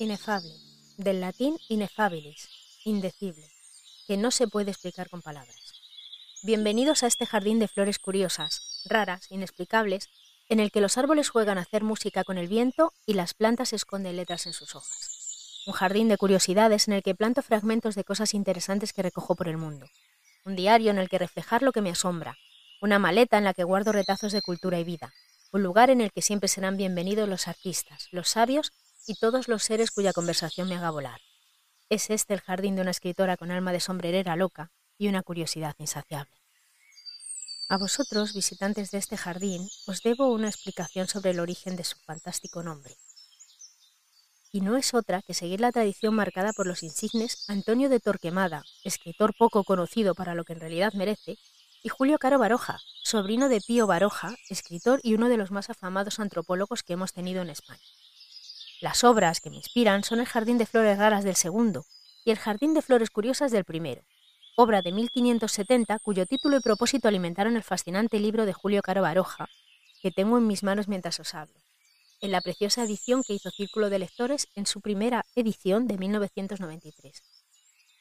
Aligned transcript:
Inefable, 0.00 0.54
del 0.96 1.20
latín 1.20 1.58
inefabilis, 1.68 2.48
indecible, 2.86 3.46
que 4.06 4.16
no 4.16 4.30
se 4.30 4.48
puede 4.48 4.70
explicar 4.70 5.10
con 5.10 5.20
palabras. 5.20 5.74
Bienvenidos 6.42 7.02
a 7.02 7.06
este 7.06 7.26
jardín 7.26 7.58
de 7.58 7.68
flores 7.68 7.98
curiosas, 7.98 8.80
raras, 8.86 9.26
inexplicables, 9.30 10.08
en 10.48 10.58
el 10.58 10.70
que 10.70 10.80
los 10.80 10.96
árboles 10.96 11.28
juegan 11.28 11.58
a 11.58 11.60
hacer 11.60 11.84
música 11.84 12.24
con 12.24 12.38
el 12.38 12.48
viento 12.48 12.94
y 13.04 13.12
las 13.12 13.34
plantas 13.34 13.74
esconden 13.74 14.16
letras 14.16 14.46
en 14.46 14.54
sus 14.54 14.74
hojas. 14.74 15.64
Un 15.66 15.74
jardín 15.74 16.08
de 16.08 16.16
curiosidades 16.16 16.88
en 16.88 16.94
el 16.94 17.02
que 17.02 17.14
planto 17.14 17.42
fragmentos 17.42 17.94
de 17.94 18.04
cosas 18.04 18.32
interesantes 18.32 18.94
que 18.94 19.02
recojo 19.02 19.34
por 19.34 19.48
el 19.48 19.58
mundo. 19.58 19.86
Un 20.46 20.56
diario 20.56 20.92
en 20.92 20.98
el 20.98 21.10
que 21.10 21.18
reflejar 21.18 21.60
lo 21.60 21.72
que 21.72 21.82
me 21.82 21.90
asombra. 21.90 22.38
Una 22.80 22.98
maleta 22.98 23.36
en 23.36 23.44
la 23.44 23.52
que 23.52 23.64
guardo 23.64 23.92
retazos 23.92 24.32
de 24.32 24.40
cultura 24.40 24.78
y 24.78 24.84
vida. 24.84 25.12
Un 25.52 25.62
lugar 25.62 25.90
en 25.90 26.00
el 26.00 26.10
que 26.10 26.22
siempre 26.22 26.48
serán 26.48 26.78
bienvenidos 26.78 27.28
los 27.28 27.48
artistas, 27.48 28.08
los 28.12 28.30
sabios 28.30 28.72
y 29.10 29.16
todos 29.16 29.48
los 29.48 29.64
seres 29.64 29.90
cuya 29.90 30.12
conversación 30.12 30.68
me 30.68 30.76
haga 30.76 30.92
volar. 30.92 31.20
Es 31.88 32.10
este 32.10 32.32
el 32.32 32.40
jardín 32.40 32.76
de 32.76 32.82
una 32.82 32.92
escritora 32.92 33.36
con 33.36 33.50
alma 33.50 33.72
de 33.72 33.80
sombrerera 33.80 34.36
loca 34.36 34.70
y 34.98 35.08
una 35.08 35.24
curiosidad 35.24 35.74
insaciable. 35.78 36.30
A 37.68 37.76
vosotros, 37.76 38.34
visitantes 38.34 38.92
de 38.92 38.98
este 38.98 39.16
jardín, 39.16 39.68
os 39.88 40.02
debo 40.04 40.28
una 40.28 40.46
explicación 40.46 41.08
sobre 41.08 41.32
el 41.32 41.40
origen 41.40 41.74
de 41.74 41.82
su 41.82 41.98
fantástico 42.06 42.62
nombre. 42.62 42.96
Y 44.52 44.60
no 44.60 44.76
es 44.76 44.94
otra 44.94 45.22
que 45.22 45.34
seguir 45.34 45.60
la 45.60 45.72
tradición 45.72 46.14
marcada 46.14 46.52
por 46.52 46.68
los 46.68 46.84
insignes 46.84 47.46
Antonio 47.48 47.88
de 47.88 47.98
Torquemada, 47.98 48.62
escritor 48.84 49.34
poco 49.36 49.64
conocido 49.64 50.14
para 50.14 50.36
lo 50.36 50.44
que 50.44 50.52
en 50.52 50.60
realidad 50.60 50.92
merece, 50.92 51.36
y 51.82 51.88
Julio 51.88 52.20
Caro 52.20 52.38
Baroja, 52.38 52.78
sobrino 53.02 53.48
de 53.48 53.60
Pío 53.60 53.88
Baroja, 53.88 54.36
escritor 54.48 55.00
y 55.02 55.14
uno 55.14 55.28
de 55.28 55.36
los 55.36 55.50
más 55.50 55.68
afamados 55.68 56.20
antropólogos 56.20 56.84
que 56.84 56.92
hemos 56.92 57.12
tenido 57.12 57.42
en 57.42 57.50
España. 57.50 57.80
Las 58.80 59.04
obras 59.04 59.40
que 59.40 59.50
me 59.50 59.56
inspiran 59.56 60.04
son 60.04 60.20
el 60.20 60.26
Jardín 60.26 60.56
de 60.56 60.64
Flores 60.64 60.96
Raras 60.96 61.22
del 61.22 61.36
segundo 61.36 61.84
y 62.24 62.30
el 62.30 62.38
Jardín 62.38 62.72
de 62.72 62.80
Flores 62.80 63.10
Curiosas 63.10 63.52
del 63.52 63.64
primero, 63.64 64.02
obra 64.56 64.80
de 64.80 64.90
1570 64.90 65.98
cuyo 65.98 66.24
título 66.24 66.56
y 66.56 66.60
propósito 66.60 67.06
alimentaron 67.06 67.56
el 67.56 67.62
fascinante 67.62 68.18
libro 68.18 68.46
de 68.46 68.54
Julio 68.54 68.80
Caro 68.80 69.02
Baroja, 69.02 69.50
que 70.00 70.10
tengo 70.10 70.38
en 70.38 70.46
mis 70.46 70.62
manos 70.62 70.88
mientras 70.88 71.20
os 71.20 71.34
hablo, 71.34 71.54
en 72.22 72.32
la 72.32 72.40
preciosa 72.40 72.82
edición 72.82 73.22
que 73.22 73.34
hizo 73.34 73.50
Círculo 73.50 73.90
de 73.90 73.98
Lectores 73.98 74.48
en 74.54 74.64
su 74.64 74.80
primera 74.80 75.26
edición 75.34 75.86
de 75.86 75.98
1993. 75.98 77.22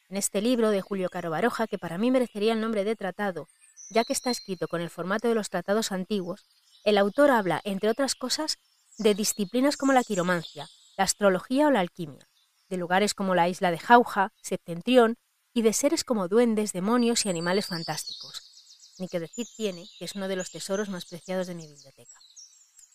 En 0.10 0.16
este 0.16 0.42
libro 0.42 0.70
de 0.70 0.82
Julio 0.82 1.10
Caro 1.10 1.30
Baroja, 1.30 1.68
que 1.68 1.78
para 1.78 1.98
mí 1.98 2.10
merecería 2.10 2.54
el 2.54 2.62
nombre 2.62 2.86
de 2.86 2.96
tratado, 2.96 3.50
ya 3.90 4.06
que 4.06 4.14
está 4.14 4.32
escrito 4.32 4.70
con 4.70 4.80
el 4.80 4.90
formato 4.90 5.28
de 5.28 5.36
los 5.36 5.50
tratados 5.50 5.92
antiguos, 5.92 6.46
el 6.86 6.98
autor 6.98 7.32
habla, 7.32 7.60
entre 7.66 7.90
otras 7.90 8.16
cosas, 8.16 8.60
de 9.00 9.16
disciplinas 9.16 9.78
como 9.78 9.94
la 9.94 10.04
quiromancia, 10.04 10.70
la 10.98 11.06
astrología 11.06 11.68
o 11.68 11.72
la 11.72 11.80
alquimia, 11.80 12.28
de 12.70 12.78
lugares 12.78 13.14
como 13.14 13.34
la 13.34 13.48
isla 13.48 13.72
de 13.72 13.80
Jauja, 13.80 14.34
Septentrión, 14.42 15.18
y 15.54 15.62
de 15.62 15.74
seres 15.74 16.04
como 16.04 16.28
duendes, 16.28 16.74
demonios 16.74 17.26
y 17.26 17.30
animales 17.30 17.66
fantásticos. 17.66 18.94
Ni 19.00 19.08
que 19.08 19.20
decir 19.20 19.48
tiene 19.56 19.88
que 19.98 20.06
es 20.06 20.16
uno 20.16 20.28
de 20.28 20.36
los 20.36 20.52
tesoros 20.52 20.90
más 20.90 21.06
preciados 21.06 21.48
de 21.48 21.56
mi 21.56 21.66
biblioteca. 21.66 22.20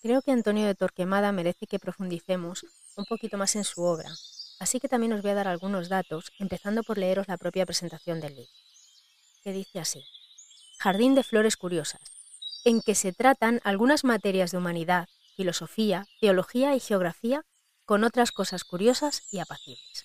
Creo 0.03 0.20
que 0.20 0.31
Antonio 0.31 0.66
de 0.66 0.75
Torquemada 0.75 1.32
merece 1.32 1.66
que 1.66 1.78
profundicemos 1.78 2.65
un 2.97 3.06
poquito 3.06 3.38
más 3.38 3.56
en 3.56 3.65
su 3.65 3.82
obra, 3.82 4.10
así 4.60 4.78
que 4.78 4.88
también 4.88 5.15
os 5.15 5.22
voy 5.22 5.31
a 5.31 5.34
dar 5.34 5.48
algunos 5.48 5.88
datos, 5.88 6.31
empezando 6.38 6.82
por 6.82 6.98
leeros 6.98 7.26
la 7.26 7.38
propia 7.38 7.65
presentación 7.65 8.21
del 8.21 8.36
libro, 8.36 8.53
que 9.42 9.53
dice 9.53 9.81
así. 9.81 10.04
Jardín 10.78 11.15
de 11.15 11.25
Flores 11.25 11.56
Curiosas, 11.56 12.03
en 12.65 12.82
que 12.82 12.94
se 12.94 13.15
tratan 13.15 13.62
algunas 13.65 14.04
materias 14.04 14.50
de 14.50 14.59
humanidad, 14.59 15.09
filosofía, 15.34 16.06
teología 16.21 16.75
y 16.75 16.81
geografía 16.81 17.45
con 17.84 18.05
otras 18.05 18.33
cosas 18.33 18.65
curiosas 18.65 19.22
y 19.31 19.41
apacibles. 19.41 20.05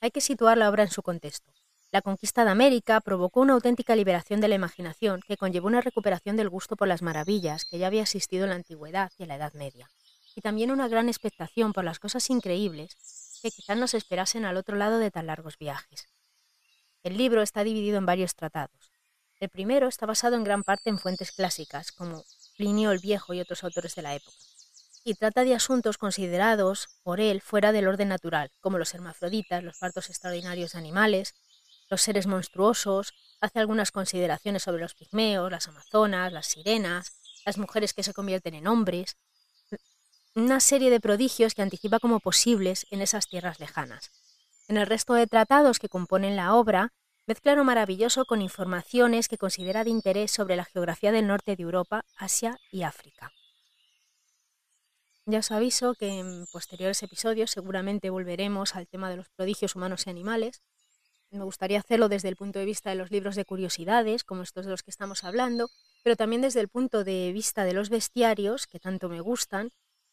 Hay 0.00 0.10
que 0.10 0.20
situar 0.20 0.58
la 0.58 0.68
obra 0.68 0.82
en 0.82 0.90
su 0.90 1.02
contexto. 1.02 1.52
La 1.90 2.02
conquista 2.02 2.44
de 2.44 2.50
América 2.50 3.00
provocó 3.00 3.40
una 3.40 3.54
auténtica 3.54 3.96
liberación 3.96 4.40
de 4.40 4.48
la 4.48 4.54
imaginación 4.54 5.22
que 5.26 5.38
conllevó 5.38 5.68
una 5.68 5.80
recuperación 5.80 6.36
del 6.36 6.50
gusto 6.50 6.76
por 6.76 6.86
las 6.86 7.00
maravillas 7.00 7.64
que 7.64 7.78
ya 7.78 7.86
había 7.86 8.02
existido 8.02 8.44
en 8.44 8.50
la 8.50 8.56
antigüedad 8.56 9.10
y 9.16 9.22
en 9.22 9.28
la 9.28 9.36
Edad 9.36 9.54
Media, 9.54 9.90
y 10.34 10.42
también 10.42 10.70
una 10.70 10.86
gran 10.88 11.08
expectación 11.08 11.72
por 11.72 11.84
las 11.84 11.98
cosas 11.98 12.28
increíbles 12.28 12.96
que 13.42 13.50
quizás 13.50 13.78
nos 13.78 13.94
esperasen 13.94 14.44
al 14.44 14.56
otro 14.58 14.76
lado 14.76 14.98
de 14.98 15.10
tan 15.10 15.26
largos 15.26 15.56
viajes. 15.56 16.08
El 17.02 17.16
libro 17.16 17.40
está 17.40 17.64
dividido 17.64 17.96
en 17.96 18.06
varios 18.06 18.34
tratados. 18.34 18.92
El 19.40 19.48
primero 19.48 19.88
está 19.88 20.04
basado 20.04 20.36
en 20.36 20.44
gran 20.44 20.64
parte 20.64 20.90
en 20.90 20.98
fuentes 20.98 21.32
clásicas, 21.32 21.92
como 21.92 22.24
Plinio 22.58 22.90
el 22.90 22.98
Viejo 22.98 23.32
y 23.34 23.40
otros 23.40 23.62
autores 23.62 23.94
de 23.94 24.02
la 24.02 24.16
época, 24.16 24.36
y 25.04 25.14
trata 25.14 25.44
de 25.44 25.54
asuntos 25.54 25.96
considerados 25.96 26.88
por 27.04 27.20
él 27.20 27.40
fuera 27.40 27.70
del 27.70 27.86
orden 27.86 28.08
natural, 28.08 28.50
como 28.60 28.78
los 28.78 28.92
hermafroditas, 28.94 29.62
los 29.62 29.78
partos 29.78 30.10
extraordinarios 30.10 30.72
de 30.72 30.78
animales, 30.80 31.34
los 31.88 32.02
seres 32.02 32.26
monstruosos, 32.26 33.14
hace 33.40 33.60
algunas 33.60 33.92
consideraciones 33.92 34.64
sobre 34.64 34.82
los 34.82 34.94
pigmeos, 34.94 35.52
las 35.52 35.68
amazonas, 35.68 36.32
las 36.32 36.46
sirenas, 36.46 37.12
las 37.46 37.58
mujeres 37.58 37.94
que 37.94 38.02
se 38.02 38.12
convierten 38.12 38.54
en 38.54 38.66
hombres, 38.66 39.16
una 40.34 40.58
serie 40.58 40.90
de 40.90 41.00
prodigios 41.00 41.54
que 41.54 41.62
anticipa 41.62 42.00
como 42.00 42.18
posibles 42.18 42.86
en 42.90 43.02
esas 43.02 43.28
tierras 43.28 43.60
lejanas. 43.60 44.10
En 44.66 44.76
el 44.76 44.86
resto 44.86 45.14
de 45.14 45.28
tratados 45.28 45.78
que 45.78 45.88
componen 45.88 46.34
la 46.34 46.54
obra, 46.54 46.92
mezcla 47.28 47.54
lo 47.54 47.62
maravilloso 47.62 48.24
con 48.24 48.40
informaciones 48.40 49.28
que 49.28 49.36
considera 49.36 49.84
de 49.84 49.90
interés 49.90 50.30
sobre 50.30 50.56
la 50.56 50.64
geografía 50.64 51.12
del 51.12 51.26
norte 51.26 51.56
de 51.56 51.62
Europa, 51.62 52.06
Asia 52.16 52.58
y 52.72 52.84
África. 52.84 53.32
Ya 55.26 55.40
os 55.40 55.50
aviso 55.50 55.92
que 55.92 56.20
en 56.20 56.46
posteriores 56.50 57.02
episodios 57.02 57.50
seguramente 57.50 58.08
volveremos 58.08 58.74
al 58.74 58.88
tema 58.88 59.10
de 59.10 59.16
los 59.16 59.28
prodigios 59.28 59.76
humanos 59.76 60.06
y 60.06 60.10
animales. 60.10 60.62
Me 61.30 61.44
gustaría 61.44 61.80
hacerlo 61.80 62.08
desde 62.08 62.30
el 62.30 62.36
punto 62.36 62.60
de 62.60 62.64
vista 62.64 62.88
de 62.88 62.96
los 62.96 63.10
libros 63.10 63.36
de 63.36 63.44
curiosidades, 63.44 64.24
como 64.24 64.42
estos 64.42 64.64
de 64.64 64.70
los 64.70 64.82
que 64.82 64.90
estamos 64.90 65.22
hablando, 65.22 65.68
pero 66.02 66.16
también 66.16 66.40
desde 66.40 66.60
el 66.60 66.68
punto 66.68 67.04
de 67.04 67.30
vista 67.34 67.64
de 67.64 67.74
los 67.74 67.90
bestiarios, 67.90 68.66
que 68.66 68.80
tanto 68.80 69.10
me 69.10 69.20
gustan, 69.20 69.68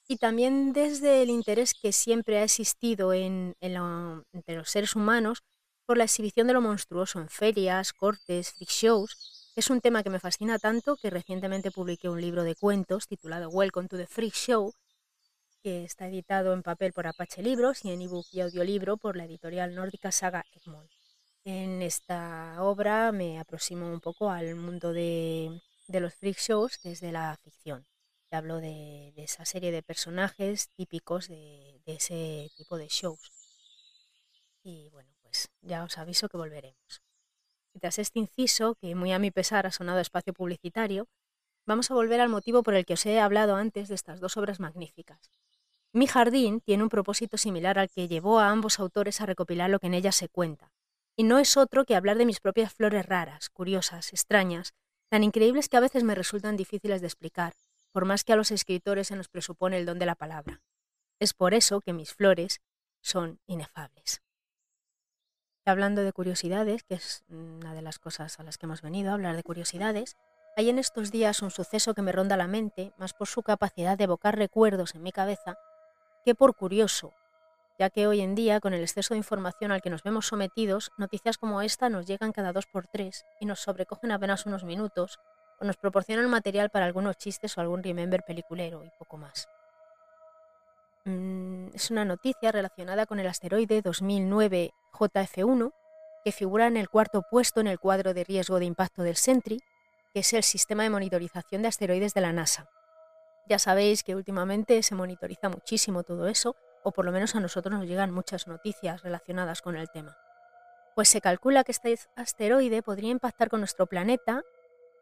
y 0.06 0.18
también 0.18 0.74
desde 0.74 1.22
el 1.22 1.30
interés 1.30 1.76
que 1.82 1.94
siempre 1.94 2.40
ha 2.40 2.44
existido 2.44 3.14
en, 3.14 3.56
entre 3.62 4.56
los 4.58 4.70
seres 4.70 4.97
humanos 4.97 5.44
por 5.85 5.97
la 5.97 6.06
exhibición 6.06 6.47
de 6.47 6.53
lo 6.53 6.62
monstruoso 6.62 7.19
en 7.19 7.29
ferias, 7.29 7.94
cortes, 7.94 8.53
freak 8.53 8.69
shows. 8.69 9.51
Es 9.56 9.69
un 9.69 9.81
tema 9.81 10.03
que 10.03 10.09
me 10.09 10.19
fascina 10.19 10.57
tanto 10.57 10.97
que 10.97 11.09
recientemente 11.09 11.72
publiqué 11.72 12.09
un 12.09 12.19
libro 12.19 12.44
de 12.44 12.56
cuentos 12.56 13.07
titulado 13.07 13.50
Welcome 13.50 13.88
to 13.88 13.97
the 13.97 14.07
Freak 14.07 14.34
Show, 14.34 14.73
que 15.62 15.84
está 15.84 16.07
editado 16.07 16.53
en 16.53 16.63
papel 16.63 16.91
por 16.91 17.07
Apache 17.07 17.41
Libros 17.41 17.85
y 17.85 17.91
en 17.91 18.01
ebook 18.01 18.25
y 18.31 18.41
audiolibro 18.41 18.97
por 18.97 19.16
la 19.16 19.25
editorial 19.25 19.75
nórdica 19.75 20.12
Saga 20.12 20.44
Egmont. 20.53 20.90
En 21.44 21.84
esta 21.84 22.56
obra 22.62 23.12
me 23.12 23.40
aproximo 23.40 23.88
un 23.88 24.02
poco 24.02 24.31
al 24.31 24.56
mundo 24.56 24.91
de, 24.91 25.62
los 25.88 26.13
freak 26.16 26.38
shows 26.40 26.79
desde 26.84 27.12
la 27.12 27.38
ficción. 27.44 27.85
hablo 28.31 28.57
de, 28.57 29.13
esa 29.17 29.46
serie 29.46 29.72
de 29.72 29.84
personajes 29.84 30.69
típicos 30.75 31.29
de, 31.29 31.79
de 31.85 31.94
ese 31.94 32.49
tipo 32.58 32.78
de 32.78 32.88
shows. 32.88 33.31
Y 34.64 34.90
bueno, 34.90 35.15
ya 35.61 35.84
os 35.84 35.97
aviso 35.97 36.29
que 36.29 36.37
volveremos. 36.37 37.02
Y 37.73 37.79
tras 37.79 37.99
este 37.99 38.20
inciso, 38.20 38.76
que 38.76 38.96
muy 38.96 39.11
a 39.11 39.20
mi 39.20 39.32
pesar 39.32 39.67
ha 39.67 39.72
sonado 39.72 39.99
espacio 39.99 40.34
publicitario, 40.34 41.08
vamos 41.66 41.91
a 41.91 41.93
volver 41.93 42.22
al 42.22 42.29
motivo 42.29 42.64
por 42.64 42.73
el 42.73 42.85
que 42.85 42.93
os 42.93 43.05
he 43.05 43.20
hablado 43.20 43.55
antes 43.55 43.90
de 43.90 43.96
estas 43.96 44.20
dos 44.20 44.37
obras 44.37 44.59
magníficas. 44.59 45.29
Mi 45.91 46.08
jardín 46.08 46.61
tiene 46.61 46.84
un 46.84 46.90
propósito 46.90 47.37
similar 47.37 47.79
al 47.79 47.90
que 47.90 48.08
llevó 48.08 48.40
a 48.40 48.49
ambos 48.49 48.79
autores 48.79 49.22
a 49.22 49.26
recopilar 49.26 49.70
lo 49.70 49.79
que 49.79 49.87
en 49.87 49.93
ella 49.93 50.11
se 50.11 50.29
cuenta, 50.29 50.72
y 51.17 51.23
no 51.23 51.40
es 51.40 51.58
otro 51.58 51.85
que 51.85 51.96
hablar 51.96 52.17
de 52.17 52.26
mis 52.26 52.40
propias 52.40 52.73
flores 52.73 53.05
raras, 53.05 53.49
curiosas, 53.49 54.11
extrañas, 54.11 54.73
tan 55.09 55.23
increíbles 55.23 55.70
que 55.70 55.78
a 55.78 55.81
veces 55.81 56.03
me 56.03 56.16
resultan 56.16 56.58
difíciles 56.58 57.02
de 57.02 57.08
explicar, 57.08 57.53
por 57.91 58.05
más 58.05 58.23
que 58.23 58.34
a 58.34 58.35
los 58.35 58.52
escritores 58.52 59.08
se 59.08 59.16
nos 59.16 59.29
presupone 59.29 59.78
el 59.78 59.85
don 59.85 59.99
de 59.99 60.05
la 60.05 60.16
palabra. 60.16 60.61
Es 61.20 61.34
por 61.34 61.53
eso 61.53 61.79
que 61.79 61.93
mis 61.93 62.14
flores 62.14 62.61
son 63.02 63.40
inefables 63.47 64.25
hablando 65.72 66.03
de 66.03 66.14
curiosidades, 66.14 66.84
que 66.84 66.96
es 66.96 67.23
una 67.29 67.73
de 67.73 67.82
las 67.82 68.00
cosas 68.00 68.40
a 68.40 68.44
las 68.44 68.58
que 68.58 68.66
hemos 68.66 68.82
venido, 68.82 69.12
a 69.12 69.14
hablar 69.14 69.35
de 69.35 69.44
curiosidades, 69.44 70.17
hay 70.58 70.70
en 70.70 70.79
estos 70.79 71.12
días 71.12 71.41
un 71.41 71.52
suceso 71.52 71.94
que 71.94 72.02
me 72.02 72.12
ronda 72.12 72.38
la 72.38 72.47
mente, 72.47 72.94
más 72.97 73.14
por 73.14 73.28
su 73.28 73.44
capacidad 73.44 73.97
de 73.97 74.06
evocar 74.06 74.38
recuerdos 74.38 74.96
en 74.96 75.03
mi 75.03 75.12
cabeza, 75.12 75.58
que 76.23 76.35
por 76.35 76.56
curioso, 76.56 77.14
ya 77.78 77.90
que 77.90 78.08
hoy 78.08 78.22
en 78.22 78.35
día, 78.35 78.59
con 78.62 78.73
el 78.73 78.82
exceso 78.82 79.14
de 79.14 79.17
información 79.17 79.72
al 79.72 79.82
que 79.82 79.90
nos 79.90 80.03
vemos 80.03 80.28
sometidos, 80.28 80.91
noticias 80.97 81.38
como 81.38 81.62
esta 81.62 81.90
nos 81.90 82.08
llegan 82.08 82.32
cada 82.32 82.53
dos 82.53 82.67
por 82.67 82.88
tres 82.88 83.26
y 83.40 83.46
nos 83.46 83.59
sobrecogen 83.59 84.12
apenas 84.12 84.46
unos 84.46 84.64
minutos, 84.64 85.20
o 85.59 85.66
nos 85.66 85.78
proporcionan 85.78 86.29
material 86.29 86.70
para 86.70 86.85
algunos 86.85 87.17
chistes 87.17 87.58
o 87.58 87.62
algún 87.62 87.84
remember 87.84 88.23
peliculero 88.23 88.84
y 88.84 88.91
poco 88.97 89.17
más. 89.17 89.47
Mm, 91.05 91.67
es 91.75 91.91
una 91.91 92.03
noticia 92.03 92.52
relacionada 92.52 93.05
con 93.05 93.19
el 93.19 93.28
asteroide 93.28 93.84
2009 93.84 94.73
JF1, 94.91 95.72
que 96.23 96.31
figura 96.31 96.66
en 96.66 96.78
el 96.78 96.90
cuarto 96.90 97.23
puesto 97.29 97.61
en 97.61 97.67
el 97.67 97.79
cuadro 97.79 98.16
de 98.16 98.23
riesgo 98.23 98.57
de 98.57 98.66
impacto 98.66 99.03
del 99.03 99.16
SENTRI, 99.16 99.59
que 100.11 100.22
es 100.22 100.34
el 100.34 100.41
sistema 100.41 100.81
de 100.81 100.90
monitorización 100.90 101.61
de 101.61 101.67
asteroides 101.67 102.16
de 102.16 102.22
la 102.22 102.34
NASA. 102.34 102.67
Ya 103.47 103.59
sabéis 103.59 104.03
que 104.03 104.16
últimamente 104.16 104.81
se 104.81 104.96
monitoriza 104.96 105.49
muchísimo 105.49 106.02
todo 106.02 106.28
eso, 106.28 106.55
o 106.84 106.91
por 106.91 107.05
lo 107.05 107.11
menos 107.11 107.35
a 107.35 107.40
nosotros 107.40 107.78
nos 107.78 107.87
llegan 107.87 108.11
muchas 108.11 108.47
noticias 108.47 109.03
relacionadas 109.03 109.61
con 109.61 109.75
el 109.75 109.90
tema. 109.91 110.17
Pues 110.96 111.09
se 111.09 111.22
calcula 111.22 111.63
que 111.63 111.72
este 111.72 111.99
asteroide 112.16 112.81
podría 112.81 113.11
impactar 113.11 113.49
con 113.49 113.59
nuestro 113.59 113.85
planeta 113.85 114.43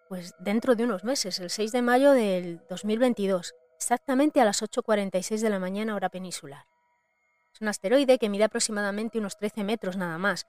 pues 0.09 0.33
dentro 0.39 0.75
de 0.75 0.83
unos 0.83 1.05
meses, 1.05 1.39
el 1.39 1.49
6 1.49 1.71
de 1.71 1.81
mayo 1.81 2.11
del 2.11 2.59
2022, 2.69 3.55
exactamente 3.83 4.39
a 4.39 4.45
las 4.45 4.63
8.46 4.63 5.41
de 5.41 5.49
la 5.49 5.59
mañana 5.59 5.95
hora 5.95 6.09
peninsular. 6.09 6.65
Es 7.53 7.61
un 7.61 7.67
asteroide 7.67 8.17
que 8.17 8.29
mide 8.29 8.45
aproximadamente 8.45 9.19
unos 9.19 9.37
13 9.37 9.63
metros 9.63 9.97
nada 9.97 10.17
más, 10.17 10.47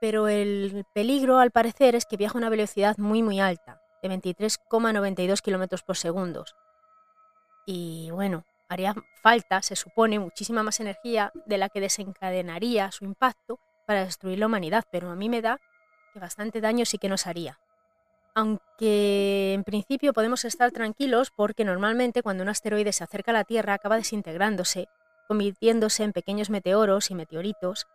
pero 0.00 0.28
el 0.28 0.84
peligro 0.92 1.38
al 1.38 1.50
parecer 1.50 1.94
es 1.94 2.04
que 2.04 2.16
viaja 2.16 2.34
a 2.34 2.38
una 2.38 2.50
velocidad 2.50 2.96
muy 2.98 3.22
muy 3.22 3.40
alta, 3.40 3.80
de 4.02 4.10
23,92 4.10 5.40
km 5.40 5.82
por 5.82 5.96
segundo. 5.96 6.44
Y 7.66 8.10
bueno, 8.12 8.44
haría 8.68 8.94
falta, 9.22 9.62
se 9.62 9.76
supone, 9.76 10.18
muchísima 10.18 10.62
más 10.62 10.78
energía 10.78 11.32
de 11.46 11.56
la 11.56 11.70
que 11.70 11.80
desencadenaría 11.80 12.92
su 12.92 13.04
impacto 13.04 13.58
para 13.86 14.04
destruir 14.04 14.38
la 14.38 14.46
humanidad, 14.46 14.84
pero 14.92 15.10
a 15.10 15.16
mí 15.16 15.30
me 15.30 15.40
da 15.40 15.58
que 16.12 16.20
bastante 16.20 16.60
daño 16.60 16.84
sí 16.84 16.98
que 16.98 17.08
nos 17.08 17.26
haría. 17.26 17.58
Aunque 18.34 19.52
en 19.54 19.62
principio 19.62 20.12
podemos 20.12 20.44
estar 20.44 20.72
tranquilos 20.72 21.30
porque 21.30 21.64
normalmente 21.64 22.22
cuando 22.22 22.42
un 22.42 22.48
asteroide 22.48 22.92
se 22.92 23.04
acerca 23.04 23.30
a 23.30 23.34
la 23.34 23.44
Tierra 23.44 23.74
acaba 23.74 23.96
desintegrándose, 23.96 24.88
convirtiéndose 25.28 26.02
en 26.02 26.12
pequeños 26.12 26.50
meteoros 26.50 27.12
y 27.12 27.14
meteoritos 27.14 27.86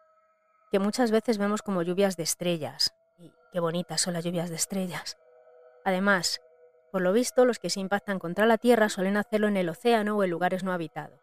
que 0.71 0.79
muchas 0.79 1.11
veces 1.11 1.37
vemos 1.37 1.61
como 1.61 1.81
lluvias 1.81 2.15
de 2.15 2.23
estrellas. 2.23 2.93
Y 3.17 3.33
qué 3.51 3.59
bonitas 3.59 3.99
son 3.99 4.13
las 4.13 4.23
lluvias 4.23 4.49
de 4.49 4.55
estrellas. 4.55 5.17
Además, 5.83 6.39
por 6.91 7.01
lo 7.01 7.11
visto, 7.11 7.43
los 7.43 7.59
que 7.59 7.69
se 7.69 7.81
impactan 7.81 8.17
contra 8.17 8.45
la 8.45 8.57
Tierra 8.57 8.87
suelen 8.87 9.17
hacerlo 9.17 9.47
en 9.47 9.57
el 9.57 9.67
océano 9.67 10.15
o 10.15 10.23
en 10.23 10.29
lugares 10.29 10.63
no 10.63 10.71
habitados. 10.71 11.19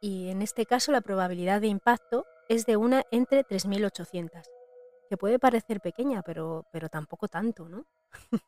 Y 0.00 0.30
en 0.30 0.40
este 0.40 0.64
caso 0.64 0.92
la 0.92 1.02
probabilidad 1.02 1.60
de 1.60 1.66
impacto 1.66 2.24
es 2.48 2.64
de 2.64 2.78
una 2.78 3.04
entre 3.10 3.44
3.800, 3.44 4.48
que 5.10 5.16
puede 5.18 5.38
parecer 5.38 5.80
pequeña, 5.80 6.22
pero, 6.22 6.64
pero 6.72 6.88
tampoco 6.88 7.28
tanto, 7.28 7.68
¿no? 7.68 7.84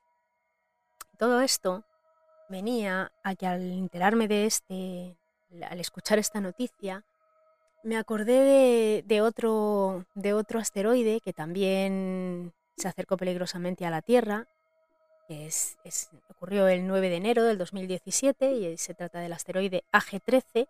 Todo 1.19 1.41
esto 1.41 1.85
venía 2.49 3.13
a 3.23 3.35
que 3.35 3.47
al 3.47 3.63
enterarme 3.73 4.29
de 4.29 4.47
este, 4.47 5.17
al 5.69 5.81
escuchar 5.81 6.19
esta 6.19 6.41
noticia, 6.41 7.05
me 7.83 7.97
acordé 7.97 9.03
de, 9.07 9.21
otro, 9.23 10.05
de 10.15 10.33
otro 10.35 10.61
asteroide 10.61 11.21
que 11.21 11.33
también 11.33 12.53
se 12.77 12.89
acercó 12.89 13.17
peligrosamente 13.17 13.85
a 13.87 13.91
la 13.91 14.03
Tierra. 14.03 14.47
Es, 15.29 15.79
ocurrió 16.29 16.69
el 16.69 16.87
9 16.87 17.09
de 17.09 17.17
enero 17.17 17.45
del 17.45 17.59
2017 17.59 18.53
y 18.53 18.77
se 18.77 18.95
trata 18.95 19.21
del 19.21 19.33
asteroide 19.33 19.83
AG13 19.93 20.69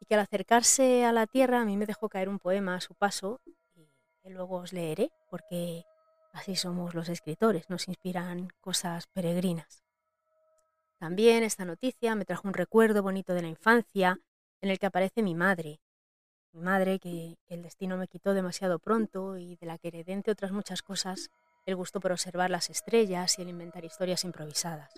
y 0.00 0.06
que 0.06 0.14
al 0.14 0.20
acercarse 0.20 1.04
a 1.04 1.12
la 1.12 1.26
Tierra 1.26 1.60
a 1.60 1.64
mí 1.64 1.76
me 1.76 1.86
dejó 1.86 2.08
caer 2.08 2.28
un 2.28 2.38
poema 2.38 2.76
a 2.76 2.80
su 2.80 2.94
paso 2.94 3.40
y 3.74 3.88
que 4.22 4.30
luego 4.30 4.56
os 4.58 4.72
leeré 4.72 5.10
porque 5.30 5.84
así 6.38 6.56
somos 6.56 6.94
los 6.94 7.08
escritores, 7.08 7.68
nos 7.68 7.88
inspiran 7.88 8.48
cosas 8.60 9.06
peregrinas. 9.08 9.82
También 10.98 11.42
esta 11.42 11.64
noticia 11.64 12.14
me 12.14 12.24
trajo 12.24 12.48
un 12.48 12.54
recuerdo 12.54 13.02
bonito 13.02 13.34
de 13.34 13.42
la 13.42 13.48
infancia 13.48 14.18
en 14.60 14.70
el 14.70 14.78
que 14.78 14.86
aparece 14.86 15.22
mi 15.22 15.34
madre, 15.34 15.80
mi 16.52 16.62
madre 16.62 16.98
que, 16.98 17.36
el 17.48 17.62
destino 17.62 17.96
me 17.96 18.08
quitó 18.08 18.34
demasiado 18.34 18.78
pronto 18.78 19.36
y 19.36 19.56
de 19.56 19.66
la 19.66 19.78
que 19.78 19.88
heredé, 19.88 20.12
entre 20.12 20.32
otras 20.32 20.52
muchas 20.52 20.82
cosas, 20.82 21.30
el 21.66 21.76
gusto 21.76 22.00
por 22.00 22.12
observar 22.12 22.50
las 22.50 22.70
estrellas 22.70 23.38
y 23.38 23.42
el 23.42 23.48
inventar 23.48 23.84
historias 23.84 24.24
improvisadas. 24.24 24.92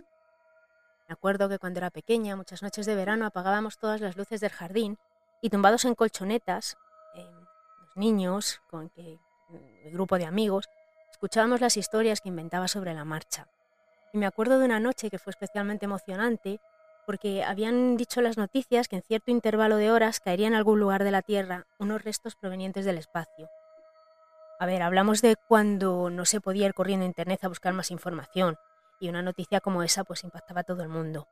Me 1.09 1.15
acuerdo 1.15 1.49
que 1.49 1.59
cuando 1.59 1.81
era 1.81 1.91
pequeña, 1.91 2.37
muchas 2.37 2.63
noches 2.63 2.87
de 2.87 2.95
verano 2.95 3.27
apagábamos 3.27 3.79
todas 3.79 4.01
las 4.01 4.17
luces 4.17 4.41
del 4.41 4.51
jardín 4.51 4.99
y 5.43 5.51
tumbados 5.51 5.85
en 5.85 5.95
colchonetas, 5.95 6.77
los 7.15 7.97
niños, 7.97 8.61
con 8.71 8.91
que, 8.91 9.19
el 9.85 9.93
grupo 9.93 10.17
de 10.19 10.27
amigos, 10.27 10.69
escuchábamos 11.21 11.61
las 11.61 11.77
historias 11.77 12.23
que 12.23 12.31
inventaba 12.31 12.67
sobre 12.67 12.95
la 12.95 13.05
marcha. 13.05 13.47
Y 14.15 14.17
me 14.17 14.25
acuerdo 14.25 14.59
de 14.59 14.65
una 14.65 14.81
noche 14.81 15.11
que 15.11 15.19
fue 15.19 15.33
especialmente 15.33 15.85
emocionante 15.85 16.63
porque 17.05 17.45
habían 17.45 17.99
dicho 17.99 18.23
las 18.23 18.39
noticias 18.39 18.89
que 18.89 18.97
en 18.97 19.03
cierto 19.03 19.31
intervalo 19.31 19.77
de 19.77 19.91
horas 19.91 20.19
caería 20.19 20.47
en 20.47 20.55
algún 20.55 20.81
lugar 20.81 21.05
de 21.05 21.11
la 21.11 21.21
Tierra 21.21 21.67
unos 21.79 22.03
restos 22.03 22.37
provenientes 22.37 22.87
del 22.87 22.97
espacio. 22.97 23.51
A 24.59 24.65
ver, 24.65 24.81
hablamos 24.81 25.21
de 25.21 25.37
cuando 25.37 26.09
no 26.09 26.25
se 26.25 26.41
podía 26.41 26.65
ir 26.65 26.73
corriendo 26.73 27.05
a 27.05 27.09
Internet 27.09 27.45
a 27.45 27.49
buscar 27.49 27.75
más 27.75 27.91
información, 27.91 28.57
y 28.99 29.11
una 29.11 29.21
noticia 29.21 29.61
como 29.61 29.83
esa 29.83 30.05
pues 30.05 30.25
impactaba 30.25 30.63
a 30.63 30.65
todo 30.65 30.83
el 30.83 30.89
mundo. 30.89 31.29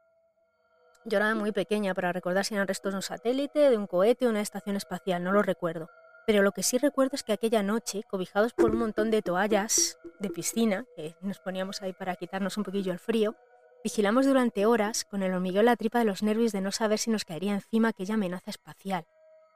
Yo 1.07 1.17
era 1.17 1.35
muy 1.35 1.53
pequeña 1.53 1.95
para 1.95 2.13
recordar 2.13 2.45
si 2.45 2.55
eran 2.55 2.69
restos 2.69 2.93
de 2.93 2.97
un 2.97 3.03
satélite, 3.03 3.71
de 3.71 3.79
un 3.79 3.87
cohete 3.87 4.27
o 4.27 4.29
una 4.29 4.43
estación 4.43 4.77
espacial, 4.77 5.25
no 5.25 5.33
lo 5.33 5.43
recuerdo. 5.43 5.89
Pero 6.29 6.43
lo 6.43 6.53
que 6.53 6.63
sí 6.63 6.77
recuerdo 6.77 7.17
es 7.17 7.23
que 7.23 7.33
aquella 7.33 7.63
noche, 7.63 8.03
cobijados 8.07 8.53
por 8.53 8.73
un 8.73 8.77
montón 8.77 9.11
de 9.11 9.23
toallas 9.23 9.99
de 10.21 10.29
piscina, 10.29 10.85
que 10.95 11.17
nos 11.23 11.39
poníamos 11.39 11.81
ahí 11.81 11.95
para 11.95 12.17
quitarnos 12.17 12.59
un 12.59 12.65
poquillo 12.65 12.93
el 12.93 12.99
frío, 12.99 13.35
Vigilamos 13.83 14.27
durante 14.27 14.67
horas 14.67 15.05
con 15.05 15.23
el 15.23 15.33
hormigueo 15.33 15.61
en 15.61 15.67
la 15.67 15.77
tripa 15.77 16.01
de 16.01 16.05
los 16.05 16.23
nervios 16.23 16.53
de 16.53 16.61
no 16.61 16.71
saber 16.71 16.99
si 16.99 17.11
nos 17.11 17.25
caería 17.25 17.55
encima 17.55 17.89
aquella 17.89 18.15
amenaza 18.15 18.51
espacial. 18.51 19.07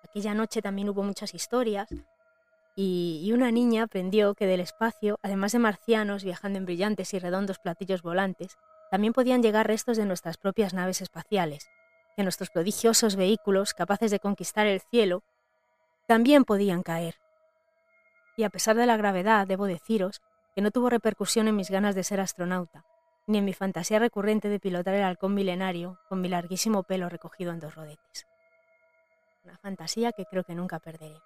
Aquella 0.03 0.33
noche 0.33 0.63
también 0.63 0.89
hubo 0.89 1.03
muchas 1.03 1.35
historias 1.35 1.89
y, 2.75 3.31
una 3.35 3.51
niña 3.51 3.83
aprendió 3.83 4.35
que 4.35 4.47
del 4.47 4.61
espacio, 4.61 5.19
además 5.23 5.53
de 5.53 5.59
marcianos 5.59 6.25
viajando 6.25 6.59
en 6.59 6.65
brillantes 6.65 7.13
y 7.13 7.19
redondos 7.19 7.59
platillos 7.59 8.01
volantes, 8.01 8.57
también 8.91 9.13
podían 9.13 9.43
llegar 9.43 9.67
restos 9.67 9.99
de 9.99 10.07
nuestras 10.07 10.39
propias 10.39 10.73
naves 10.73 11.03
espaciales, 11.03 11.69
que 12.17 12.23
nuestros 12.23 12.49
prodigiosos 12.49 13.17
vehículos, 13.17 13.75
capaces 13.75 14.11
de 14.11 14.21
conquistar 14.21 14.67
el 14.67 14.81
cielo, 14.81 15.25
también 16.13 16.45
podían 16.45 16.83
caer. 16.83 17.15
Y 18.37 18.45
a 18.45 18.51
pesar 18.51 18.77
de 18.77 18.85
la 18.85 18.99
gravedad, 18.99 19.47
debo 19.47 19.65
deciros 19.65 20.21
que 20.55 20.61
no 20.61 20.71
tuvo 20.71 20.91
repercusión 20.91 21.49
en 21.49 21.57
mis 21.57 21.71
ganas 21.71 21.95
de 21.95 22.05
ser 22.05 22.21
astronauta, 22.21 22.85
ni 23.27 23.39
en 23.39 23.47
mi 23.47 23.55
fantasía 23.55 23.99
recurrente 23.99 24.51
de 24.51 24.61
pilotar 24.61 24.93
el 24.93 25.05
halcón 25.05 25.33
milenario 25.33 25.99
con 26.11 26.21
mi 26.21 26.29
larguísimo 26.29 26.83
pelo 26.83 27.09
recogido 27.09 27.51
en 27.51 27.61
dos 27.61 27.77
rodetes. 27.77 28.27
Una 29.45 29.57
fantasía 29.57 30.13
que 30.13 30.27
creo 30.27 30.45
que 30.45 30.55
nunca 30.55 30.81
perderé. 30.81 31.19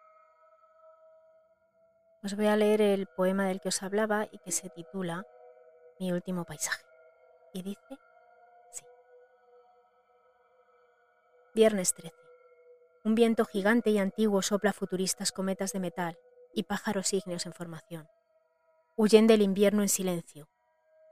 Os 2.22 2.36
voy 2.36 2.46
a 2.46 2.54
leer 2.54 2.80
el 2.80 3.08
poema 3.08 3.48
del 3.48 3.60
que 3.60 3.70
os 3.70 3.82
hablaba 3.82 4.28
y 4.30 4.38
que 4.38 4.52
se 4.52 4.70
titula 4.70 5.26
Mi 5.98 6.12
último 6.12 6.44
paisaje. 6.44 6.84
Y 7.52 7.62
dice 7.62 7.98
sí. 8.70 8.84
Viernes 11.56 11.92
13. 11.92 12.25
Un 13.06 13.14
viento 13.14 13.44
gigante 13.44 13.90
y 13.90 13.98
antiguo 13.98 14.42
sopla 14.42 14.72
futuristas 14.72 15.30
cometas 15.30 15.72
de 15.72 15.78
metal 15.78 16.18
y 16.52 16.64
pájaros 16.64 17.12
ígneos 17.12 17.46
en 17.46 17.52
formación. 17.52 18.08
Huyen 18.96 19.28
del 19.28 19.42
invierno 19.42 19.82
en 19.82 19.88
silencio, 19.88 20.48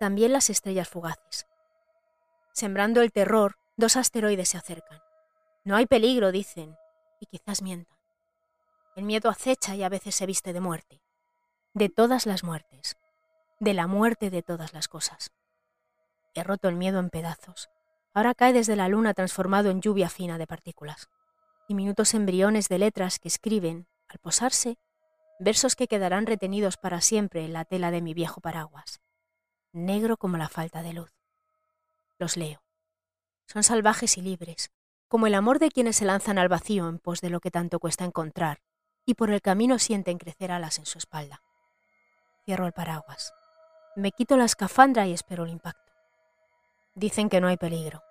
también 0.00 0.32
las 0.32 0.50
estrellas 0.50 0.88
fugaces. 0.88 1.46
Sembrando 2.52 3.00
el 3.00 3.12
terror, 3.12 3.54
dos 3.76 3.94
asteroides 3.94 4.48
se 4.48 4.58
acercan. 4.58 4.98
No 5.62 5.76
hay 5.76 5.86
peligro, 5.86 6.32
dicen, 6.32 6.76
y 7.20 7.26
quizás 7.26 7.62
mientan. 7.62 7.96
El 8.96 9.04
miedo 9.04 9.30
acecha 9.30 9.76
y 9.76 9.84
a 9.84 9.88
veces 9.88 10.16
se 10.16 10.26
viste 10.26 10.52
de 10.52 10.58
muerte. 10.58 11.00
De 11.74 11.90
todas 11.90 12.26
las 12.26 12.42
muertes. 12.42 12.96
De 13.60 13.72
la 13.72 13.86
muerte 13.86 14.30
de 14.30 14.42
todas 14.42 14.72
las 14.72 14.88
cosas. 14.88 15.30
He 16.34 16.42
roto 16.42 16.66
el 16.68 16.74
miedo 16.74 16.98
en 16.98 17.10
pedazos. 17.10 17.70
Ahora 18.14 18.34
cae 18.34 18.52
desde 18.52 18.74
la 18.74 18.88
luna 18.88 19.14
transformado 19.14 19.70
en 19.70 19.80
lluvia 19.80 20.08
fina 20.08 20.38
de 20.38 20.48
partículas. 20.48 21.08
Diminutos 21.68 22.14
embriones 22.14 22.68
de 22.68 22.78
letras 22.78 23.18
que 23.18 23.28
escriben, 23.28 23.86
al 24.08 24.18
posarse, 24.18 24.78
versos 25.38 25.76
que 25.76 25.88
quedarán 25.88 26.26
retenidos 26.26 26.76
para 26.76 27.00
siempre 27.00 27.44
en 27.44 27.52
la 27.52 27.64
tela 27.64 27.90
de 27.90 28.02
mi 28.02 28.14
viejo 28.14 28.40
paraguas 28.40 29.00
negro 29.74 30.16
como 30.16 30.36
la 30.36 30.48
falta 30.48 30.82
de 30.82 30.92
luz. 30.92 31.12
Los 32.18 32.36
leo. 32.36 32.62
Son 33.46 33.62
salvajes 33.62 34.16
y 34.16 34.22
libres, 34.22 34.70
como 35.08 35.26
el 35.26 35.34
amor 35.34 35.58
de 35.58 35.70
quienes 35.70 35.96
se 35.96 36.04
lanzan 36.04 36.38
al 36.38 36.48
vacío 36.48 36.88
en 36.88 36.98
pos 36.98 37.20
de 37.20 37.28
lo 37.28 37.40
que 37.40 37.50
tanto 37.50 37.80
cuesta 37.80 38.04
encontrar, 38.04 38.62
y 39.04 39.14
por 39.14 39.30
el 39.30 39.42
camino 39.42 39.78
sienten 39.78 40.18
crecer 40.18 40.50
alas 40.50 40.78
en 40.78 40.86
su 40.86 40.98
espalda. 40.98 41.42
Cierro 42.44 42.66
el 42.66 42.72
paraguas. 42.72 43.34
Me 43.96 44.12
quito 44.12 44.36
la 44.36 44.44
escafandra 44.44 45.06
y 45.06 45.12
espero 45.12 45.44
el 45.44 45.50
impacto. 45.50 45.92
Dicen 46.94 47.28
que 47.28 47.40
no 47.40 47.48
hay 47.48 47.56
peligro. 47.56 48.02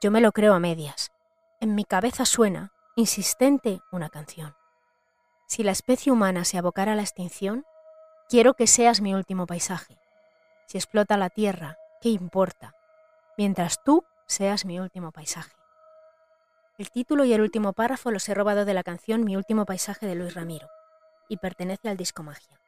Yo 0.00 0.10
me 0.10 0.20
lo 0.20 0.32
creo 0.32 0.54
a 0.54 0.60
medias. 0.60 1.12
En 1.60 1.74
mi 1.74 1.84
cabeza 1.84 2.24
suena, 2.24 2.72
insistente, 2.96 3.80
una 3.92 4.08
canción. 4.08 4.54
Si 5.46 5.62
la 5.62 5.72
especie 5.72 6.12
humana 6.12 6.44
se 6.44 6.58
abocara 6.58 6.92
a 6.92 6.96
la 6.96 7.02
extinción, 7.02 7.64
quiero 8.28 8.54
que 8.54 8.66
seas 8.66 9.00
mi 9.00 9.14
último 9.14 9.46
paisaje, 9.46 9.98
si 10.66 10.78
explota 10.78 11.16
la 11.16 11.30
tierra, 11.30 11.76
¿qué 12.00 12.08
importa? 12.08 12.74
Mientras 13.36 13.82
tú 13.84 14.04
seas 14.26 14.64
mi 14.64 14.80
último 14.80 15.12
paisaje. 15.12 15.52
El 16.78 16.90
título 16.90 17.24
y 17.24 17.32
el 17.32 17.40
último 17.40 17.72
párrafo 17.72 18.10
los 18.10 18.28
he 18.28 18.34
robado 18.34 18.64
de 18.64 18.74
la 18.74 18.82
canción 18.82 19.24
Mi 19.24 19.36
último 19.36 19.64
paisaje 19.64 20.06
de 20.06 20.14
Luis 20.14 20.34
Ramiro 20.34 20.68
y 21.28 21.36
pertenece 21.36 21.88
al 21.88 21.96
disco 21.96 22.22
Magia. 22.22 22.58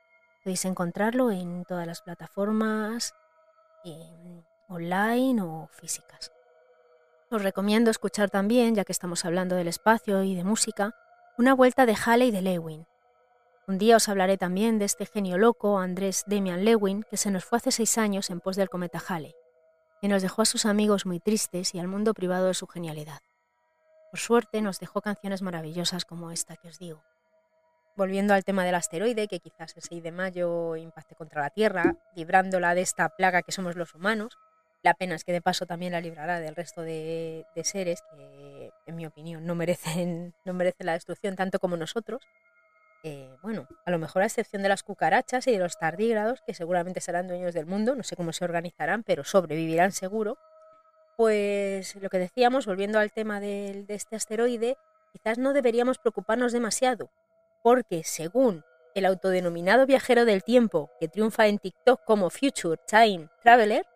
Podéis 0.44 0.64
encontrarlo 0.64 1.30
en 1.30 1.64
todas 1.64 1.86
las 1.86 2.02
plataformas 2.02 3.14
online 4.68 5.42
o 5.42 5.68
físicas. 5.72 6.32
Os 7.28 7.42
recomiendo 7.42 7.90
escuchar 7.90 8.30
también, 8.30 8.76
ya 8.76 8.84
que 8.84 8.92
estamos 8.92 9.24
hablando 9.24 9.56
del 9.56 9.66
espacio 9.66 10.22
y 10.22 10.36
de 10.36 10.44
música, 10.44 10.94
Una 11.38 11.54
vuelta 11.54 11.84
de 11.84 11.94
Halley 11.94 12.30
de 12.30 12.40
Lewin. 12.40 12.86
Un 13.66 13.78
día 13.78 13.96
os 13.96 14.08
hablaré 14.08 14.38
también 14.38 14.78
de 14.78 14.84
este 14.86 15.04
genio 15.04 15.36
loco, 15.36 15.78
Andrés 15.78 16.22
Damian 16.26 16.64
Lewin, 16.64 17.02
que 17.02 17.16
se 17.18 17.30
nos 17.30 17.44
fue 17.44 17.58
hace 17.58 17.72
seis 17.72 17.98
años 17.98 18.30
en 18.30 18.40
pos 18.40 18.56
del 18.56 18.70
cometa 18.70 19.02
Halley, 19.06 19.34
y 20.00 20.08
nos 20.08 20.22
dejó 20.22 20.42
a 20.42 20.46
sus 20.46 20.64
amigos 20.64 21.04
muy 21.04 21.20
tristes 21.20 21.74
y 21.74 21.80
al 21.80 21.88
mundo 21.88 22.14
privado 22.14 22.46
de 22.46 22.54
su 22.54 22.66
genialidad. 22.68 23.18
Por 24.10 24.20
suerte 24.20 24.62
nos 24.62 24.78
dejó 24.78 25.02
canciones 25.02 25.42
maravillosas 25.42 26.04
como 26.04 26.30
esta 26.30 26.56
que 26.56 26.68
os 26.68 26.78
digo. 26.78 27.02
Volviendo 27.96 28.32
al 28.34 28.44
tema 28.44 28.64
del 28.64 28.76
asteroide, 28.76 29.26
que 29.26 29.40
quizás 29.40 29.76
el 29.76 29.82
6 29.82 30.02
de 30.02 30.12
mayo 30.12 30.76
impacte 30.76 31.16
contra 31.16 31.42
la 31.42 31.50
Tierra, 31.50 31.96
librándola 32.14 32.74
de 32.74 32.82
esta 32.82 33.08
plaga 33.10 33.42
que 33.42 33.52
somos 33.52 33.74
los 33.74 33.94
humanos, 33.94 34.38
la 34.82 34.94
pena 34.94 35.14
es 35.14 35.24
que 35.24 35.32
de 35.32 35.40
paso 35.40 35.66
también 35.66 35.92
la 35.92 36.00
librará 36.00 36.40
del 36.40 36.54
resto 36.54 36.82
de, 36.82 37.44
seres 37.62 38.02
que, 38.02 38.70
en 38.86 38.96
mi 38.96 39.06
opinión, 39.06 39.44
no 39.44 39.54
merecen, 39.54 40.34
no 40.44 40.54
merecen 40.54 40.86
la 40.86 40.92
destrucción 40.92 41.36
tanto 41.36 41.58
como 41.58 41.76
nosotros. 41.76 42.22
Eh, 43.02 43.30
bueno, 43.42 43.68
a 43.84 43.90
lo 43.90 43.98
mejor 43.98 44.22
a 44.22 44.26
excepción 44.26 44.62
de 44.62 44.68
las 44.68 44.82
cucarachas 44.82 45.46
y 45.46 45.52
de 45.52 45.58
los 45.58 45.78
tardígrados, 45.78 46.42
que 46.46 46.54
seguramente 46.54 47.00
serán 47.00 47.28
dueños 47.28 47.54
del 47.54 47.66
mundo, 47.66 47.94
no 47.94 48.02
sé 48.02 48.16
cómo 48.16 48.32
se 48.32 48.44
organizarán, 48.44 49.02
pero 49.02 49.24
sobrevivirán 49.24 49.92
seguro. 49.92 50.38
Pues 51.16 51.94
lo 51.96 52.08
que 52.10 52.18
decíamos, 52.18 52.66
volviendo 52.66 52.98
al 52.98 53.12
tema 53.12 53.40
de 53.40 53.84
este 53.88 54.16
asteroide, 54.16 54.76
quizás 55.12 55.38
no 55.38 55.52
deberíamos 55.52 55.98
preocuparnos 55.98 56.52
demasiado, 56.52 57.10
porque 57.62 58.02
según 58.04 58.64
el 58.94 59.04
autodenominado 59.04 59.86
viajero 59.86 60.24
del 60.24 60.42
tiempo 60.42 60.90
que 60.98 61.08
triunfa 61.08 61.46
en 61.46 61.58
TikTok 61.58 62.04
como 62.04 62.30
Future 62.30 62.80
Time 62.86 63.28
Traveler, 63.42 63.86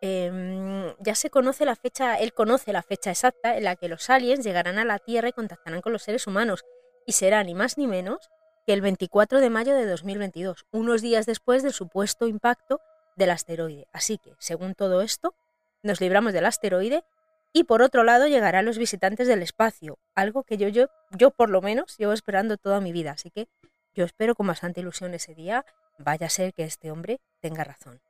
em, 0.00 0.94
ya 0.98 1.14
se 1.14 1.30
conoce 1.30 1.64
la 1.64 1.76
fecha, 1.76 2.18
él 2.18 2.32
conoce 2.32 2.72
la 2.72 2.82
fecha 2.82 3.10
exacta 3.10 3.56
en 3.56 3.64
la 3.64 3.76
que 3.76 3.88
los 3.88 4.08
aliens 4.10 4.44
llegarán 4.44 4.78
a 4.78 4.84
la 4.84 4.98
Tierra 4.98 5.28
y 5.28 5.32
contactarán 5.32 5.82
con 5.82 5.92
los 5.92 6.02
seres 6.02 6.26
humanos, 6.26 6.64
y 7.06 7.12
será 7.12 7.42
ni 7.44 7.54
más 7.54 7.78
ni 7.78 7.86
menos 7.86 8.30
que 8.66 8.72
el 8.72 8.80
24 8.80 9.40
de 9.40 9.50
mayo 9.50 9.74
de 9.74 9.86
2022, 9.86 10.66
unos 10.70 11.02
días 11.02 11.26
después 11.26 11.62
del 11.62 11.72
supuesto 11.72 12.26
impacto 12.26 12.80
del 13.16 13.30
asteroide. 13.30 13.86
Así 13.92 14.18
que, 14.18 14.34
según 14.38 14.74
todo 14.74 15.02
esto, 15.02 15.34
nos 15.82 16.00
libramos 16.00 16.32
del 16.32 16.46
asteroide 16.46 17.04
y 17.52 17.64
por 17.64 17.82
otro 17.82 18.04
lado 18.04 18.26
llegarán 18.26 18.64
los 18.64 18.78
visitantes 18.78 19.26
del 19.26 19.42
espacio, 19.42 19.98
algo 20.14 20.44
que 20.44 20.56
yo, 20.56 20.68
yo, 20.68 20.86
yo 21.10 21.30
por 21.30 21.50
lo 21.50 21.62
menos 21.62 21.96
llevo 21.98 22.12
esperando 22.12 22.56
toda 22.56 22.80
mi 22.80 22.92
vida, 22.92 23.12
así 23.12 23.30
que 23.30 23.48
yo 23.94 24.04
espero 24.04 24.34
con 24.34 24.46
bastante 24.46 24.80
ilusión 24.80 25.14
ese 25.14 25.34
día, 25.34 25.64
vaya 25.98 26.26
a 26.26 26.30
ser 26.30 26.54
que 26.54 26.62
este 26.62 26.90
hombre 26.90 27.20
tenga 27.40 27.64
razón. 27.64 28.00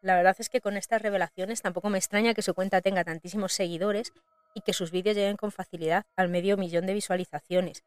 La 0.00 0.16
verdad 0.16 0.36
es 0.38 0.48
que 0.48 0.60
con 0.60 0.76
estas 0.76 1.02
revelaciones 1.02 1.62
tampoco 1.62 1.88
me 1.90 1.98
extraña 1.98 2.34
que 2.34 2.42
su 2.42 2.54
cuenta 2.54 2.80
tenga 2.80 3.04
tantísimos 3.04 3.52
seguidores 3.52 4.12
y 4.54 4.60
que 4.60 4.72
sus 4.72 4.90
vídeos 4.90 5.16
lleguen 5.16 5.36
con 5.36 5.52
facilidad 5.52 6.06
al 6.16 6.28
medio 6.28 6.56
millón 6.56 6.86
de 6.86 6.94
visualizaciones. 6.94 7.84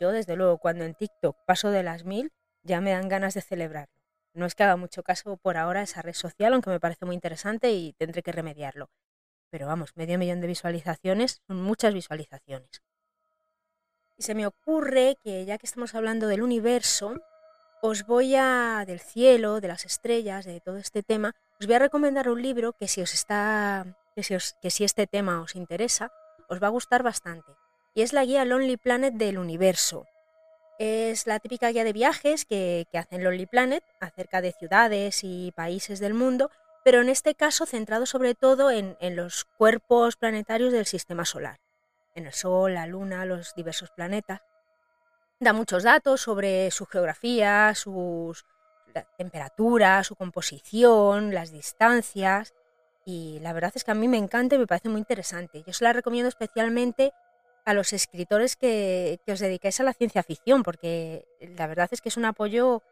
Yo, 0.00 0.12
desde 0.12 0.36
luego, 0.36 0.58
cuando 0.58 0.84
en 0.84 0.94
TikTok 0.94 1.36
paso 1.46 1.70
de 1.70 1.82
las 1.82 2.04
mil, 2.04 2.32
ya 2.62 2.80
me 2.80 2.92
dan 2.92 3.08
ganas 3.08 3.34
de 3.34 3.42
celebrarlo. 3.42 3.94
No 4.34 4.46
es 4.46 4.54
que 4.54 4.62
haga 4.62 4.76
mucho 4.76 5.02
caso 5.02 5.36
por 5.36 5.56
ahora 5.56 5.80
a 5.80 5.84
esa 5.84 6.02
red 6.02 6.14
social, 6.14 6.52
aunque 6.52 6.70
me 6.70 6.80
parece 6.80 7.06
muy 7.06 7.14
interesante 7.14 7.72
y 7.72 7.94
tendré 7.94 8.22
que 8.22 8.32
remediarlo 8.32 8.90
pero 9.50 9.66
vamos, 9.66 9.96
medio 9.96 10.18
millón 10.18 10.40
de 10.40 10.48
visualizaciones 10.48 11.40
son 11.46 11.62
muchas 11.62 11.94
visualizaciones. 11.94 12.82
Y 14.18 14.22
se 14.22 14.34
me 14.34 14.46
ocurre 14.46 15.16
que 15.22 15.44
ya 15.44 15.58
que 15.58 15.66
estamos 15.66 15.94
hablando 15.94 16.26
del 16.26 16.42
universo, 16.42 17.14
os 17.82 18.06
voy 18.06 18.34
a 18.36 18.84
del 18.86 19.00
cielo, 19.00 19.60
de 19.60 19.68
las 19.68 19.84
estrellas, 19.84 20.44
de 20.44 20.60
todo 20.60 20.76
este 20.76 21.02
tema, 21.02 21.34
os 21.60 21.66
voy 21.66 21.76
a 21.76 21.80
recomendar 21.80 22.28
un 22.28 22.42
libro 22.42 22.72
que 22.72 22.88
si 22.88 23.02
os 23.02 23.14
está 23.14 23.86
que 24.14 24.22
si, 24.22 24.34
si 24.70 24.84
este 24.84 25.06
tema 25.06 25.40
os 25.42 25.56
interesa, 25.56 26.10
os 26.48 26.62
va 26.62 26.68
a 26.68 26.70
gustar 26.70 27.02
bastante. 27.02 27.52
Y 27.94 28.02
es 28.02 28.12
la 28.12 28.24
guía 28.24 28.44
Lonely 28.44 28.76
Planet 28.76 29.14
del 29.14 29.38
universo. 29.38 30.06
Es 30.78 31.26
la 31.26 31.38
típica 31.38 31.70
guía 31.70 31.84
de 31.84 31.92
viajes 31.92 32.44
que, 32.44 32.86
que 32.90 32.98
hacen 32.98 33.24
Lonely 33.24 33.46
Planet 33.46 33.84
acerca 34.00 34.40
de 34.40 34.52
ciudades 34.52 35.20
y 35.22 35.52
países 35.52 36.00
del 36.00 36.14
mundo 36.14 36.50
pero 36.86 37.00
en 37.00 37.08
este 37.08 37.34
caso 37.34 37.66
centrado 37.66 38.06
sobre 38.06 38.36
todo 38.36 38.70
en, 38.70 38.96
los 39.16 39.44
cuerpos 39.44 40.14
planetarios 40.14 40.72
del 40.72 40.86
sistema 40.86 41.24
solar, 41.24 41.58
en 42.14 42.26
el 42.26 42.32
Sol, 42.32 42.74
la 42.74 42.86
Luna, 42.86 43.24
los 43.24 43.56
diversos 43.56 43.90
planetas. 43.90 44.40
Da 45.38 45.52
muchos 45.52 45.82
datos 45.82 46.22
sobre 46.22 46.70
su 46.70 46.86
geografía, 46.86 47.74
su 47.74 48.34
temperatura, 49.18 50.02
su 50.02 50.16
composición, 50.16 51.34
las 51.34 51.52
distancias, 51.52 52.54
y 53.04 53.38
la 53.40 53.52
verdad 53.52 53.72
es 53.74 53.84
que 53.84 53.90
a 53.90 53.94
mí 53.94 54.08
me 54.08 54.16
encanta 54.16 54.54
y 54.54 54.58
me 54.58 54.66
parece 54.66 54.88
muy 54.88 54.98
interesante. 54.98 55.62
Yo 55.66 55.72
se 55.74 55.84
la 55.84 55.92
recomiendo 55.92 56.28
especialmente 56.28 57.12
a 57.66 57.74
los 57.74 57.92
escritores 57.92 58.56
que, 58.56 59.20
que 59.26 59.32
os 59.32 59.40
dedicáis 59.40 59.78
a 59.80 59.84
la 59.84 59.92
ciencia 59.92 60.22
ficción, 60.22 60.62
porque 60.62 61.26
la 61.40 61.66
verdad 61.66 61.88
es 61.92 62.00
que 62.00 62.08
es 62.08 62.16
un 62.16 62.24
apoyo 62.24 62.82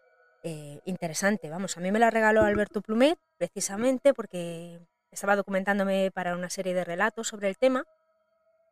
eh, 0.42 0.80
interesante. 0.84 1.48
Vamos, 1.48 1.78
a 1.78 1.80
mí 1.80 1.90
me 1.90 1.98
la 1.98 2.10
regaló 2.10 2.42
Alberto 2.42 2.82
Plumet 2.82 3.18
precisamente 3.38 4.12
porque 4.12 4.78
estaba 5.10 5.36
documentándome 5.36 6.10
para 6.12 6.34
una 6.34 6.50
serie 6.50 6.74
de 6.74 6.84
relatos 6.84 7.28
sobre 7.28 7.48
el 7.48 7.56
tema 7.56 7.86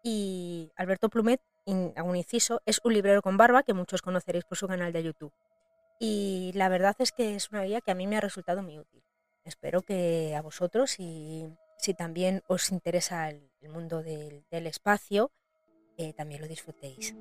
y 0.02 0.70
Alberto 0.76 1.08
Plumet, 1.08 1.40
hago 1.96 2.10
un 2.10 2.16
inciso, 2.16 2.60
es 2.66 2.80
un 2.84 2.92
librero 2.92 3.22
con 3.22 3.36
barba 3.36 3.62
que 3.62 3.74
muchos 3.74 4.02
conoceréis 4.02 4.44
por 4.44 4.58
su 4.58 4.66
canal 4.66 4.92
de 4.92 5.02
YouTube. 5.02 5.32
Y 5.98 6.50
la 6.54 6.68
verdad 6.68 6.96
es 6.98 7.12
que 7.12 7.36
es 7.36 7.50
una 7.50 7.62
guía 7.62 7.80
que 7.80 7.92
a 7.92 7.94
mí 7.94 8.06
me 8.06 8.16
ha 8.16 8.20
resultado 8.20 8.62
muy 8.62 8.78
útil. 8.78 9.02
Espero 9.44 9.82
que 9.82 10.34
a 10.36 10.42
vosotros, 10.42 10.90
si, 10.90 11.48
si 11.78 11.94
también 11.94 12.42
os 12.48 12.70
interesa 12.72 13.30
el, 13.30 13.48
mundo 13.68 14.02
del, 14.02 14.44
espacio, 14.50 15.30
eh, 15.96 16.12
también 16.12 16.40
lo 16.40 16.48
disfrutéis. 16.48 17.14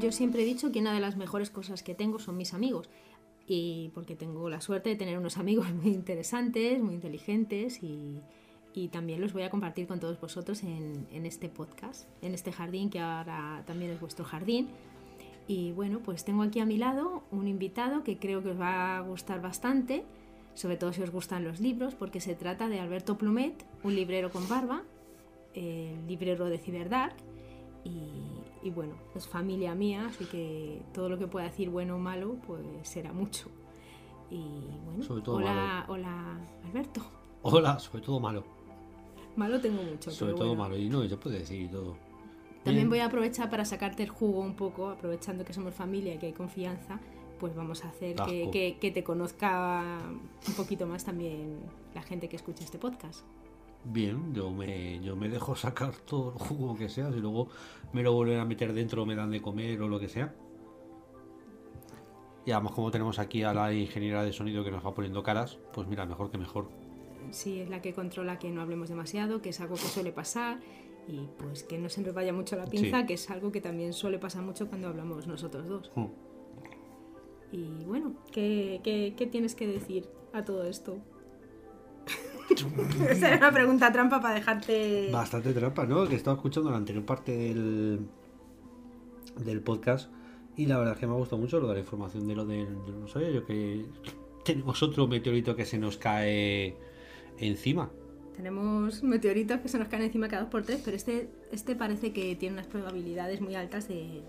Yo 0.00 0.12
siempre 0.12 0.42
he 0.42 0.44
dicho 0.44 0.72
que 0.72 0.80
una 0.80 0.94
de 0.94 1.00
las 1.00 1.16
mejores 1.16 1.50
cosas 1.50 1.82
que 1.82 1.94
tengo 1.94 2.18
son 2.18 2.36
mis 2.36 2.54
amigos. 2.54 2.88
Y 3.46 3.90
porque 3.94 4.16
tengo 4.16 4.50
la 4.50 4.60
suerte 4.60 4.90
de 4.90 4.96
tener 4.96 5.18
unos 5.18 5.36
amigos 5.38 5.70
muy 5.72 5.92
interesantes, 5.92 6.82
muy 6.82 6.94
inteligentes 6.94 7.82
y, 7.82 8.20
también 8.92 9.22
los 9.22 9.32
voy 9.32 9.42
a 9.42 9.48
compartir 9.48 9.86
con 9.86 10.00
todos 10.00 10.20
vosotros 10.20 10.62
en, 10.62 11.06
este 11.24 11.48
podcast, 11.48 12.06
en 12.20 12.34
este 12.34 12.52
jardín 12.52 12.90
que 12.90 13.00
ahora 13.00 13.62
también 13.66 13.90
es 13.90 13.98
vuestro 13.98 14.24
jardín. 14.26 14.68
Y 15.48 15.72
bueno, 15.72 16.00
pues 16.00 16.26
tengo 16.26 16.42
aquí 16.42 16.60
a 16.60 16.66
mi 16.66 16.76
lado 16.76 17.22
un 17.30 17.48
invitado 17.48 18.04
que 18.04 18.18
creo 18.18 18.42
que 18.42 18.50
os 18.50 18.60
va 18.60 18.98
a 18.98 19.00
gustar 19.00 19.40
bastante, 19.40 20.04
sobre 20.52 20.76
todo 20.76 20.92
si 20.92 21.00
os 21.00 21.10
gustan 21.10 21.42
los 21.42 21.58
libros, 21.58 21.94
porque 21.94 22.20
se 22.20 22.34
trata 22.34 22.68
de 22.68 22.78
Alberto 22.78 23.16
Plumet, 23.16 23.64
un 23.82 23.94
librero 23.94 24.30
con 24.30 24.46
barba, 24.46 24.82
el 25.54 26.06
librero 26.06 26.44
de 26.50 26.58
Ciberdark. 26.58 27.16
Y 27.82 28.35
y 28.66 28.70
bueno, 28.70 28.94
es 29.14 29.28
familia 29.28 29.74
mía, 29.76 30.06
así 30.08 30.24
que 30.24 30.82
todo 30.92 31.08
lo 31.08 31.18
que 31.18 31.28
pueda 31.28 31.46
decir 31.46 31.70
bueno 31.70 31.94
o 31.94 31.98
malo, 31.98 32.36
pues 32.46 32.66
será 32.82 33.12
mucho. 33.12 33.48
Y 34.28 34.42
bueno, 34.84 35.22
hola, 35.26 35.84
hola 35.88 36.40
Alberto. 36.64 37.00
Hola, 37.42 37.78
sobre 37.78 38.04
todo 38.04 38.18
malo. 38.18 38.42
Malo 39.36 39.60
tengo 39.60 39.82
mucho. 39.82 40.10
Sobre 40.10 40.34
todo 40.34 40.56
malo, 40.56 40.76
y 40.76 40.88
no, 40.88 41.08
se 41.08 41.16
puede 41.16 41.38
decir 41.38 41.70
todo. 41.70 41.96
También 42.64 42.88
voy 42.88 42.98
a 42.98 43.06
aprovechar 43.06 43.48
para 43.48 43.64
sacarte 43.64 44.02
el 44.02 44.08
jugo 44.08 44.40
un 44.40 44.54
poco, 44.56 44.90
aprovechando 44.90 45.44
que 45.44 45.52
somos 45.52 45.72
familia 45.72 46.14
y 46.14 46.18
que 46.18 46.26
hay 46.26 46.32
confianza, 46.32 46.98
pues 47.38 47.54
vamos 47.54 47.84
a 47.84 47.88
hacer 47.88 48.16
que, 48.16 48.78
que 48.80 48.90
te 48.90 49.04
conozca 49.04 50.00
un 50.48 50.54
poquito 50.54 50.88
más 50.88 51.04
también 51.04 51.60
la 51.94 52.02
gente 52.02 52.28
que 52.28 52.34
escucha 52.34 52.64
este 52.64 52.78
podcast. 52.78 53.24
Bien, 53.84 54.34
yo 54.34 54.50
me, 54.50 55.00
yo 55.00 55.16
me 55.16 55.28
dejo 55.28 55.54
sacar 55.54 55.94
todo 56.06 56.32
el 56.32 56.38
jugo 56.38 56.76
que 56.76 56.88
sea, 56.88 57.12
si 57.12 57.20
luego 57.20 57.48
me 57.92 58.02
lo 58.02 58.12
vuelven 58.12 58.40
a 58.40 58.44
meter 58.44 58.72
dentro, 58.72 59.06
me 59.06 59.14
dan 59.14 59.30
de 59.30 59.40
comer 59.40 59.80
o 59.82 59.88
lo 59.88 60.00
que 60.00 60.08
sea. 60.08 60.34
Y 62.44 62.52
además 62.52 62.72
como 62.72 62.90
tenemos 62.92 63.18
aquí 63.18 63.42
a 63.42 63.52
la 63.52 63.72
ingeniera 63.72 64.22
de 64.22 64.32
sonido 64.32 64.62
que 64.62 64.70
nos 64.70 64.84
va 64.84 64.94
poniendo 64.94 65.22
caras, 65.22 65.58
pues 65.72 65.88
mira, 65.88 66.06
mejor 66.06 66.30
que 66.30 66.38
mejor. 66.38 66.68
Sí, 67.32 67.60
es 67.60 67.68
la 67.68 67.82
que 67.82 67.92
controla 67.92 68.38
que 68.38 68.50
no 68.50 68.60
hablemos 68.62 68.88
demasiado, 68.88 69.42
que 69.42 69.48
es 69.48 69.60
algo 69.60 69.74
que 69.74 69.82
suele 69.82 70.12
pasar 70.12 70.60
y 71.08 71.28
pues 71.38 71.64
que 71.64 71.76
no 71.76 71.88
se 71.88 72.02
nos 72.02 72.14
vaya 72.14 72.32
mucho 72.32 72.56
la 72.56 72.66
pinza, 72.66 73.04
que 73.04 73.14
es 73.14 73.30
algo 73.30 73.50
que 73.50 73.60
también 73.60 73.92
suele 73.92 74.18
pasar 74.18 74.42
mucho 74.42 74.68
cuando 74.68 74.88
hablamos 74.88 75.26
nosotros 75.26 75.66
dos. 75.68 75.92
Mm. 75.96 76.06
Y 77.52 77.84
bueno, 77.84 78.14
¿qué, 78.30 78.80
qué 78.84 79.26
tienes 79.26 79.56
que 79.56 79.66
decir 79.66 80.08
a 80.32 80.44
todo 80.44 80.64
esto? 80.64 80.98
Esa 83.10 83.28
era 83.28 83.36
una 83.36 83.52
pregunta 83.52 83.92
trampa 83.92 84.20
para 84.20 84.34
dejarte. 84.34 85.10
Bastante 85.12 85.52
trampa, 85.52 85.86
¿no? 85.86 86.08
Que 86.08 86.16
estaba 86.16 86.36
escuchando 86.36 86.70
la 86.70 86.76
anterior 86.76 87.04
parte 87.04 87.36
del, 87.36 88.06
del 89.44 89.60
podcast 89.60 90.10
y 90.56 90.66
la 90.66 90.78
verdad 90.78 90.94
es 90.94 91.00
que 91.00 91.06
me 91.06 91.12
ha 91.12 91.16
gustado 91.16 91.40
mucho 91.40 91.60
lo 91.60 91.68
de 91.68 91.74
la 91.74 91.80
información 91.80 92.26
de 92.26 92.34
lo 92.34 92.46
del. 92.46 92.68
No 93.00 93.08
sabía 93.08 93.30
yo 93.30 93.44
que 93.44 93.84
tenemos 94.44 94.82
otro 94.82 95.06
meteorito 95.06 95.54
que 95.54 95.66
se 95.66 95.78
nos 95.78 95.98
cae 95.98 96.76
encima. 97.38 97.90
Tenemos 98.34 99.02
meteoritos 99.02 99.60
que 99.60 99.68
se 99.68 99.78
nos 99.78 99.88
caen 99.88 100.04
encima 100.04 100.28
cada 100.28 100.42
dos 100.42 100.50
por 100.50 100.62
tres, 100.62 100.80
pero 100.84 100.96
este, 100.96 101.28
este 101.52 101.74
parece 101.74 102.12
que 102.12 102.36
tiene 102.36 102.54
unas 102.54 102.66
probabilidades 102.66 103.40
muy 103.40 103.54
altas 103.54 103.88
de, 103.88 104.22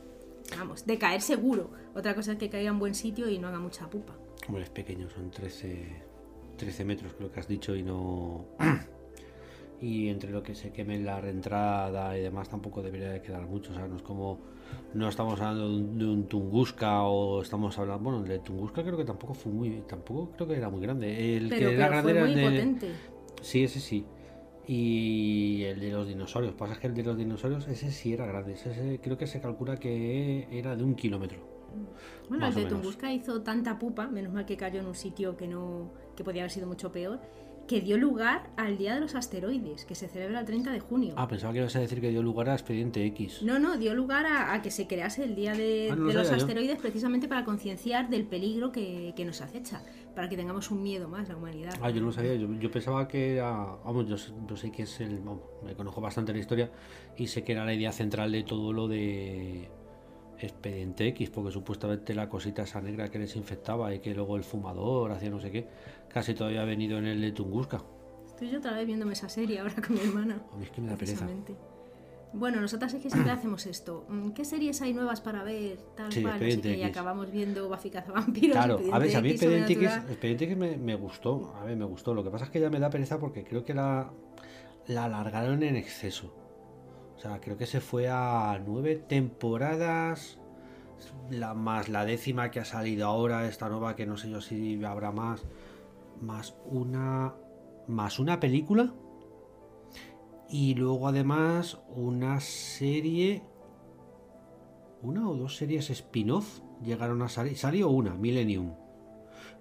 vamos, 0.57 0.85
de 0.85 0.97
caer 0.97 1.21
seguro. 1.21 1.71
Otra 1.93 2.15
cosa 2.15 2.33
es 2.33 2.37
que 2.37 2.49
caiga 2.49 2.69
en 2.69 2.79
buen 2.79 2.95
sitio 2.95 3.29
y 3.29 3.37
no 3.37 3.47
haga 3.47 3.59
mucha 3.59 3.89
pupa. 3.89 4.13
Hombre, 4.47 4.63
es 4.63 4.69
pequeño, 4.69 5.09
son 5.09 5.29
13, 5.29 6.03
13 6.57 6.85
metros, 6.85 7.13
creo 7.13 7.31
que 7.31 7.39
has 7.39 7.47
dicho, 7.47 7.75
y 7.75 7.83
no. 7.83 8.45
y 9.81 10.09
entre 10.09 10.31
lo 10.31 10.41
que 10.41 10.55
se 10.55 10.71
queme 10.71 10.99
la 10.99 11.21
reentrada 11.21 12.17
y 12.17 12.21
demás 12.21 12.49
tampoco 12.49 12.81
debería 12.81 13.09
de 13.09 13.21
quedar 13.21 13.45
mucho, 13.45 13.71
o 13.71 13.75
sea, 13.75 13.87
no 13.87 13.97
es 13.97 14.01
como 14.01 14.39
no 14.93 15.07
estamos 15.07 15.39
hablando 15.39 15.69
de 15.69 15.75
un, 15.75 15.97
de 15.97 16.05
un 16.05 16.27
Tunguska 16.27 17.03
o 17.03 17.41
estamos 17.41 17.77
hablando, 17.77 18.03
bueno, 18.03 18.23
el 18.23 18.27
de 18.27 18.39
Tunguska 18.39 18.83
creo 18.83 18.97
que 18.97 19.05
tampoco 19.05 19.33
fue 19.33 19.51
muy, 19.51 19.81
tampoco 19.87 20.31
creo 20.31 20.47
que 20.47 20.55
era 20.55 20.69
muy 20.69 20.81
grande, 20.81 21.37
el 21.37 21.49
Pero, 21.49 21.69
que 21.69 21.75
era 21.75 21.87
grande 21.89 22.11
era 22.11 22.25
muy 22.25 22.33
de, 22.33 22.43
potente. 22.43 22.91
sí, 23.41 23.63
ese 23.63 23.79
sí, 23.79 24.05
y 24.65 25.63
el 25.63 25.79
de 25.79 25.91
los 25.91 26.07
dinosaurios, 26.07 26.55
pasa 26.55 26.79
que 26.79 26.87
el 26.87 26.95
de 26.95 27.03
los 27.03 27.17
dinosaurios 27.17 27.67
ese 27.67 27.91
sí 27.91 28.13
era 28.13 28.25
grande, 28.25 28.53
ese, 28.53 28.99
creo 29.01 29.17
que 29.17 29.27
se 29.27 29.39
calcula 29.39 29.77
que 29.77 30.47
era 30.51 30.75
de 30.75 30.83
un 30.83 30.95
kilómetro, 30.95 31.39
Bueno, 32.29 32.47
el 32.47 32.55
de. 32.55 32.65
Tunguska 32.65 33.13
hizo 33.13 33.41
tanta 33.43 33.77
pupa, 33.77 34.07
menos 34.07 34.33
mal 34.33 34.45
que 34.45 34.57
cayó 34.57 34.79
en 34.79 34.87
un 34.87 34.95
sitio 34.95 35.37
que 35.37 35.47
no 35.47 35.91
que 36.17 36.23
podía 36.25 36.41
haber 36.41 36.51
sido 36.51 36.67
mucho 36.67 36.91
peor, 36.91 37.21
que 37.67 37.81
dio 37.81 37.97
lugar 37.97 38.49
al 38.55 38.77
Día 38.77 38.95
de 38.95 39.01
los 39.01 39.13
Asteroides, 39.13 39.83
que 39.85 39.93
se 39.93 40.07
celebra 40.07 40.39
el 40.39 40.45
30 40.45 40.71
de 40.71 40.79
junio. 40.79 41.13
ah, 41.17 41.27
pensaba 41.27 41.51
que 41.51 41.59
ibas 41.59 41.75
a 41.75 41.79
decir 41.81 41.99
que 41.99 42.09
dio 42.09 42.23
lugar 42.23 42.49
a 42.49 42.53
Expediente 42.53 43.05
X, 43.07 43.41
No, 43.43 43.59
no, 43.59 43.77
dio 43.77 43.93
lugar 43.93 44.25
a, 44.25 44.53
a 44.53 44.61
que 44.61 44.71
se 44.71 44.87
crease 44.87 45.25
el 45.25 45.35
Día 45.35 45.53
de, 45.53 45.89
Ah, 45.91 45.95
no 45.95 46.03
lo 46.03 46.07
de 46.07 46.13
los 46.15 46.29
yo. 46.29 46.35
Asteroides 46.35 46.79
precisamente 46.79 47.27
para 47.27 47.43
concienciar 47.43 48.09
del 48.09 48.23
peligro 48.25 48.71
que, 48.71 49.13
que 49.17 49.25
nos 49.25 49.41
acecha, 49.41 49.83
para 50.15 50.29
que 50.29 50.37
tengamos 50.37 50.71
un 50.71 50.81
miedo 50.81 51.09
más 51.09 51.27
la 51.27 51.35
humanidad. 51.35 51.73
Ah, 51.81 51.89
yo 51.89 51.99
no 51.99 52.07
lo 52.07 52.13
sabía, 52.13 52.35
yo, 52.35 52.47
yo 52.53 52.71
pensaba 52.71 53.05
que 53.05 53.33
era, 53.33 53.51
vamos, 53.83 54.07
yo, 54.07 54.17
sé- 54.17 54.31
yo 54.47 54.55
sé 54.55 54.71
que 54.71 54.83
es 54.83 55.01
el, 55.01 55.19
vamos, 55.19 55.41
me 55.65 55.75
conozco 55.75 55.99
bastante 55.99 56.31
la 56.31 56.39
historia 56.39 56.71
y 57.17 57.27
sé 57.27 57.43
que 57.43 57.51
era 57.51 57.65
la 57.65 57.73
idea 57.73 57.91
central 57.91 58.31
de 58.31 58.43
todo 58.43 58.71
lo 58.71 58.87
de 58.87 59.69
Expediente 60.39 61.07
X, 61.07 61.29
porque 61.29 61.51
supuestamente 61.51 62.13
la 62.13 62.29
cosita 62.29 62.63
esa 62.63 62.81
negra 62.81 63.09
que 63.09 63.19
les 63.19 63.35
infectaba 63.35 63.93
y 63.93 63.99
que 63.99 64.13
luego 64.13 64.35
el 64.37 64.43
fumador 64.43 65.11
hacía 65.11 65.29
no 65.29 65.39
sé 65.39 65.51
qué, 65.51 65.67
casi 66.09 66.33
todavía 66.33 66.61
ha 66.61 66.65
venido 66.65 66.97
en 66.99 67.05
el 67.05 67.21
de 67.21 67.31
Tunguska. 67.31 67.81
Estoy 68.27 68.51
yo 68.51 68.59
otra 68.59 68.73
vez 68.73 68.85
viéndome 68.85 69.13
esa 69.13 69.29
serie 69.29 69.59
ahora 69.59 69.75
con 69.85 69.95
mi 69.95 70.01
hermana. 70.01 70.41
A 70.53 70.57
mí 70.57 70.63
es 70.65 70.69
que 70.71 70.81
me 70.81 70.89
da 70.89 70.95
pereza. 70.95 71.27
Bueno, 72.33 72.59
nosotras 72.61 72.93
es 72.93 73.01
que 73.01 73.09
siempre 73.09 73.31
hacemos 73.31 73.65
esto. 73.65 74.05
Mm, 74.09 74.29
¿Qué 74.31 74.45
series 74.45 74.81
hay 74.81 74.93
nuevas 74.93 75.21
para 75.21 75.43
ver? 75.43 75.79
Tal 75.95 76.11
Sí, 76.11 76.21
cual, 76.21 76.33
no 76.33 76.39
sé 76.39 76.45
Expediente 76.45 76.71
qué, 76.73 76.77
y 76.77 76.83
acabamos 76.83 77.31
viendo 77.31 77.67
Buffy 77.69 77.89
Cazavampiros. 77.89 78.55
Claro, 78.57 78.79
a 78.91 78.99
ver, 78.99 79.15
a 79.15 79.21
mí 79.21 79.29
Expediente 79.31 79.73
X. 79.73 79.89
Expediente 80.09 80.43
X 80.45 80.57
me, 80.57 80.77
me 80.77 80.95
gustó, 80.95 81.55
a 81.55 81.63
ver, 81.63 81.77
me 81.77 81.85
gustó. 81.85 82.13
Lo 82.13 82.23
que 82.23 82.29
pasa 82.29 82.45
es 82.45 82.51
que 82.51 82.59
ya 82.59 82.69
me 82.69 82.79
da 82.79 82.89
pereza 82.89 83.17
porque 83.17 83.43
creo 83.43 83.63
que 83.63 83.73
la, 83.73 84.11
la 84.87 85.05
alargaron 85.05 85.63
en 85.63 85.77
exceso. 85.77 86.31
O 87.17 87.19
sea, 87.19 87.41
creo 87.41 87.57
que 87.57 87.65
se 87.65 87.81
fue 87.81 88.07
a 88.09 88.61
nueve 88.63 88.95
temporadas, 88.95 90.37
la, 91.31 91.55
más 91.55 91.89
la 91.89 92.05
décima 92.05 92.51
que 92.51 92.59
ha 92.59 92.65
salido 92.65 93.07
ahora, 93.07 93.47
esta 93.47 93.69
nueva 93.69 93.95
que 93.95 94.05
no 94.05 94.17
sé 94.17 94.29
yo 94.29 94.39
si 94.39 94.83
habrá 94.83 95.11
más, 95.11 95.43
más 96.21 96.55
una, 96.65 97.33
más 97.87 98.19
una 98.19 98.39
película 98.39 98.93
y 100.49 100.75
luego 100.75 101.07
además 101.07 101.79
una 101.89 102.39
serie 102.39 103.43
una 105.01 105.29
o 105.29 105.35
dos 105.35 105.55
series 105.55 105.89
spin-off 105.89 106.59
llegaron 106.83 107.21
a 107.21 107.29
salir. 107.29 107.57
Salió 107.57 107.89
una, 107.89 108.13
Millennium. 108.13 108.73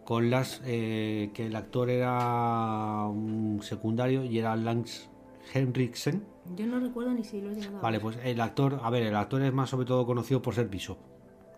Con 0.04 0.30
las 0.30 0.62
eh, 0.64 1.30
que 1.34 1.46
el 1.46 1.56
actor 1.56 1.90
era 1.90 3.06
un 3.08 3.60
secundario 3.62 4.24
y 4.24 4.38
era 4.38 4.56
Lance 4.56 5.08
Henriksen. 5.52 6.24
Yo 6.56 6.66
no 6.66 6.78
recuerdo 6.80 7.12
ni 7.12 7.24
si 7.24 7.40
lo 7.40 7.50
he 7.50 7.54
llegado 7.54 7.80
Vale, 7.80 8.00
pues 8.00 8.18
el 8.22 8.40
actor, 8.40 8.78
a 8.82 8.90
ver, 8.90 9.02
el 9.04 9.16
actor 9.16 9.42
es 9.42 9.52
más 9.52 9.70
sobre 9.70 9.86
todo 9.86 10.06
conocido 10.06 10.40
por 10.42 10.54
ser 10.54 10.68
Bishop. 10.68 10.98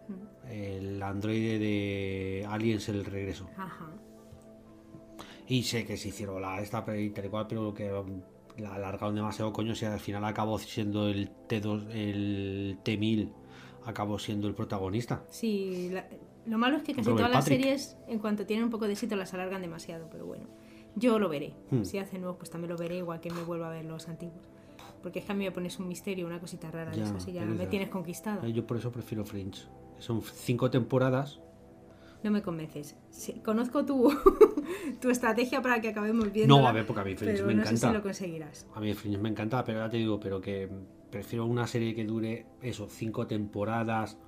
Mm. 0.09 0.49
El 0.51 1.03
androide 1.03 1.59
de 1.59 2.47
Aliens 2.49 2.89
el 2.89 3.05
regreso. 3.05 3.49
Ajá. 3.57 3.91
Y 5.47 5.63
sé 5.63 5.87
que 5.87 5.97
se 5.97 6.09
hicieron 6.09 6.43
la 6.43 6.61
esta 6.61 6.85
y 6.97 7.11
tal 7.11 7.25
y 7.27 7.29
cual, 7.29 7.47
pero 7.49 7.73
que 7.75 7.91
la 8.59 8.75
alargaron 8.75 9.15
demasiado 9.15 9.53
coño 9.53 9.73
y 9.81 9.85
al 9.85 10.01
final 10.01 10.25
acabó 10.25 10.59
siendo 10.59 11.09
el 11.09 11.31
T2, 11.49 11.91
el 11.91 12.79
T1000 12.85 13.33
acabó 13.87 14.19
siendo 14.19 14.49
el 14.49 14.55
protagonista. 14.55 15.25
Sí, 15.31 15.89
la- 15.91 16.07
lo 16.47 16.59
malo 16.59 16.77
es 16.79 16.83
que 16.83 16.95
casi 16.95 17.09
Robert 17.09 17.27
todas 17.29 17.33
las 17.35 17.45
series, 17.45 17.97
en 18.09 18.19
cuanto 18.19 18.45
tienen 18.47 18.65
un 18.65 18.71
poco 18.71 18.87
de 18.87 18.93
éxito, 18.93 19.17
las 19.17 19.33
alargan 19.35 19.61
demasiado, 19.63 20.09
pero 20.11 20.27
bueno. 20.27 20.45
Yo 20.99 21.19
lo 21.19 21.29
veré. 21.29 21.55
Hmm. 21.71 21.83
Si 21.85 21.99
hacen 21.99 22.21
nuevos, 22.23 22.39
pues 22.39 22.51
también 22.51 22.71
lo 22.71 22.77
veré, 22.77 22.99
igual 22.99 23.21
que 23.21 23.31
me 23.31 23.43
vuelva 23.43 23.69
a 23.69 23.71
ver 23.71 23.85
los 23.85 24.09
antiguos. 24.09 24.49
Porque 25.03 25.21
es 25.21 25.25
que 25.25 25.33
a 25.33 25.35
mí 25.35 25.45
me 25.45 25.53
pones 25.53 25.79
un 25.79 25.87
misterio, 25.89 26.27
una 26.27 26.41
cosita 26.41 26.71
rara 26.71 26.91
de 26.91 27.03
esas 27.03 27.27
y 27.29 27.33
ya 27.33 27.45
me 27.45 27.57
ya. 27.57 27.69
tienes 27.71 27.89
conquistada. 27.89 28.47
Eh, 28.47 28.53
Yo 28.53 28.67
por 28.67 28.77
eso 28.77 28.91
prefiero 28.91 29.25
Fringe. 29.25 29.63
Son 29.99 30.23
cinco 30.23 30.71
temporadas. 30.71 31.41
No 32.25 32.33
me 32.33 32.43
convences. 32.43 32.97
Sí, 33.11 33.41
conozco 33.45 33.85
tu, 33.85 34.11
tu 35.01 35.09
estrategia 35.11 35.63
para 35.63 35.81
que 35.81 35.89
acabemos 35.91 36.33
viendo. 36.33 36.59
No, 36.59 36.67
a 36.67 36.73
ver, 36.73 36.85
porque 36.85 37.01
a 37.01 37.05
mí 37.05 37.15
Fringe 37.15 37.43
me 37.45 37.55
no 37.55 37.63
sé 37.63 37.69
encanta. 37.71 37.89
si 37.89 37.95
lo 37.95 38.03
conseguirás. 38.03 38.67
A 38.75 38.81
mí 38.81 38.93
Fringe 38.95 39.19
me 39.19 39.29
encanta, 39.29 39.63
pero 39.65 39.79
ya 39.79 39.89
te 39.89 39.99
digo, 39.99 40.19
pero 40.19 40.41
que 40.41 40.69
prefiero 41.11 41.47
una 41.47 41.67
serie 41.69 41.95
que 41.95 42.05
dure 42.05 42.47
eso, 42.61 42.89
cinco 42.89 43.27
temporadas. 43.29 44.19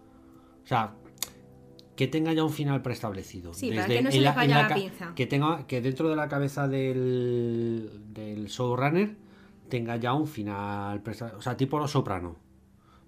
O 0.62 0.66
sea, 0.66 0.94
que 2.00 2.08
tenga 2.08 2.32
ya 2.32 2.42
un 2.42 2.50
final 2.50 2.80
preestablecido. 2.80 3.52
Sí, 3.52 3.68
para 3.70 3.86
que 3.86 4.00
no 4.00 4.10
se 4.10 4.20
le 4.20 4.28
en 4.28 4.34
vaya 4.34 4.68
la 4.68 4.74
pinza. 4.74 5.12
Que 5.14 5.26
tenga, 5.26 5.66
que 5.66 5.82
dentro 5.82 6.08
de 6.08 6.16
la 6.16 6.28
cabeza 6.30 6.66
del, 6.66 7.90
del 8.14 8.46
showrunner 8.46 9.16
tenga 9.68 9.96
ya 9.96 10.14
un 10.14 10.26
final. 10.26 11.02
presta- 11.02 11.34
O 11.36 11.42
sea, 11.42 11.58
tipo 11.58 11.78
Los 11.78 11.90
Soprano. 11.90 12.36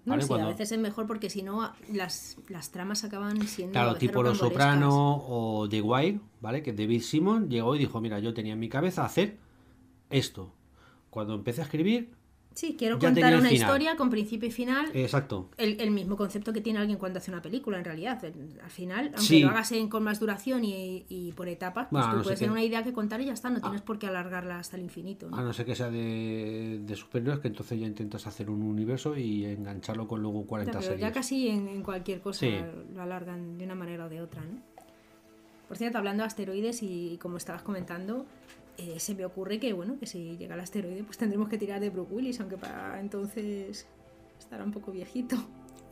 No, 0.04 0.10
¿vale? 0.10 0.22
sí, 0.24 0.28
Cuando- 0.28 0.48
a 0.48 0.50
veces 0.50 0.72
es 0.72 0.78
mejor 0.78 1.06
porque 1.06 1.30
si 1.30 1.42
no 1.42 1.72
las, 1.90 2.36
las 2.50 2.70
tramas 2.70 3.02
acaban 3.04 3.40
siendo. 3.48 3.72
Claro, 3.72 3.94
tipo 3.94 4.22
Los. 4.22 4.36
Soprano 4.36 4.90
o 5.26 5.66
The 5.70 5.80
Wire, 5.80 6.20
¿vale? 6.42 6.62
Que 6.62 6.74
David 6.74 7.00
Simon 7.00 7.48
llegó 7.48 7.74
y 7.74 7.78
dijo, 7.78 7.98
mira, 8.02 8.18
yo 8.18 8.34
tenía 8.34 8.52
en 8.52 8.58
mi 8.60 8.68
cabeza 8.68 9.06
hacer 9.06 9.38
esto. 10.10 10.52
Cuando 11.08 11.34
empecé 11.34 11.62
a 11.62 11.64
escribir, 11.64 12.10
Sí, 12.54 12.76
quiero 12.78 12.98
Ya 12.98 13.08
contar 13.08 13.36
una 13.36 13.50
historia 13.52 13.96
con 13.96 14.10
principio 14.10 14.48
y 14.48 14.52
final. 14.52 14.90
exacto. 14.94 15.48
El, 15.56 15.80
el 15.80 15.90
mismo 15.90 16.16
concepto 16.16 16.52
que 16.52 16.60
tiene 16.60 16.78
alguien 16.78 16.98
cuando 16.98 17.18
hace 17.18 17.30
una 17.30 17.40
película, 17.42 17.78
en 17.78 17.84
realidad. 17.84 18.22
El- 18.24 18.60
al 18.62 18.70
final, 18.70 19.06
aunque 19.06 19.20
Sí. 19.22 19.40
lo 19.40 19.48
hagas 19.50 19.72
en- 19.72 19.88
con 19.88 20.02
más 20.02 20.20
duración 20.20 20.64
y, 20.64 21.04
y 21.08 21.32
por 21.32 21.48
etapas, 21.48 21.88
pues 21.90 22.02
Bueno, 22.02 22.10
tú 22.10 22.16
no 22.18 22.22
puedes 22.24 22.38
tener 22.38 22.52
una 22.52 22.62
idea 22.62 22.82
que 22.84 22.92
contar 22.92 23.20
y 23.20 23.26
ya 23.26 23.32
está. 23.32 23.50
No 23.50 23.58
Ah. 23.58 23.62
tienes 23.62 23.80
por 23.82 23.98
qué 23.98 24.06
alargarla 24.06 24.58
hasta 24.58 24.76
el 24.76 24.82
infinito. 24.82 25.28
¿no? 25.30 25.36
A 25.36 25.42
no 25.42 25.52
ser 25.52 25.66
que 25.66 25.74
sea 25.74 25.90
de, 25.90 26.80
de 26.84 26.96
superhéroes, 26.96 27.40
que 27.40 27.48
entonces 27.48 27.78
ya 27.80 27.86
intentas 27.86 28.26
hacer 28.26 28.50
un 28.50 28.62
universo 28.62 29.16
y 29.16 29.44
engancharlo 29.46 30.06
con 30.06 30.20
luego 30.22 30.42
Ya, 30.42 30.46
40 30.48 30.72
pero 30.72 30.82
series. 30.82 31.00
ya 31.00 31.12
casi 31.12 31.48
en, 31.48 31.68
en 31.68 31.82
cualquier 31.82 32.20
cosa 32.20 32.40
Sí. 32.40 32.54
lo 32.94 33.02
alargan 33.02 33.56
de 33.58 33.64
una 33.64 33.74
manera 33.74 34.06
o 34.06 34.08
de 34.08 34.20
otra, 34.20 34.42
¿no? 34.42 34.60
Por 35.68 35.78
cierto, 35.78 35.96
hablando 35.96 36.22
de 36.22 36.26
asteroides 36.26 36.82
y 36.82 37.16
como 37.22 37.38
estabas 37.38 37.62
comentando, 37.62 38.26
eh, 38.82 38.98
se 38.98 39.14
me 39.14 39.24
ocurre 39.24 39.58
que, 39.58 39.72
bueno, 39.72 39.98
que 39.98 40.06
si 40.06 40.36
llega 40.36 40.54
el 40.54 40.60
asteroide, 40.60 41.04
pues 41.04 41.18
tendremos 41.18 41.48
que 41.48 41.58
tirar 41.58 41.80
de 41.80 41.90
Brooke 41.90 42.12
Willis, 42.12 42.40
aunque 42.40 42.56
para 42.56 43.00
entonces 43.00 43.86
estará 44.38 44.64
un 44.64 44.72
poco 44.72 44.92
viejito. 44.92 45.36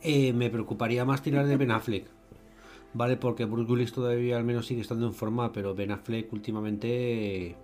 Eh, 0.01 0.33
me 0.33 0.49
preocuparía 0.49 1.05
más 1.05 1.21
tirar 1.21 1.45
de 1.47 1.57
Ben 1.57 1.71
Affleck. 1.71 2.05
Vale, 2.93 3.15
porque 3.15 3.45
Bruce 3.45 3.71
Willis 3.71 3.93
todavía 3.93 4.37
al 4.37 4.43
menos 4.43 4.65
sigue 4.65 4.81
estando 4.81 5.07
en 5.07 5.13
forma, 5.13 5.53
pero 5.53 5.73
Ben 5.73 5.91
Affleck 5.91 6.31
últimamente 6.33 7.55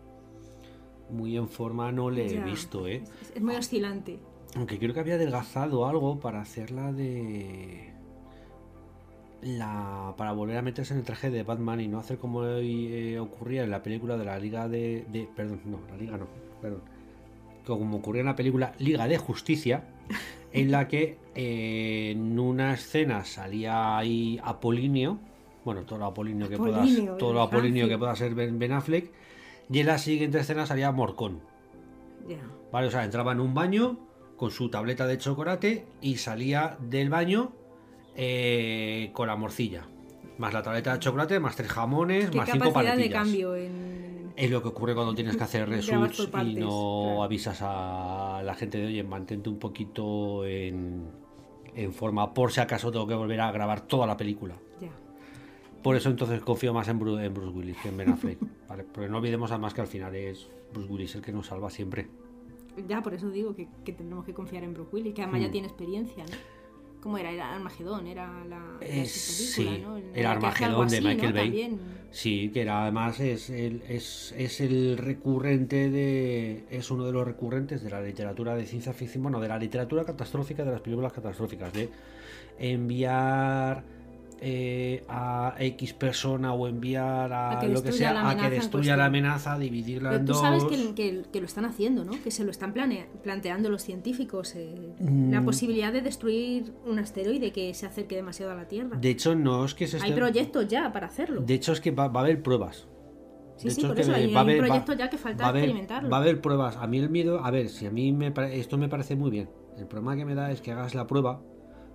muy 1.10 1.36
en 1.36 1.48
forma 1.50 1.92
no 1.92 2.10
le 2.10 2.26
he 2.28 2.42
visto, 2.44 2.88
¿eh? 2.88 3.04
Es, 3.22 3.32
es 3.36 3.42
muy 3.42 3.56
oscilante. 3.56 4.20
Aunque 4.56 4.80
creo 4.80 4.94
que 4.94 5.00
había 5.00 5.16
adelgazado 5.16 5.86
algo 5.86 6.20
para 6.20 6.42
hacerla 6.42 6.94
de. 6.94 7.94
La. 9.42 10.14
para 10.18 10.32
volver 10.32 10.58
a 10.58 10.62
meterse 10.62 10.94
en 10.94 11.00
el 11.00 11.06
traje 11.06 11.30
de 11.30 11.44
Batman 11.44 11.80
y 11.80 11.88
no 11.88 12.00
hacer 12.00 12.18
como 12.18 12.44
eh, 12.46 13.20
ocurría 13.20 13.64
en 13.64 13.72
la 13.72 13.84
película 13.84 14.18
de 14.18 14.26
la 14.26 14.40
Liga 14.40 14.68
de, 14.68 15.06
de- 15.12 15.30
Perdón, 15.36 15.62
no, 15.66 15.80
la 15.90 15.98
Liga 15.98 16.18
no, 16.18 16.28
perdón. 16.62 16.82
Como 17.66 17.98
ocurría 17.98 18.22
en 18.22 18.28
la 18.28 18.36
película 18.36 18.74
Liga 18.80 19.08
de 19.08 19.18
Justicia, 19.18 19.84
en 20.54 20.72
la 20.72 20.88
que 20.88 21.18
eh, 21.36 22.12
en 22.12 22.40
una 22.40 22.74
escena 22.74 23.26
salía 23.26 23.98
ahí 23.98 24.40
Apolinio. 24.44 25.20
Bueno, 25.66 25.82
todo 25.84 26.00
lo 26.00 26.06
Apolinio 26.06 26.48
que 26.48 26.58
pueda 26.58 26.78
Apolinio, 26.78 27.14
todo 27.18 27.34
lo 27.34 27.42
Apolinio 27.42 27.88
que 27.90 27.98
pueda 27.98 28.16
ser 28.16 28.34
Ben, 28.34 28.58
Ben 28.58 28.72
Affleck. 28.72 29.12
Y 29.70 29.80
en 29.82 29.86
la 29.88 29.98
siguiente 29.98 30.40
escena 30.40 30.66
salía 30.66 30.92
Morcón. 30.94 31.42
Ya. 32.28 32.38
Vale, 32.72 32.88
o 32.88 32.92
sea, 32.92 33.04
entraba 33.04 33.34
en 33.34 33.42
un 33.42 33.54
baño 33.54 34.00
con 34.38 34.50
su 34.52 34.70
tableta 34.70 35.06
de 35.08 35.18
chocolate 35.18 35.86
y 36.00 36.18
salía 36.18 36.78
del 36.80 37.10
baño 37.10 37.52
eh, 38.18 39.12
con 39.14 39.28
la 39.28 39.36
morcilla. 39.36 39.88
Más 40.38 40.54
la 40.54 40.62
tableta 40.62 40.94
de 40.94 41.00
chocolate, 41.00 41.40
más 41.40 41.56
tres 41.56 41.70
jamones, 41.72 42.30
¿Qué 42.30 42.38
más 42.38 42.50
cinco 42.52 42.66
de 42.68 42.72
paletillas. 42.74 43.14
cambio 43.14 43.56
en... 43.56 44.32
Es 44.36 44.52
lo 44.52 44.62
que 44.62 44.68
ocurre 44.68 44.94
cuando 44.94 45.16
tienes 45.16 45.36
que 45.36 45.44
hacer 45.44 45.66
partes, 46.32 46.58
y 46.58 46.60
no 46.60 47.04
claro. 47.06 47.24
avisas 47.24 47.58
a 47.62 48.42
la 48.44 48.54
gente 48.54 48.78
de 48.78 48.86
oye, 48.88 49.04
mantente 49.04 49.50
un 49.50 49.58
poquito 49.58 50.46
en, 50.46 51.06
en 51.76 51.92
forma 51.94 52.34
por 52.36 52.52
si 52.52 52.60
acaso 52.60 52.92
tengo 52.92 53.08
que 53.08 53.16
volver 53.16 53.42
a 53.42 53.52
grabar 53.52 53.82
toda 53.82 54.06
la 54.06 54.16
película. 54.18 54.56
Ya. 54.80 54.90
Por 55.82 55.96
eso 55.96 56.10
entonces 56.10 56.42
confío 56.42 56.72
más 56.74 56.88
en, 56.88 57.00
Bru- 57.00 57.24
en 57.24 57.34
Bruce 57.34 57.58
Willis 57.58 57.78
que 57.78 57.90
en 57.90 57.98
Ben 57.98 58.10
Affleck. 58.10 58.38
¿vale? 58.68 58.84
Porque 58.84 59.10
no 59.10 59.18
olvidemos 59.18 59.50
además 59.52 59.74
que 59.74 59.82
al 59.82 59.88
final 59.88 60.14
es 60.16 60.48
Bruce 60.72 60.92
Willis 60.92 61.16
el 61.16 61.22
que 61.24 61.32
nos 61.32 61.48
salva 61.48 61.72
siempre. 61.72 62.08
Ya, 62.88 63.02
por 63.02 63.16
eso 63.16 63.32
digo 63.32 63.56
que, 63.56 63.68
que 63.84 63.92
tendremos 63.94 64.24
que 64.24 64.36
confiar 64.36 64.64
en 64.64 64.76
Brooke 64.76 64.94
Willis, 64.94 65.16
que 65.16 65.24
además 65.24 65.42
ya 65.42 65.48
Hmm. 65.48 65.52
tiene 65.52 65.68
experiencia, 65.68 66.24
¿no? 66.26 66.57
¿Cómo 67.02 67.18
era? 67.18 67.32
Era 67.32 67.54
Armagedón, 67.56 68.08
era 68.08 68.44
la, 68.46 68.58
Eh, 68.82 69.06
película, 69.06 69.06
sí, 69.08 69.80
¿no? 69.84 69.98
el 69.98 70.26
Armagedón 70.26 70.88
de 70.88 70.98
así, 70.98 71.04
¿no? 71.06 71.10
Michael 71.12 71.34
Bay. 71.34 71.48
También. 71.50 71.80
Sí, 72.10 72.50
que 72.54 72.62
era, 72.62 72.84
además 72.84 73.20
es 73.20 73.50
el, 73.50 73.84
es, 73.88 74.34
es 74.38 74.62
el 74.62 74.98
recurrente 74.98 75.90
de. 75.90 76.66
Es 76.70 76.90
uno 76.90 77.06
de 77.06 77.12
los 77.12 77.26
recurrentes 77.26 77.84
de 77.84 77.90
la 77.90 78.02
literatura 78.02 78.56
de 78.56 78.66
ciencia 78.66 78.94
ficción, 78.94 79.24
bueno, 79.24 79.40
de 79.40 79.48
la 79.48 79.58
literatura 79.60 80.04
catastrófica, 80.06 80.64
de 80.64 80.72
las 80.72 80.82
películas 80.82 81.14
catastróficas, 81.14 81.72
de 81.74 81.90
enviar 82.60 83.84
eh, 84.40 85.04
a 85.10 85.56
X 85.60 85.94
persona 85.94 86.54
o 86.54 86.68
enviar 86.68 87.32
a, 87.34 87.64
lo 87.68 87.82
que 87.82 87.92
sea 87.92 88.30
a 88.30 88.36
que 88.36 88.46
en 88.46 88.52
destruya 88.52 88.96
la 88.96 89.06
amenaza, 89.06 89.58
dividirla 89.58 90.10
Pero 90.10 90.20
en 90.20 90.26
tú 90.26 90.34
dos. 90.34 90.42
sabes 90.42 90.64
que, 90.66 90.94
que- 90.96 91.24
que 91.32 91.40
lo 91.40 91.46
están 91.46 91.66
haciendo, 91.66 92.06
¿no? 92.06 92.12
Que 92.24 92.32
se 92.32 92.44
lo 92.44 92.52
están 92.52 92.74
planea- 92.74 93.08
planteando 93.24 93.70
los 93.70 93.84
científicos. 93.84 94.54
eh, 94.56 94.94
Mm. 95.00 95.32
La 95.32 95.42
posibilidad 95.44 95.92
de 95.94 96.02
destruir 96.02 96.74
un 96.86 97.00
asteroide 97.00 97.52
que 97.52 97.74
se 97.74 97.86
acerque 97.86 98.16
demasiado 98.16 98.52
a 98.52 98.56
la 98.56 98.68
Tierra. 98.68 98.98
De 98.98 99.10
hecho, 99.10 99.36
no 99.36 99.66
es 99.66 99.74
que 99.74 99.88
se 99.88 99.98
Hay 99.98 100.10
esté- 100.12 100.16
proyectos 100.16 100.68
ya 100.68 100.92
para 100.92 101.08
hacerlo. 101.08 101.42
De 101.42 101.54
hecho, 101.54 101.72
es 101.72 101.82
que 101.82 101.92
va, 101.92 102.08
va 102.08 102.22
a 102.22 102.24
haber 102.24 102.42
pruebas. 102.44 102.88
sí, 103.58 103.72
sí, 103.72 103.82
por 103.86 104.00
es 104.00 104.08
eso 104.08 104.16
hay, 104.16 104.32
va 104.32 104.42
a 104.42 104.44
hay 104.44 104.50
haber- 104.50 104.56
un 104.60 104.64
va- 104.64 104.68
proyecto 104.68 104.94
ya 104.94 105.10
que 105.10 105.18
falta 105.18 105.42
va 105.44 105.48
a 105.48 105.50
haber- 105.50 105.64
experimentarlo. 105.64 106.10
Va 106.12 106.18
a 106.18 106.22
haber 106.22 106.42
pruebas. 106.42 106.78
A 106.78 106.86
mí 106.86 107.00
el 107.00 107.10
miedo, 107.10 107.44
a 107.44 107.50
ver, 107.50 107.70
si 107.70 107.88
a 107.88 107.92
mí 107.92 108.12
me 108.12 108.32
esto 108.54 108.78
me 108.78 108.88
parece 108.88 109.16
muy 109.16 109.32
bien. 109.32 109.50
El 109.78 109.88
problema 109.88 110.16
que 110.16 110.26
me 110.26 110.36
da 110.36 110.52
es 110.52 110.62
que 110.62 110.72
hagas 110.72 110.94
la 110.94 111.08
prueba, 111.08 111.42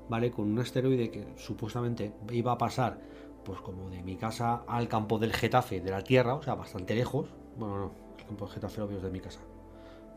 ¿vale? 0.08 0.30
Con 0.30 0.50
un 0.50 0.58
asteroide 0.58 1.10
que 1.10 1.26
supuestamente 1.36 2.12
iba 2.30 2.52
a 2.52 2.58
pasar, 2.58 3.00
pues 3.44 3.60
como 3.60 3.90
de 3.90 4.02
mi 4.02 4.16
casa 4.16 4.62
al 4.66 4.88
campo 4.88 5.18
del 5.18 5.32
Getafe 5.32 5.80
de 5.80 5.90
la 5.90 6.02
Tierra, 6.02 6.34
o 6.34 6.42
sea, 6.42 6.54
bastante 6.54 6.94
lejos. 6.94 7.28
Bueno, 7.56 7.78
no, 7.78 7.92
el 8.18 8.24
campo 8.24 8.46
del 8.46 8.54
Getafe 8.54 8.82
obvio 8.82 8.98
es 8.98 9.02
de 9.02 9.10
mi 9.10 9.20
casa. 9.20 9.40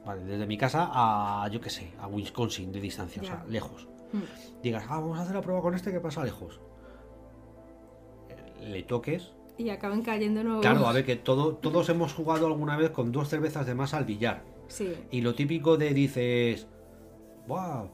Vale, 0.05 0.23
desde 0.23 0.45
mi 0.45 0.57
casa 0.57 0.89
a, 0.91 1.47
yo 1.49 1.59
qué 1.59 1.69
sé, 1.69 1.91
a 1.99 2.07
Wisconsin 2.07 2.71
de 2.71 2.79
distancia, 2.79 3.21
o 3.21 3.25
sea, 3.25 3.43
lejos. 3.49 3.87
Mm. 4.13 4.61
Digas, 4.61 4.85
ah, 4.87 4.99
vamos 4.99 5.17
a 5.17 5.23
hacer 5.23 5.35
la 5.35 5.41
prueba 5.41 5.61
con 5.61 5.73
este 5.73 5.91
que 5.91 5.99
pasa 5.99 6.23
lejos. 6.23 6.59
Le 8.61 8.83
toques, 8.83 9.33
Y 9.57 9.69
acaban 9.69 10.01
cayendo 10.01 10.43
nuevos. 10.43 10.61
Claro, 10.61 10.87
a 10.87 10.93
ver, 10.93 11.05
que 11.05 11.15
todo, 11.15 11.55
todos 11.55 11.89
hemos 11.89 12.13
jugado 12.13 12.47
alguna 12.47 12.77
vez 12.77 12.91
con 12.91 13.11
dos 13.11 13.29
cervezas 13.29 13.65
de 13.65 13.73
más 13.73 13.93
al 13.93 14.05
billar. 14.05 14.43
Sí. 14.67 14.93
Y 15.11 15.21
lo 15.21 15.33
típico 15.33 15.77
de 15.77 15.93
dices, 15.93 16.67
¡Buah! 17.47 17.85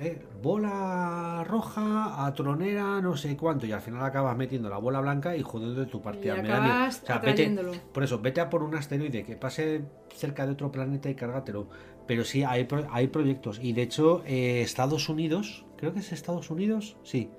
Eh, 0.00 0.22
bola 0.42 1.44
roja 1.46 2.26
a 2.26 2.32
tronera, 2.34 3.00
no 3.00 3.16
sé 3.16 3.36
cuánto. 3.36 3.66
Y 3.66 3.72
al 3.72 3.80
final 3.80 4.04
acabas 4.04 4.36
metiendo 4.36 4.68
la 4.68 4.78
bola 4.78 5.00
blanca 5.00 5.36
y 5.36 5.42
jodiendo 5.42 5.86
tu 5.86 6.00
partida. 6.02 6.36
Y 6.38 6.42
Me 6.42 6.48
da 6.48 6.60
miedo. 6.60 6.72
acabas 6.74 7.00
vete, 7.00 7.12
atrayéndolo. 7.12 7.72
por 7.92 8.02
eso, 8.04 8.20
vete 8.20 8.40
a 8.40 8.50
por 8.50 8.62
un 8.62 8.74
asteroide 8.74 9.24
que 9.24 9.36
pase 9.36 9.82
cerca 10.14 10.46
de 10.46 10.52
otro 10.52 10.70
planeta 10.72 11.08
y 11.10 11.14
cárgatelo. 11.14 11.68
Pero 12.06 12.24
sí, 12.24 12.42
hay, 12.44 12.64
pro- 12.64 12.86
hay 12.90 13.08
proyectos. 13.08 13.58
Y 13.62 13.72
de 13.74 13.82
hecho, 13.82 14.22
eh, 14.26 14.62
Estados 14.62 15.08
Unidos, 15.08 15.66
creo 15.76 15.92
que 15.92 16.00
es 16.00 16.12
Estados 16.12 16.50
Unidos, 16.50 16.96
sí. 17.02 17.30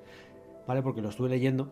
¿Vale? 0.68 0.82
Porque 0.84 1.02
lo 1.02 1.10
estuve 1.10 1.30
leyendo. 1.30 1.72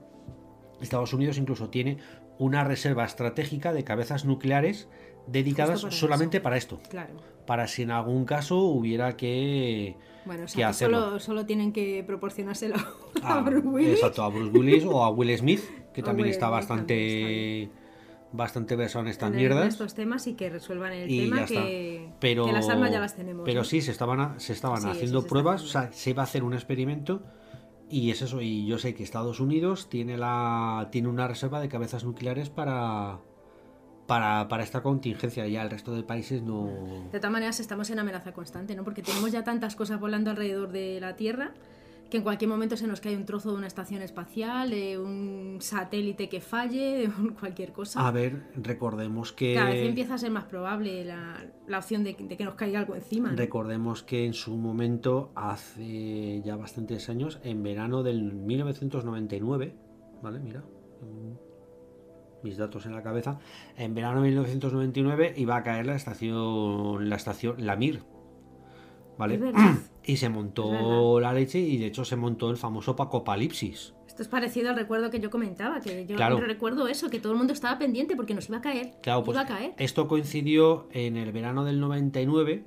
Estados 0.82 1.14
Unidos 1.14 1.38
incluso 1.38 1.70
tiene 1.70 1.98
una 2.40 2.64
reserva 2.64 3.04
estratégica 3.06 3.74
de 3.74 3.84
cabezas 3.84 4.26
nucleares 4.26 4.88
dedicadas 5.28 5.82
para 5.82 5.92
solamente 5.92 6.38
eso. 6.38 6.44
para 6.44 6.58
esto. 6.58 6.80
Claro. 6.90 7.14
Para 7.46 7.68
si 7.68 7.84
en 7.84 7.92
algún 7.92 8.26
caso 8.26 8.58
hubiera 8.60 9.16
que... 9.18 9.96
Bueno, 10.28 10.44
o 10.44 10.48
sea, 10.48 10.56
que 10.58 10.64
hacerlo. 10.66 11.00
solo, 11.06 11.20
solo 11.20 11.46
tienen 11.46 11.74
que 11.74 12.04
proporcionárselo 12.06 12.76
a 13.24 13.40
a- 13.40 13.42
Bruce 13.42 13.68
Willis. 13.68 13.90
Exacto, 13.94 14.24
a 14.24 14.30
Bruce 14.30 14.56
Willis 14.58 14.84
o 14.86 15.04
a 15.04 15.10
Will 15.10 15.36
Smith, 15.38 15.62
que 15.94 16.04
también 16.04 16.28
está 16.30 16.50
bastante... 16.50 17.70
Bastante 18.34 18.76
versado 18.76 19.06
en 19.06 19.12
estas 19.12 19.30
en 19.32 19.38
mierdas. 19.38 19.68
estos 19.70 19.94
temas 19.96 20.28
y 20.28 20.34
que 20.34 20.50
resuelvan 20.50 20.92
el 20.92 21.10
y 21.10 21.18
tema 21.30 21.46
que, 21.46 22.10
Pero, 22.20 22.46
que 22.46 22.52
las 22.52 22.68
armas 22.68 22.92
ya 22.92 23.00
las 23.00 23.16
tenemos. 23.16 23.44
Pero 23.46 23.62
¿no? 23.62 23.64
sí, 23.64 23.80
se 23.82 23.92
estaban, 23.92 24.20
a- 24.20 24.38
se 24.40 24.52
estaban 24.52 24.82
Sí, 24.82 24.88
haciendo 24.90 25.22
se 25.22 25.30
pruebas, 25.30 25.64
o 25.64 25.68
sea, 25.68 25.94
se 25.94 26.14
va 26.14 26.24
a 26.24 26.26
hacer 26.26 26.44
un 26.44 26.54
experimento 26.54 27.22
y 27.90 28.12
es 28.12 28.22
eso. 28.22 28.42
Y 28.42 28.66
yo 28.68 28.80
sé 28.80 28.94
que 28.94 29.04
Estados 29.04 29.40
Unidos 29.40 29.88
tiene, 29.90 30.18
la, 30.18 30.90
tiene 30.92 31.08
una 31.08 31.26
reserva 31.26 31.62
de 31.62 31.70
cabezas 31.70 32.04
nucleares 32.04 32.50
para, 32.50 33.20
para, 34.08 34.48
para 34.48 34.64
esta 34.64 34.82
contingencia. 34.82 35.48
Ya 35.48 35.62
el 35.62 35.70
resto 35.70 35.94
de 35.94 36.04
países 36.04 36.42
no. 36.42 36.66
De 37.12 37.20
todas 37.20 37.32
maneras, 37.32 37.60
estamos 37.60 37.90
en 37.90 38.00
amenaza 38.00 38.32
constante, 38.32 38.76
¿no? 38.76 38.84
Porque 38.84 39.04
tenemos 39.04 39.32
ya 39.32 39.44
tantas 39.44 39.76
cosas 39.76 40.00
volando 40.00 40.32
alrededor 40.32 40.72
de 40.72 41.00
la 41.00 41.16
Tierra 41.16 41.54
que 42.10 42.18
en 42.18 42.24
cualquier 42.24 42.50
momento 42.50 42.78
se 42.78 42.88
nos 42.88 43.02
cae 43.02 43.16
un 43.16 43.26
trozo 43.26 43.52
de 43.52 43.58
una 43.58 43.68
estación 43.68 44.02
espacial, 44.02 44.70
de 44.70 44.98
un 44.98 45.58
satélite 45.60 46.30
que 46.30 46.40
falle, 46.40 47.10
cualquier 47.40 47.74
cosa. 47.74 48.08
A 48.08 48.12
ver, 48.12 48.44
recordemos 48.56 49.34
que. 49.34 49.56
Cada 49.56 49.72
vez 49.72 49.88
empieza 49.88 50.14
a 50.14 50.18
ser 50.18 50.32
más 50.32 50.46
probable 50.46 51.04
la, 51.04 51.46
la 51.68 51.80
opción 51.80 52.04
de, 52.04 52.16
de 52.18 52.38
que 52.38 52.46
nos 52.46 52.56
caiga 52.56 52.80
algo 52.80 52.96
encima. 52.96 53.32
¿no? 53.32 53.38
Recordemos 53.38 54.04
que 54.04 54.26
en 54.26 54.34
su 54.34 54.56
momento, 54.56 55.32
hace 55.36 56.42
ya 56.44 56.56
bastantes 56.56 57.10
años, 57.10 57.40
en 57.44 57.62
verano 57.64 58.04
del 58.04 58.34
1999, 58.34 59.76
¿vale? 60.22 60.40
Mira, 60.40 60.64
mis 62.48 62.58
datos 62.58 62.86
en 62.86 62.94
la 62.94 63.04
cabeza, 63.04 63.40
en 63.76 63.94
verano 63.94 64.22
de 64.22 64.28
1999 64.30 65.34
iba 65.38 65.58
a 65.58 65.64
caer 65.64 65.86
la 65.86 65.96
estación, 65.96 67.10
la 67.10 67.16
estación, 67.18 67.56
la 67.66 67.76
Mir, 67.76 68.04
¿vale? 69.18 69.40
Y 70.08 70.16
se 70.16 70.30
montó 70.30 71.20
la 71.20 71.34
leche 71.34 71.60
y 71.60 71.78
de 71.78 71.88
hecho 71.88 72.06
se 72.06 72.16
montó 72.16 72.50
el 72.50 72.56
famoso 72.56 72.96
Pacopalipsis. 72.96 73.94
Esto 74.08 74.22
es 74.22 74.30
parecido 74.30 74.70
al 74.70 74.78
recuerdo 74.78 75.10
que 75.10 75.20
yo 75.20 75.30
comentaba, 75.30 75.82
que 75.82 76.06
yo 76.06 76.16
Claro. 76.16 76.40
recuerdo 76.40 76.88
eso, 76.88 77.10
que 77.10 77.20
todo 77.20 77.34
el 77.34 77.38
mundo 77.38 77.52
estaba 77.52 77.78
pendiente 77.78 78.16
porque 78.16 78.34
nos 78.34 78.48
iba 78.48 78.60
a 78.60 78.62
caer. 78.62 78.94
Claro, 79.04 79.26
pues 79.26 79.36
iba 79.36 79.42
a 79.42 79.46
caer. 79.48 79.74
esto 79.78 80.08
coincidió 80.08 80.88
en 80.94 81.18
el 81.18 81.34
verano 81.34 81.66
del 81.66 81.82
99, 81.82 82.64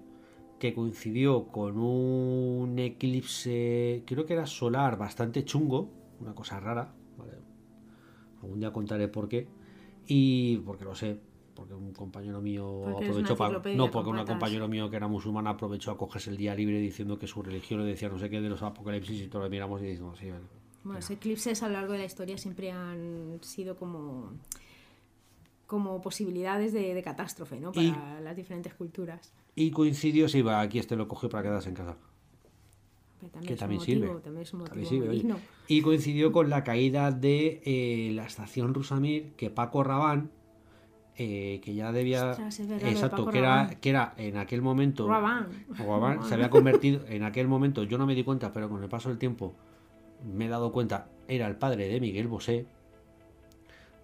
que 0.58 0.74
coincidió 0.74 1.46
con 1.48 1.78
un 1.78 2.78
eclipse, 2.78 4.02
creo 4.06 4.26
que 4.26 4.34
era 4.34 4.44
solar, 4.44 4.98
bastante 4.98 5.42
chungo, 5.46 5.88
una 6.20 6.34
cosa 6.34 6.60
rara. 6.60 6.92
¿vale? 7.16 7.32
Algún 8.42 8.60
día 8.60 8.70
contaré 8.70 9.08
por 9.08 9.28
qué. 9.30 9.48
Y 10.12 10.56
porque 10.58 10.84
lo 10.84 10.94
sé, 10.94 11.16
porque 11.54 11.72
un 11.72 11.92
compañero 11.92 12.40
mío 12.40 12.80
Porque 12.84 13.04
aprovechó 13.06 13.36
para. 13.36 13.62
No, 13.76 13.90
porque 13.90 14.10
un 14.10 14.24
compañero 14.24 14.66
mío 14.66 14.90
que 14.90 14.96
era 14.96 15.06
musulmán 15.06 15.46
aprovechó 15.46 15.92
a 15.92 15.96
cogerse 15.96 16.30
el 16.30 16.36
día 16.36 16.54
libre 16.54 16.78
diciendo 16.80 17.16
que 17.18 17.26
su 17.28 17.42
religión 17.42 17.80
le 17.80 17.86
decía 17.86 18.08
no 18.08 18.18
sé 18.18 18.28
qué 18.28 18.40
de 18.40 18.48
los 18.48 18.60
apocalipsis 18.62 19.22
y 19.22 19.28
todos 19.28 19.44
lo 19.44 19.50
miramos 19.50 19.80
y 19.82 19.86
decimos, 19.86 20.18
sí, 20.18 20.30
vale. 20.30 20.42
Bueno, 20.82 20.98
los 20.98 21.10
eclipses 21.10 21.62
a 21.62 21.68
lo 21.68 21.74
largo 21.74 21.92
de 21.92 21.98
la 22.00 22.04
historia 22.06 22.36
siempre 22.38 22.72
han 22.72 23.38
sido 23.42 23.76
como, 23.76 24.32
como 25.66 26.00
posibilidades 26.00 26.72
de, 26.72 26.94
de 26.94 27.02
catástrofe, 27.02 27.60
¿no? 27.60 27.70
Para 27.72 28.18
Y- 28.18 28.22
las 28.24 28.34
diferentes 28.36 28.74
culturas. 28.74 29.32
Y 29.54 29.70
coincidió, 29.70 30.28
sí, 30.28 30.42
va, 30.42 30.60
aquí 30.60 30.78
este 30.78 30.96
lo 30.96 31.06
cogió 31.06 31.28
para 31.28 31.42
quedarse 31.44 31.68
en 31.68 31.74
casa. 31.74 31.96
Pero 33.20 33.32
también 33.32 33.48
que 33.48 33.54
es 33.54 33.60
también 33.60 33.80
un 33.80 33.86
motivo, 33.86 34.06
sirve. 34.06 34.20
También 34.22 34.42
es 34.42 34.52
un 34.52 34.86
sirve. 34.86 35.40
Y 35.68 35.82
coincidió 35.82 36.32
con 36.32 36.48
la 36.48 36.64
caída 36.64 37.10
de 37.10 37.60
eh, 37.64 38.12
la 38.14 38.24
estación 38.24 38.72
Rusamir, 38.72 39.32
que 39.36 39.50
Paco 39.50 39.84
Rabán, 39.84 40.30
eh, 41.16 41.60
que 41.62 41.74
ya 41.74 41.92
debía. 41.92 42.30
Ostras, 42.30 42.60
exacto, 42.60 43.26
que 43.26 43.38
era, 43.38 43.76
que 43.80 43.90
era 43.90 44.14
en 44.16 44.38
aquel 44.38 44.62
momento. 44.62 45.06
Rabán. 45.06 45.48
Rabán 45.76 46.24
se 46.24 46.34
había 46.34 46.48
convertido 46.48 47.04
en 47.08 47.24
aquel 47.24 47.46
momento, 47.46 47.82
yo 47.82 47.98
no 47.98 48.06
me 48.06 48.14
di 48.14 48.24
cuenta, 48.24 48.52
pero 48.52 48.70
con 48.70 48.82
el 48.82 48.88
paso 48.88 49.10
del 49.10 49.18
tiempo 49.18 49.54
me 50.24 50.46
he 50.46 50.48
dado 50.48 50.72
cuenta, 50.72 51.08
era 51.28 51.46
el 51.46 51.56
padre 51.56 51.88
de 51.88 52.00
Miguel 52.00 52.26
Bosé. 52.26 52.66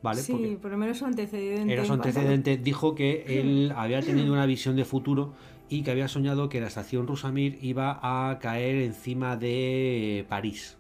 ¿Vale? 0.02 0.20
sí, 0.20 0.32
Porque 0.32 0.58
por 0.58 0.70
lo 0.70 0.76
menos 0.76 0.98
su 0.98 1.06
antecedente. 1.06 1.72
era 1.72 1.84
su 1.84 1.94
antecedente, 1.94 2.58
dijo 2.58 2.94
que 2.94 3.24
él 3.40 3.72
había 3.74 4.02
tenido 4.02 4.32
una 4.32 4.46
visión 4.46 4.76
de 4.76 4.84
futuro 4.84 5.32
y 5.68 5.82
que 5.82 5.90
había 5.90 6.08
soñado 6.08 6.48
que 6.48 6.60
la 6.60 6.68
estación 6.68 7.06
Rusamir 7.06 7.58
iba 7.62 7.98
a 8.02 8.38
caer 8.38 8.76
encima 8.76 9.36
de 9.36 10.24
París. 10.28 10.76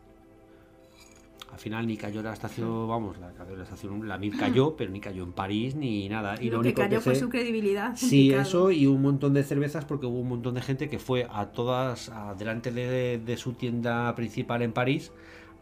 Al 1.52 1.58
final 1.60 1.86
ni 1.86 1.96
cayó 1.96 2.22
la 2.22 2.32
estación, 2.34 2.86
vamos, 2.88 3.16
la, 3.18 3.32
la 3.32 3.62
estación, 3.62 4.06
la 4.06 4.18
Mir 4.18 4.36
cayó, 4.36 4.76
pero 4.76 4.90
ni 4.90 5.00
cayó 5.00 5.22
en 5.22 5.32
París 5.32 5.74
ni 5.74 6.06
nada. 6.08 6.34
Y 6.40 6.46
Lo 6.46 6.56
lo 6.56 6.62
que 6.62 6.68
único 6.68 6.82
cayó 6.82 6.96
que 6.98 7.00
fue 7.00 7.14
se- 7.14 7.20
su 7.20 7.28
credibilidad. 7.30 7.96
Sí, 7.96 8.30
eso 8.30 8.70
y 8.70 8.86
un 8.86 9.00
montón 9.00 9.32
de 9.32 9.42
cervezas 9.42 9.84
porque 9.86 10.04
hubo 10.06 10.18
un 10.20 10.28
montón 10.28 10.54
de 10.54 10.60
gente 10.60 10.90
que 10.90 10.98
fue 10.98 11.26
a 11.30 11.46
todas, 11.46 12.10
a 12.10 12.34
delante 12.34 12.72
de, 12.72 13.18
de 13.24 13.36
su 13.38 13.54
tienda 13.54 14.14
principal 14.16 14.60
en 14.62 14.72
París, 14.72 15.12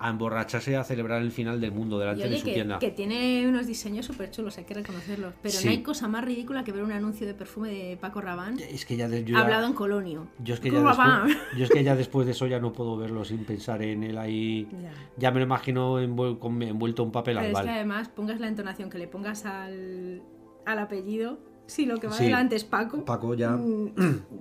a 0.06 0.10
emborracharse 0.10 0.72
y 0.72 0.74
a 0.74 0.84
celebrar 0.84 1.22
el 1.22 1.30
final 1.32 1.60
del 1.60 1.72
mundo 1.72 1.96
Y 1.96 2.00
delante 2.00 2.28
de 2.28 2.38
su 2.38 2.44
que, 2.44 2.52
tienda. 2.52 2.78
que 2.78 2.90
tiene 2.90 3.46
unos 3.48 3.66
diseños 3.66 4.04
súper 4.04 4.30
chulos, 4.30 4.58
hay 4.58 4.64
que 4.64 4.74
reconocerlos. 4.74 5.32
Pero 5.40 5.54
Sí. 5.54 5.64
no 5.64 5.70
hay 5.70 5.82
cosa 5.82 6.08
más 6.08 6.22
ridícula 6.24 6.62
que 6.62 6.72
ver 6.72 6.84
un 6.84 6.92
anuncio 6.92 7.26
de 7.26 7.32
perfume 7.32 7.70
de 7.70 7.96
Paco 7.96 8.20
Rabanne 8.20 8.62
Es 8.70 8.84
que 8.84 8.96
ya 8.96 9.08
de- 9.08 9.24
yo 9.24 9.32
ya- 9.34 9.40
hablado 9.40 9.66
en 9.66 9.72
Colonio. 9.72 10.26
Yo 10.40 10.52
es, 10.54 10.60
que 10.60 10.70
ya 10.70 10.80
después, 10.82 11.36
yo 11.56 11.64
es 11.64 11.70
que 11.70 11.82
ya 11.84 11.96
después 11.96 12.26
de 12.26 12.32
eso 12.32 12.46
ya 12.46 12.60
no 12.60 12.72
puedo 12.74 12.96
verlo 12.98 13.24
sin 13.24 13.44
pensar 13.46 13.80
en 13.82 14.04
él 14.04 14.18
ahí. 14.18 14.68
Ya. 14.82 14.92
Ya 15.16 15.30
me 15.30 15.38
lo 15.40 15.46
imagino 15.46 15.98
envuelto 15.98 17.02
en 17.02 17.06
un 17.06 17.12
papel 17.12 17.36
Pero 17.36 17.46
es 17.46 17.52
que 17.54 17.58
albal. 17.60 17.74
además 17.74 18.08
pongas 18.10 18.40
la 18.40 18.48
entonación 18.48 18.90
que 18.90 18.98
le 18.98 19.08
pongas 19.08 19.46
al, 19.46 20.22
al 20.66 20.78
apellido, 20.78 21.38
si 21.66 21.86
lo 21.86 21.96
que 21.98 22.08
va 22.08 22.12
Sí. 22.12 22.24
delante 22.24 22.56
es 22.56 22.64
Paco, 22.64 23.06
Paco 23.06 23.32
ya. 23.34 23.52
mm, 23.52 23.94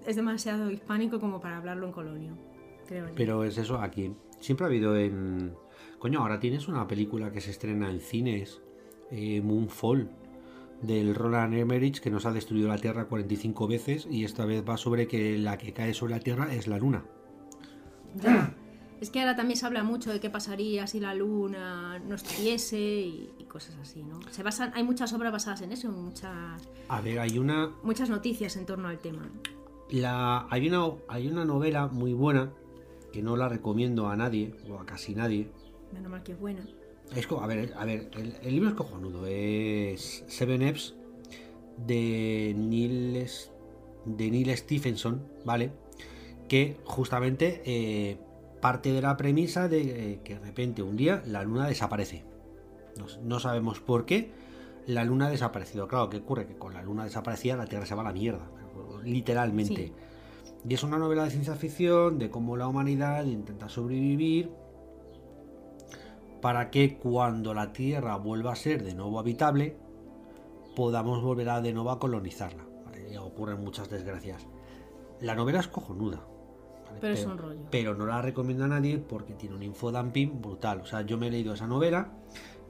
es 0.05 0.15
demasiado 0.17 0.69
hispánico 0.69 1.21
como 1.21 1.39
para 1.39 1.55
hablarlo 1.57 1.85
en 1.87 1.93
Colonio. 1.93 2.37
Creo. 2.85 3.05
Pero 3.15 3.45
es 3.45 3.57
eso, 3.57 3.77
aquí. 3.79 4.11
Siempre 4.43 4.65
ha 4.65 4.67
habido 4.67 4.97
en. 4.97 5.55
Coño, 5.99 6.19
ahora 6.19 6.41
tienes 6.41 6.67
una 6.67 6.85
película 6.85 7.31
que 7.31 7.39
se 7.39 7.49
estrena 7.49 7.89
en 7.89 8.01
cines, 8.01 8.61
eh, 9.09 9.39
Moonfall, 9.39 10.09
del 10.81 11.15
Roland 11.15 11.53
Emmerich, 11.53 12.01
que 12.01 12.11
nos 12.11 12.25
ha 12.25 12.33
destruido 12.33 12.67
la 12.67 12.77
Tierra 12.77 13.05
45 13.05 13.67
veces 13.69 14.05
y 14.11 14.25
esta 14.25 14.43
vez 14.43 14.65
va 14.67 14.75
sobre 14.75 15.07
que 15.07 15.37
la 15.37 15.57
que 15.57 15.71
cae 15.71 15.93
sobre 15.93 16.15
la 16.15 16.19
Tierra 16.19 16.53
es 16.53 16.67
la 16.67 16.77
Luna. 16.77 17.05
Ya. 18.21 18.53
Es 18.99 19.09
que 19.09 19.21
ahora 19.21 19.37
también 19.37 19.57
se 19.57 19.65
habla 19.65 19.83
mucho 19.83 20.11
de 20.11 20.19
qué 20.19 20.29
pasaría 20.29 20.87
si 20.87 20.99
la 20.99 21.13
luna 21.13 21.99
no 21.99 22.15
estuviese 22.15 22.77
y, 22.77 23.33
y 23.39 23.45
cosas 23.45 23.77
así, 23.81 24.03
¿no? 24.03 24.19
Se 24.29 24.43
basan, 24.43 24.71
hay 24.75 24.83
muchas 24.83 25.13
obras 25.13 25.31
basadas 25.31 25.61
en 25.61 25.71
eso, 25.71 25.89
muchas, 25.89 26.69
A 26.89 27.01
ver, 27.01 27.19
hay 27.19 27.37
una, 27.37 27.71
muchas 27.81 28.09
noticias 28.09 28.57
en 28.57 28.65
torno 28.65 28.89
al 28.89 28.99
tema. 28.99 29.29
la, 29.89 30.47
hay 30.49 30.67
una, 30.67 30.95
hay 31.07 31.27
una 31.27 31.45
novela 31.45 31.87
muy 31.87 32.13
buena 32.13 32.51
que 33.13 33.21
no 33.21 33.37
la 33.37 33.47
recomiendo 33.47 34.09
a 34.09 34.17
nadie 34.17 34.55
o 34.69 34.79
a 34.79 34.85
casi 34.85 35.15
nadie. 35.15 35.47
Menos 35.93 36.11
mal 36.11 36.23
que 36.23 36.33
es 36.33 36.39
buena. 36.39 36.67
Es 37.15 37.27
a 37.31 37.47
ver, 37.47 37.73
a 37.77 37.85
ver, 37.85 38.09
el, 38.17 38.35
el 38.41 38.53
libro 38.53 38.69
es 38.69 38.75
cojonudo. 38.75 39.27
Es 39.27 40.25
Seven 40.27 40.63
Eps 40.63 40.95
de 41.77 42.55
Neil, 42.57 43.27
de 44.05 44.31
Neil 44.31 44.57
Stephenson, 44.57 45.21
¿vale? 45.45 45.71
Que 46.49 46.77
justamente 46.85 47.61
eh, 47.65 48.17
parte 48.61 48.91
de 48.91 49.01
la 49.01 49.15
premisa 49.15 49.69
de 49.69 50.13
eh, 50.13 50.19
que 50.23 50.35
de 50.35 50.45
repente 50.45 50.81
un 50.81 50.97
día 50.97 51.21
la 51.27 51.43
luna 51.43 51.67
desaparece. 51.67 52.25
No, 52.97 53.05
no 53.23 53.39
sabemos 53.39 53.79
por 53.79 54.05
qué 54.05 54.31
la 54.87 55.03
luna 55.03 55.27
ha 55.27 55.29
desaparecido. 55.29 55.87
Claro, 55.87 56.09
¿qué 56.09 56.17
ocurre? 56.17 56.47
Que 56.47 56.57
con 56.57 56.73
la 56.73 56.81
luna 56.81 57.03
desaparecida 57.03 57.55
la 57.57 57.67
Tierra 57.67 57.85
se 57.85 57.93
va 57.93 58.01
a 58.01 58.05
la 58.05 58.13
mierda, 58.13 58.49
literalmente. 59.03 59.87
Sí. 59.87 59.93
Y 60.67 60.73
es 60.73 60.83
una 60.83 60.97
novela 60.97 61.25
de 61.25 61.31
ciencia 61.31 61.55
ficción 61.55 62.19
de 62.19 62.29
cómo 62.29 62.55
la 62.55 62.67
humanidad 62.67 63.25
intenta 63.25 63.67
sobrevivir 63.67 64.51
para 66.41 66.71
que 66.71 66.97
cuando 66.97 67.53
la 67.53 67.73
Tierra 67.73 68.15
vuelva 68.17 68.53
a 68.53 68.55
ser 68.55 68.83
de 68.83 68.93
nuevo 68.93 69.19
habitable, 69.19 69.77
podamos 70.75 71.21
volver 71.21 71.49
a 71.49 71.61
de 71.61 71.73
nuevo 71.73 71.91
a 71.91 71.99
colonizarla. 71.99 72.65
¿vale? 72.85 73.11
Y 73.11 73.17
ocurren 73.17 73.61
muchas 73.61 73.89
desgracias. 73.89 74.45
La 75.19 75.35
novela 75.35 75.59
es 75.59 75.67
cojonuda. 75.67 76.25
¿vale? 76.85 76.97
Pero 77.01 77.13
es 77.13 77.25
un 77.25 77.37
rollo. 77.37 77.61
Pero 77.69 77.95
no 77.95 78.05
la 78.05 78.21
recomiendo 78.21 78.65
a 78.65 78.67
nadie 78.67 78.97
porque 78.97 79.33
tiene 79.33 79.55
un 79.55 79.63
infodumping 79.63 80.41
brutal. 80.41 80.81
O 80.81 80.85
sea, 80.85 81.01
yo 81.01 81.17
me 81.17 81.27
he 81.27 81.31
leído 81.31 81.53
esa 81.53 81.67
novela 81.67 82.11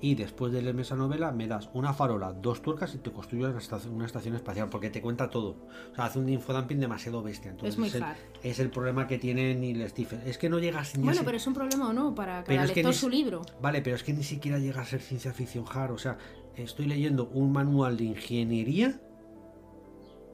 y 0.04 0.16
después 0.16 0.52
de 0.52 0.62
leerme 0.62 0.82
esa 0.82 0.98
novela 0.98 1.32
me 1.32 1.48
das 1.48 1.70
una 1.74 1.94
farola, 1.94 2.34
dos 2.34 2.62
tuercas 2.62 2.94
y 2.94 2.98
te 2.98 3.10
construyes 3.14 3.48
una 3.48 3.58
estación, 3.60 3.94
una 3.94 4.06
estación 4.06 4.36
espacial 4.36 4.68
porque 4.68 4.90
te 4.90 5.02
cuenta 5.02 5.30
todo. 5.30 5.56
O 5.94 5.96
sea, 5.96 6.04
hace 6.04 6.20
un 6.20 6.28
infodumping 6.28 6.78
demasiado 6.78 7.24
bestia. 7.24 7.52
Entonces, 7.52 7.76
Es 7.76 7.80
muy 7.80 7.90
el, 7.90 8.04
hard. 8.04 8.18
es 8.44 8.60
el 8.60 8.70
problema 8.70 9.08
que 9.08 9.18
tiene 9.18 9.56
Neil 9.56 9.88
Stephen. 9.88 10.20
Es 10.26 10.38
que 10.38 10.50
no 10.50 10.60
llegas 10.60 10.98
ni 10.98 11.04
a 11.04 11.06
Bueno, 11.06 11.22
pero 11.24 11.38
es 11.38 11.48
un 11.48 11.54
problema 11.54 11.88
o 11.90 11.94
no 11.94 12.14
para 12.14 12.44
cada 12.44 12.66
es 12.66 12.72
que 12.72 12.76
lector 12.84 12.92
ni- 12.94 12.98
su 13.00 13.10
libro. 13.10 13.44
Vale, 13.62 13.82
pero 13.82 13.96
es 13.96 14.04
que 14.04 14.12
ni 14.12 14.24
siquiera 14.24 14.60
llega 14.60 14.82
a 14.82 14.86
ser 14.86 15.00
ciencia 15.00 15.32
ficción 15.32 15.64
hard. 15.74 15.92
O 15.94 15.98
sea, 15.98 16.18
estoy 16.58 16.86
leyendo 16.88 17.30
un 17.30 17.54
manual 17.54 17.96
de 17.96 18.04
ingeniería 18.04 19.00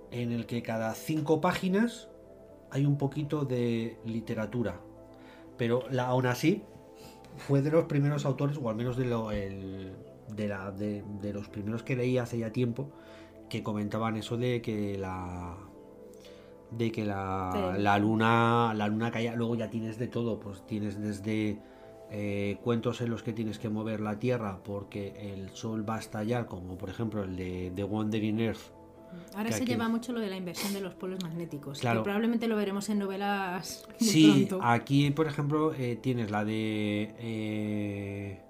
en 0.10 0.32
el 0.32 0.48
que 0.48 0.64
cada 0.64 0.96
cinco 0.96 1.42
páginas 1.42 2.10
hay 2.72 2.88
un 2.88 2.98
poquito 2.98 3.46
de 3.46 4.00
literatura. 4.04 4.80
Pero 5.58 5.84
la, 5.92 6.08
aún 6.08 6.26
así, 6.26 6.64
fue 7.38 7.62
de 7.62 7.72
los 7.72 7.86
primeros 7.86 8.26
autores, 8.26 8.58
o 8.62 8.70
al 8.70 8.76
menos 8.76 8.98
de, 8.98 9.06
lo- 9.06 9.32
el- 9.32 9.94
de, 10.36 10.48
la, 10.48 10.72
de, 10.72 11.04
de 11.22 11.34
los 11.34 11.50
primeros 11.50 11.84
que 11.84 11.96
leí 11.96 12.18
hace 12.18 12.38
ya 12.38 12.52
tiempo, 12.52 12.90
que 13.50 13.64
comentaban 13.64 14.16
eso 14.18 14.38
de 14.38 14.62
que 14.62 14.98
la 14.98 15.56
de 16.72 16.92
que 16.92 17.04
la, 17.04 17.50
Sí. 17.76 17.82
la 17.82 17.98
luna 17.98 18.74
la 18.76 18.88
luna 18.88 19.10
caía 19.10 19.36
luego 19.36 19.56
ya 19.56 19.72
tienes 19.72 19.98
de 19.98 20.08
todo 20.08 20.40
pues 20.40 20.64
tienes 20.68 21.02
desde 21.02 21.58
eh, 22.12 22.58
cuentos 22.64 23.02
en 23.02 23.10
los 23.10 23.24
que 23.24 23.34
tienes 23.34 23.58
que 23.58 23.70
mover 23.70 24.02
la 24.02 24.20
tierra 24.20 24.60
porque 24.64 25.34
el 25.34 25.50
sol 25.50 25.88
va 25.90 25.96
a 25.96 26.00
estallar 26.00 26.46
como 26.46 26.78
por 26.78 26.90
ejemplo 26.92 27.24
el 27.24 27.36
de, 27.36 27.72
de 27.72 27.84
Wandering 27.84 28.40
Earth 28.40 28.72
Ahora 29.36 29.52
se 29.52 29.64
aquí- 29.64 29.72
lleva 29.72 29.88
mucho 29.90 30.12
lo 30.14 30.20
de 30.20 30.30
la 30.30 30.38
inversión 30.38 30.74
de 30.74 30.82
los 30.82 30.94
polos 30.96 31.22
magnéticos. 31.24 31.80
Claro. 31.80 32.02
Que 32.02 32.04
probablemente 32.06 32.48
lo 32.48 32.56
veremos 32.56 32.90
en 32.90 33.00
novelas 33.00 33.88
muy 34.00 34.10
Sí, 34.10 34.46
pronto. 34.48 34.66
aquí 34.66 35.12
por 35.12 35.28
ejemplo 35.28 35.74
eh, 35.74 35.98
tienes 36.02 36.32
la 36.32 36.44
de... 36.46 37.14
eh, 37.20 38.42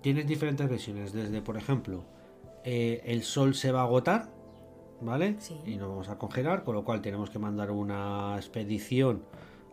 tienes 0.00 0.26
diferentes 0.26 0.68
versiones, 0.68 1.12
desde 1.12 1.40
por 1.42 1.56
ejemplo 1.56 2.04
eh, 2.64 3.02
el 3.06 3.22
sol 3.22 3.54
se 3.54 3.72
va 3.72 3.80
a 3.80 3.84
agotar, 3.84 4.30
¿vale? 5.00 5.36
Sí. 5.38 5.56
Y 5.66 5.76
nos 5.76 5.88
vamos 5.88 6.08
a 6.08 6.18
congelar, 6.18 6.64
con 6.64 6.74
lo 6.74 6.84
cual 6.84 7.00
tenemos 7.02 7.30
que 7.30 7.38
mandar 7.38 7.70
una 7.70 8.34
expedición 8.36 9.22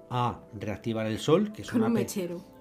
a 0.10 0.40
reactivar 0.60 1.06
el 1.08 1.20
sol, 1.20 1.54
que 1.54 1.62
es 1.62 1.72
Con 1.72 1.82
una 1.84 1.88
un 2.02 2.06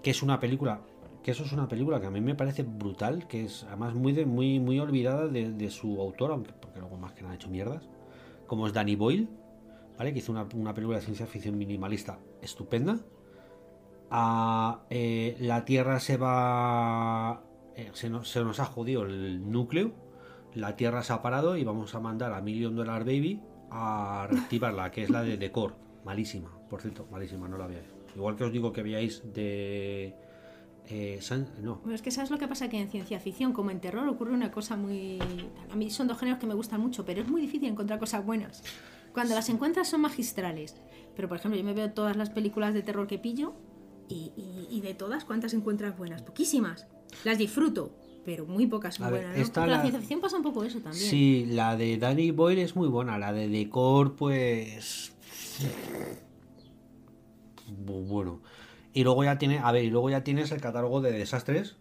que 0.02 0.10
es 0.10 0.22
una 0.22 0.38
película 0.38 0.80
que 1.22 1.32
eso 1.32 1.44
es 1.44 1.52
una 1.52 1.68
película 1.68 2.00
que 2.00 2.06
a 2.06 2.10
mí 2.10 2.22
me 2.22 2.34
parece 2.34 2.62
brutal 2.62 3.26
que 3.28 3.44
es 3.44 3.64
además 3.64 3.94
muy 3.94 4.12
de, 4.12 4.24
muy 4.24 4.58
muy 4.58 4.78
olvidada 4.78 5.26
de, 5.28 5.52
de 5.52 5.68
su 5.70 6.00
autor 6.00 6.30
aunque 6.30 6.50
porque 6.80 6.88
luego 6.88 6.96
más 6.96 7.12
que 7.12 7.22
nada 7.22 7.32
ha 7.32 7.36
hecho 7.36 7.50
mierdas 7.50 7.88
como 8.46 8.66
es 8.66 8.72
Danny 8.72 8.96
Boyle 8.96 9.28
vale 9.98 10.12
que 10.12 10.20
hizo 10.20 10.32
una, 10.32 10.46
una 10.54 10.74
película 10.74 10.98
de 10.98 11.04
ciencia 11.04 11.26
ficción 11.26 11.58
minimalista 11.58 12.18
estupenda. 12.40 12.98
Ah, 14.10 14.80
eh, 14.90 15.36
la 15.40 15.64
tierra 15.64 16.00
se 16.00 16.16
va 16.16 17.42
eh, 17.76 17.90
se, 17.92 18.10
nos, 18.10 18.28
se 18.28 18.42
nos 18.42 18.58
ha 18.58 18.64
jodido 18.64 19.04
el 19.04 19.50
núcleo 19.50 19.92
la 20.54 20.74
tierra 20.74 21.02
se 21.04 21.12
ha 21.12 21.22
parado 21.22 21.56
y 21.56 21.62
vamos 21.62 21.94
a 21.94 22.00
mandar 22.00 22.32
a 22.32 22.40
Million 22.40 22.74
Dollar 22.74 23.04
Baby 23.04 23.40
a 23.70 24.26
reactivarla 24.28 24.90
que 24.90 25.04
es 25.04 25.10
la 25.10 25.22
de 25.22 25.36
Decor 25.36 25.76
malísima 26.04 26.50
por 26.68 26.80
cierto 26.80 27.06
malísima 27.10 27.46
no 27.46 27.56
la 27.56 27.66
veáis. 27.66 27.86
Igual 28.16 28.36
que 28.36 28.44
os 28.44 28.52
digo 28.52 28.72
que 28.72 28.82
veáis 28.82 29.22
de 29.32 30.16
eh, 30.88 31.18
San- 31.20 31.48
no 31.62 31.76
Bueno, 31.76 31.94
es 31.94 32.02
que 32.02 32.10
sabes 32.10 32.30
lo 32.30 32.38
que 32.38 32.48
pasa 32.48 32.68
que 32.68 32.80
en 32.80 32.90
ciencia 32.90 33.20
ficción 33.20 33.52
como 33.52 33.70
en 33.70 33.80
terror 33.80 34.08
ocurre 34.08 34.32
una 34.32 34.50
cosa 34.50 34.76
muy... 34.76 35.18
A 35.70 35.76
mí 35.76 35.90
son 35.90 36.08
dos 36.08 36.18
géneros 36.18 36.40
que 36.40 36.46
me 36.46 36.54
gustan 36.54 36.80
mucho, 36.80 37.04
pero 37.04 37.22
es 37.22 37.28
muy 37.28 37.40
difícil 37.40 37.68
encontrar 37.68 37.98
cosas 37.98 38.24
buenas. 38.26 38.62
Cuando 39.12 39.34
las 39.34 39.48
encuentras 39.48 39.88
son 39.88 40.00
magistrales. 40.00 40.76
Pero 41.16 41.28
por 41.28 41.36
ejemplo, 41.38 41.58
yo 41.58 41.64
me 41.64 41.74
veo 41.74 41.90
todas 41.92 42.16
las 42.16 42.30
películas 42.30 42.74
de 42.74 42.82
terror 42.82 43.06
que 43.06 43.18
pillo 43.18 43.54
y, 44.08 44.32
y- 44.36 44.66
y 44.70 44.80
de 44.80 44.94
todas, 44.94 45.24
¿cuántas 45.24 45.54
encuentras 45.54 45.96
buenas? 45.96 46.22
Poquísimas. 46.22 46.86
Las 47.24 47.38
disfruto, 47.38 47.96
pero 48.24 48.46
muy 48.46 48.66
pocas 48.66 48.94
son 48.96 49.10
ver, 49.12 49.26
buenas. 49.26 49.56
¿no? 49.56 49.66
la- 49.66 49.72
la 49.76 49.80
ciencia 49.82 50.00
ficción 50.00 50.20
pasa 50.20 50.36
un 50.36 50.42
poco 50.42 50.64
eso 50.64 50.80
también. 50.80 51.04
Sí, 51.10 51.46
la 51.50 51.76
de 51.76 51.98
Danny 51.98 52.30
Boyle 52.30 52.62
es 52.62 52.74
muy 52.76 52.88
buena. 52.88 53.18
La 53.18 53.32
de 53.32 53.48
Decor, 53.48 54.14
pues. 54.16 55.12
Bu- 57.86 58.06
Bueno. 58.06 58.40
Y 58.92 59.04
luego 59.04 59.24
ya 59.24 59.38
tiene. 59.38 59.58
A 59.58 59.72
ver, 59.72 59.84
y 59.84 59.90
luego 59.90 60.10
ya 60.10 60.24
tienes 60.24 60.50
el 60.52 60.60
catálogo 60.60 61.00
de 61.00 61.12
desastres. 61.12 61.76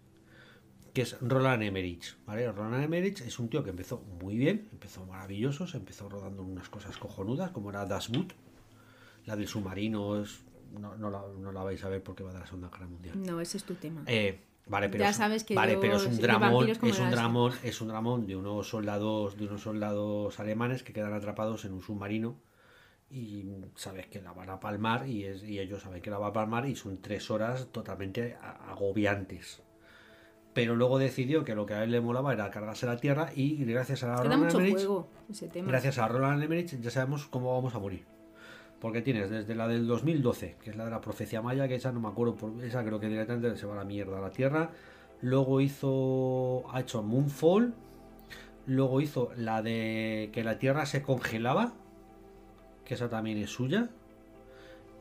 Que 0.92 1.02
es 1.02 1.16
Roland 1.20 1.62
Emmerich. 1.62 2.16
¿Vale? 2.26 2.50
Roland 2.50 2.82
Emmerich 2.82 3.20
es 3.20 3.38
un 3.38 3.48
tío 3.48 3.62
que 3.62 3.70
empezó 3.70 4.02
muy 4.20 4.36
bien, 4.36 4.68
empezó 4.72 5.06
maravilloso, 5.06 5.68
se 5.68 5.76
empezó 5.76 6.08
rodando 6.08 6.42
unas 6.42 6.68
cosas 6.68 6.96
cojonudas, 6.96 7.52
como 7.52 7.70
era 7.70 7.86
Das 7.86 8.08
Boot. 8.08 8.34
La 9.26 9.36
del 9.36 9.46
submarino 9.46 10.20
es. 10.20 10.42
No, 10.78 10.96
no 10.96 11.10
la, 11.10 11.22
no 11.38 11.52
la 11.52 11.62
vais 11.62 11.82
a 11.84 11.88
ver 11.88 12.02
porque 12.02 12.22
va 12.22 12.32
dar 12.32 12.42
la 12.42 12.46
Segunda 12.46 12.68
Guerra 12.70 12.86
Mundial. 12.86 13.22
No, 13.22 13.40
ese 13.40 13.56
es 13.56 13.64
tu 13.64 13.74
tema. 13.74 14.02
Eh, 14.06 14.40
vale, 14.66 14.88
pero 14.88 15.04
Ya 15.04 15.10
es, 15.10 15.16
sabes 15.16 15.44
que 15.44 15.54
vale, 15.54 15.74
yo 15.74 15.80
pero 15.80 15.96
es 15.96 16.06
un 16.06 16.16
de 16.16 16.22
dramón, 16.22 16.68
es 16.68 16.98
un 16.98 17.10
dramón, 17.10 17.52
es 17.62 17.80
un 17.80 17.88
dramón 17.88 18.26
de 18.26 18.36
unos 18.36 18.68
soldados, 18.68 19.36
de 19.36 19.46
unos 19.46 19.62
soldados 19.62 20.38
alemanes 20.38 20.82
que 20.84 20.92
quedan 20.92 21.12
atrapados 21.12 21.64
en 21.64 21.72
un 21.72 21.82
submarino 21.82 22.36
y 23.10 23.44
sabes 23.74 24.06
que 24.06 24.22
la 24.22 24.32
van 24.32 24.50
a 24.50 24.60
palmar 24.60 25.08
y, 25.08 25.24
es, 25.24 25.42
y 25.42 25.58
ellos 25.58 25.82
saben 25.82 26.00
que 26.00 26.10
la 26.10 26.18
van 26.18 26.30
a 26.30 26.32
palmar 26.32 26.66
y 26.66 26.76
son 26.76 26.98
tres 27.02 27.30
horas 27.30 27.68
totalmente 27.72 28.36
agobiantes. 28.68 29.62
Pero 30.52 30.74
luego 30.74 30.98
decidió 30.98 31.44
que 31.44 31.54
lo 31.54 31.66
que 31.66 31.74
a 31.74 31.84
él 31.84 31.90
le 31.90 32.00
molaba 32.00 32.32
era 32.32 32.50
cargarse 32.50 32.86
la 32.86 32.96
tierra 32.96 33.30
y 33.34 33.64
gracias 33.64 34.02
a 34.02 34.16
Roland 34.16 34.50
Emmerich, 34.50 34.88
gracias 35.54 35.98
a 35.98 36.08
Roland 36.08 36.42
Emmerich 36.42 36.80
ya 36.80 36.90
sabemos 36.90 37.26
cómo 37.26 37.54
vamos 37.54 37.74
a 37.74 37.78
morir. 37.78 38.04
Porque 38.80 39.02
tienes 39.02 39.28
desde 39.28 39.54
la 39.54 39.68
del 39.68 39.86
2012, 39.86 40.56
que 40.62 40.70
es 40.70 40.76
la 40.76 40.86
de 40.86 40.90
la 40.90 41.00
profecía 41.02 41.42
maya, 41.42 41.68
que 41.68 41.74
esa 41.74 41.92
no 41.92 42.00
me 42.00 42.08
acuerdo, 42.08 42.34
por, 42.34 42.64
esa 42.64 42.82
creo 42.82 42.98
que 42.98 43.08
directamente 43.08 43.54
se 43.56 43.66
va 43.66 43.74
a 43.74 43.76
la 43.76 43.84
mierda 43.84 44.18
a 44.18 44.20
la 44.22 44.30
Tierra. 44.30 44.70
Luego 45.20 45.60
hizo, 45.60 46.64
ha 46.72 46.80
hecho 46.80 47.02
Moonfall. 47.02 47.74
Luego 48.66 49.00
hizo 49.02 49.32
la 49.36 49.62
de 49.62 50.30
que 50.32 50.42
la 50.42 50.58
Tierra 50.58 50.86
se 50.86 51.02
congelaba, 51.02 51.74
que 52.90 52.94
esa 52.94 53.08
también 53.08 53.38
es 53.38 53.50
suya. 53.50 53.88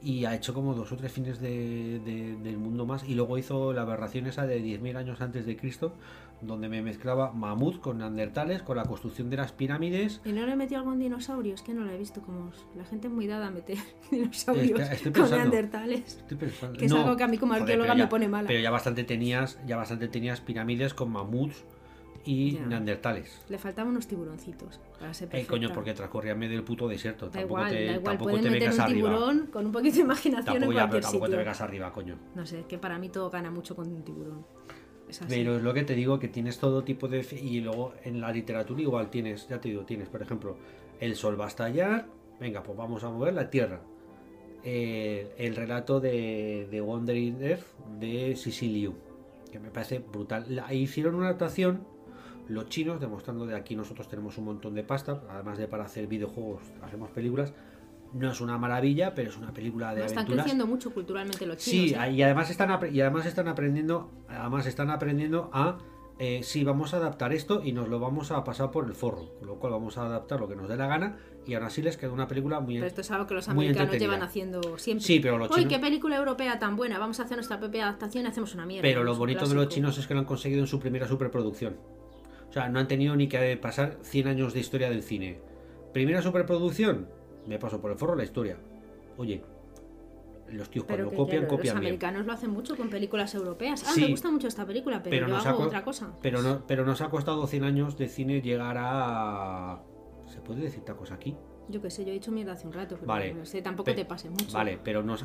Y 0.04 0.26
ha 0.26 0.36
hecho 0.36 0.54
como 0.54 0.76
dos 0.76 0.92
o 0.92 0.96
tres 0.96 1.12
fines 1.12 1.42
de- 1.42 2.00
de- 2.06 2.38
del 2.38 2.58
mundo 2.60 2.86
más. 2.86 3.04
Y 3.04 3.16
luego 3.16 3.36
hizo 3.40 3.74
la 3.74 3.82
aberración 3.82 4.28
esa 4.28 4.46
de 4.46 4.62
10.000 4.62 4.96
años 4.96 5.20
antes 5.22 5.44
de 5.48 5.58
Cristo, 5.58 5.92
donde 6.42 6.70
me 6.70 6.84
mezclaba 6.84 7.32
mamut 7.34 7.82
con 7.82 7.98
neandertales, 7.98 8.62
con 8.62 8.78
la 8.78 8.86
construcción 8.86 9.32
de 9.32 9.38
las 9.38 9.52
pirámides. 9.54 10.22
¿Y 10.24 10.32
no 10.34 10.46
le 10.46 10.56
metió 10.56 10.78
algún 10.78 11.00
dinosaurio? 11.00 11.56
Es 11.56 11.64
que 11.64 11.74
no 11.74 11.84
lo 11.84 11.92
he 11.92 11.98
visto 11.98 12.22
como... 12.22 12.52
La 12.78 12.86
gente 12.86 13.08
es 13.08 13.14
muy 13.14 13.26
dada 13.26 13.48
a 13.48 13.52
meter 13.52 13.78
dinosaurios 14.12 14.80
con 15.12 15.30
neandertales. 15.32 16.18
Estoy 16.20 16.38
pensando- 16.38 16.78
Que 16.78 16.86
es 16.86 16.92
algo 16.94 17.18
que 17.18 17.24
a 17.24 17.28
mí 17.28 17.38
como 17.40 17.54
arqueóloga 17.56 17.96
me 17.96 18.08
pone 18.08 18.30
mala. 18.30 18.48
Pero 18.48 18.60
ya 18.62 18.70
bastante 18.70 19.04
tenías, 19.04 19.60
ya 19.66 19.78
bastante 19.78 20.08
tenías 20.10 20.42
pirámides 20.42 20.94
con 20.94 21.10
mamuts 21.12 21.66
y 22.26 22.54
Ya. 22.56 22.66
neandertales. 22.66 23.42
Le 23.50 23.58
faltaban 23.58 23.92
unos 23.92 24.08
tiburoncitos 24.08 24.80
para 25.00 25.14
ser 25.14 25.30
perfecta. 25.30 25.52
coño, 25.54 25.70
porque 25.74 25.94
transcurría 25.94 26.36
medio 26.36 26.56
del 26.56 26.64
puto 26.64 26.88
desierto. 26.88 27.28
Da 27.28 27.32
tampoco 27.34 27.60
igual, 27.60 27.72
te, 27.72 27.76
da 27.76 27.92
igual. 27.92 28.04
tampoco 28.04 28.30
Pueden 28.32 28.44
te 28.46 28.50
meter 28.52 28.70
vengas 28.70 28.76
un 28.78 28.82
arriba. 28.92 29.10
tiburón 29.10 29.48
con 29.48 29.66
un 29.66 29.72
poquito 29.72 29.96
de 29.96 30.02
imaginación 30.02 30.46
Tampoco, 30.46 30.72
en 30.72 30.78
ya, 30.78 30.82
pero 30.84 30.90
cualquier 30.90 31.02
tampoco 31.04 31.30
te 31.32 31.38
vengas 31.38 31.62
arriba, 31.62 31.94
coño. 31.94 32.20
No 32.36 32.46
sé, 32.46 32.60
es 32.62 32.66
que 32.66 32.78
para 32.78 32.98
mí 33.00 33.10
todo 33.10 33.30
gana 33.30 33.50
mucho 33.52 33.76
con 33.76 33.88
un 33.88 34.04
tiburón. 34.04 34.46
Es 35.08 35.22
así. 35.22 35.34
Pero 35.36 35.56
es 35.58 35.64
lo 35.64 35.74
que 35.74 35.84
te 35.84 35.96
digo, 35.96 36.20
que 36.20 36.28
tienes 36.28 36.60
todo 36.60 36.84
tipo 36.84 37.08
de... 37.08 37.26
Y 37.42 37.62
luego 37.62 37.94
en 38.04 38.22
la 38.22 38.32
literatura 38.32 38.82
igual 38.82 39.10
tienes, 39.10 39.48
ya 39.48 39.60
te 39.60 39.70
digo, 39.70 39.84
tienes, 39.84 40.08
por 40.08 40.22
ejemplo, 40.22 40.58
el 41.00 41.16
sol 41.16 41.40
va 41.40 41.46
a 41.46 41.48
estallar, 41.48 42.06
venga, 42.40 42.62
pues 42.62 42.78
vamos 42.78 43.04
a 43.04 43.10
mover 43.10 43.34
la 43.34 43.50
tierra. 43.50 43.82
eh, 44.64 45.34
el 45.38 45.56
relato 45.56 46.00
de, 46.00 46.68
de 46.70 46.82
Wandering 46.82 47.42
Earth 47.42 47.66
de 48.00 48.36
Sicilio, 48.36 48.94
que 49.52 49.60
me 49.60 49.72
parece 49.72 50.00
brutal. 50.00 50.46
La, 50.50 50.72
hicieron 50.74 51.16
una 51.16 51.28
adaptación 51.28 51.88
los 52.50 52.68
chinos, 52.68 53.00
demostrando 53.00 53.46
de 53.46 53.56
aquí 53.56 53.76
nosotros 53.76 54.08
tenemos 54.08 54.38
un 54.38 54.46
montón 54.46 54.74
de 54.76 54.84
pasta, 54.84 55.22
además 55.30 55.58
de 55.58 55.68
para 55.68 55.86
hacer 55.86 56.08
videojuegos, 56.08 56.62
hacemos 56.82 57.10
películas. 57.12 57.54
No 58.12 58.32
es 58.32 58.42
una 58.42 58.58
maravilla, 58.58 59.14
pero 59.14 59.30
es 59.30 59.38
una 59.38 59.54
película 59.54 59.94
de 59.94 60.00
No, 60.00 60.06
están 60.06 60.20
aventuras. 60.20 60.44
creciendo 60.46 60.66
mucho 60.66 60.92
culturalmente 60.92 61.46
los 61.46 61.62
Sí, 61.62 61.88
chinos. 61.90 62.04
¿eh? 62.06 62.12
y 62.14 62.22
además 62.24 62.50
están 62.50 62.94
y 62.94 63.02
además 63.02 63.26
están 63.28 63.48
aprendiendo, 63.48 64.10
además 64.28 64.66
están 64.66 64.90
aprendiendo 64.90 65.50
a 65.54 65.78
eh, 66.22 66.42
sí, 66.44 66.64
vamos 66.66 66.94
a 66.94 66.98
adaptar 66.98 67.32
esto 67.32 67.62
y 67.64 67.72
nos 67.72 67.88
lo 67.88 68.00
vamos 68.00 68.32
a 68.32 68.44
pasar 68.44 68.72
por 68.72 68.86
el 68.86 68.94
forro, 68.94 69.36
con 69.38 69.48
lo 69.48 69.56
cual 69.58 69.72
vamos 69.74 69.98
a 69.98 70.06
adaptar 70.06 70.40
lo 70.42 70.50
que 70.50 70.56
nos 70.56 70.68
dé 70.68 70.76
la 70.76 70.88
gana 70.88 71.18
y 71.46 71.54
aún 71.54 71.64
así 71.64 71.82
les 71.82 71.96
queda 71.98 72.12
una 72.12 72.28
película 72.28 72.60
muy 72.60 72.74
Pero 72.76 72.88
esto 72.88 73.00
es 73.02 73.12
algo 73.12 73.26
que 73.28 73.36
los 73.36 73.48
americanos 73.48 73.96
llevan 73.98 74.22
haciendo 74.24 74.78
siempre. 74.80 75.06
Sí, 75.06 75.20
pero 75.22 75.38
los 75.38 75.50
Uy, 75.52 75.58
chinos- 75.58 75.70
qué 75.74 75.80
película 75.80 76.18
europea 76.18 76.58
tan 76.60 76.76
buena. 76.76 76.98
Vamos 77.00 77.20
a 77.22 77.24
hacer 77.24 77.38
nuestra 77.38 77.58
propia 77.60 77.84
adaptación 77.84 78.26
y 78.26 78.28
hacemos 78.28 78.54
una 78.56 78.66
mierda. 78.66 78.82
Pero 78.82 79.04
lo 79.06 79.16
bonito 79.16 79.48
de 79.48 79.54
los 79.56 79.70
chinos 79.70 79.98
es 80.00 80.08
que 80.08 80.14
lo 80.16 80.20
han 80.20 80.26
conseguido 80.26 80.60
en 80.62 80.68
su 80.68 80.80
primera 80.80 81.08
superproducción. 81.08 81.78
O 82.50 82.52
sea, 82.52 82.68
no 82.70 82.80
han 82.80 82.88
tenido 82.88 83.16
ni 83.16 83.28
que 83.28 83.56
pasar 83.58 83.98
100 84.02 84.28
años 84.28 84.54
de 84.54 84.60
historia 84.60 84.90
del 84.90 85.04
cine. 85.04 85.40
Primera 85.94 86.22
superproducción, 86.22 87.08
me 87.48 87.60
paso 87.60 87.80
por 87.80 87.92
el 87.92 87.98
forro 87.98 88.16
la 88.16 88.24
historia. 88.24 88.58
Oye, 89.18 89.44
los 90.50 90.70
tíos 90.70 90.86
Pero 90.88 91.06
cuando 91.06 91.12
que, 91.12 91.18
copian, 91.18 91.42
claro, 91.42 91.56
copian 91.56 91.76
los 91.76 91.82
bien. 91.82 91.90
americanos 91.92 92.26
lo 92.26 92.34
hacen 92.34 92.50
mucho 92.50 92.76
con 92.76 92.90
películas 92.90 93.36
europeas. 93.36 93.84
Ah, 93.88 93.92
Sí. 93.94 94.02
me 94.02 94.08
gusta 94.08 94.32
mucho 94.32 94.48
esta 94.48 94.66
película, 94.66 95.04
pero, 95.04 95.16
Pero 95.16 95.28
yo 95.28 95.34
nos, 95.36 95.46
hago 95.46 95.64
otra 95.64 95.84
cosa. 95.84 96.12
pero, 96.24 96.42
no, 96.42 96.64
pero 96.66 96.86
nos 96.86 97.02
ha 97.02 97.10
costado 97.10 97.46
100 97.46 97.64
años 97.64 97.98
de 97.98 98.08
cine 98.08 98.42
llegar 98.42 98.78
a... 98.80 99.82
¿Se 100.26 100.42
puede 100.42 100.62
decir 100.62 100.84
tacos 100.84 101.12
aquí? 101.12 101.36
Yo 101.70 101.82
qué 101.82 101.92
sé, 101.92 102.04
yo 102.04 102.10
he 102.10 102.14
dicho 102.14 102.32
mierda 102.32 102.54
hace 102.54 102.66
un 102.66 102.74
rato, 102.74 102.96
pero 102.96 103.08
Vale. 103.08 103.34
no 103.34 103.46
sé, 103.46 103.62
tampoco 103.62 103.94
te 103.94 104.06
pases 104.06 104.32
mucho. 104.32 104.52
Vale, 104.58 104.80
pero 104.84 105.04
nos, 105.04 105.24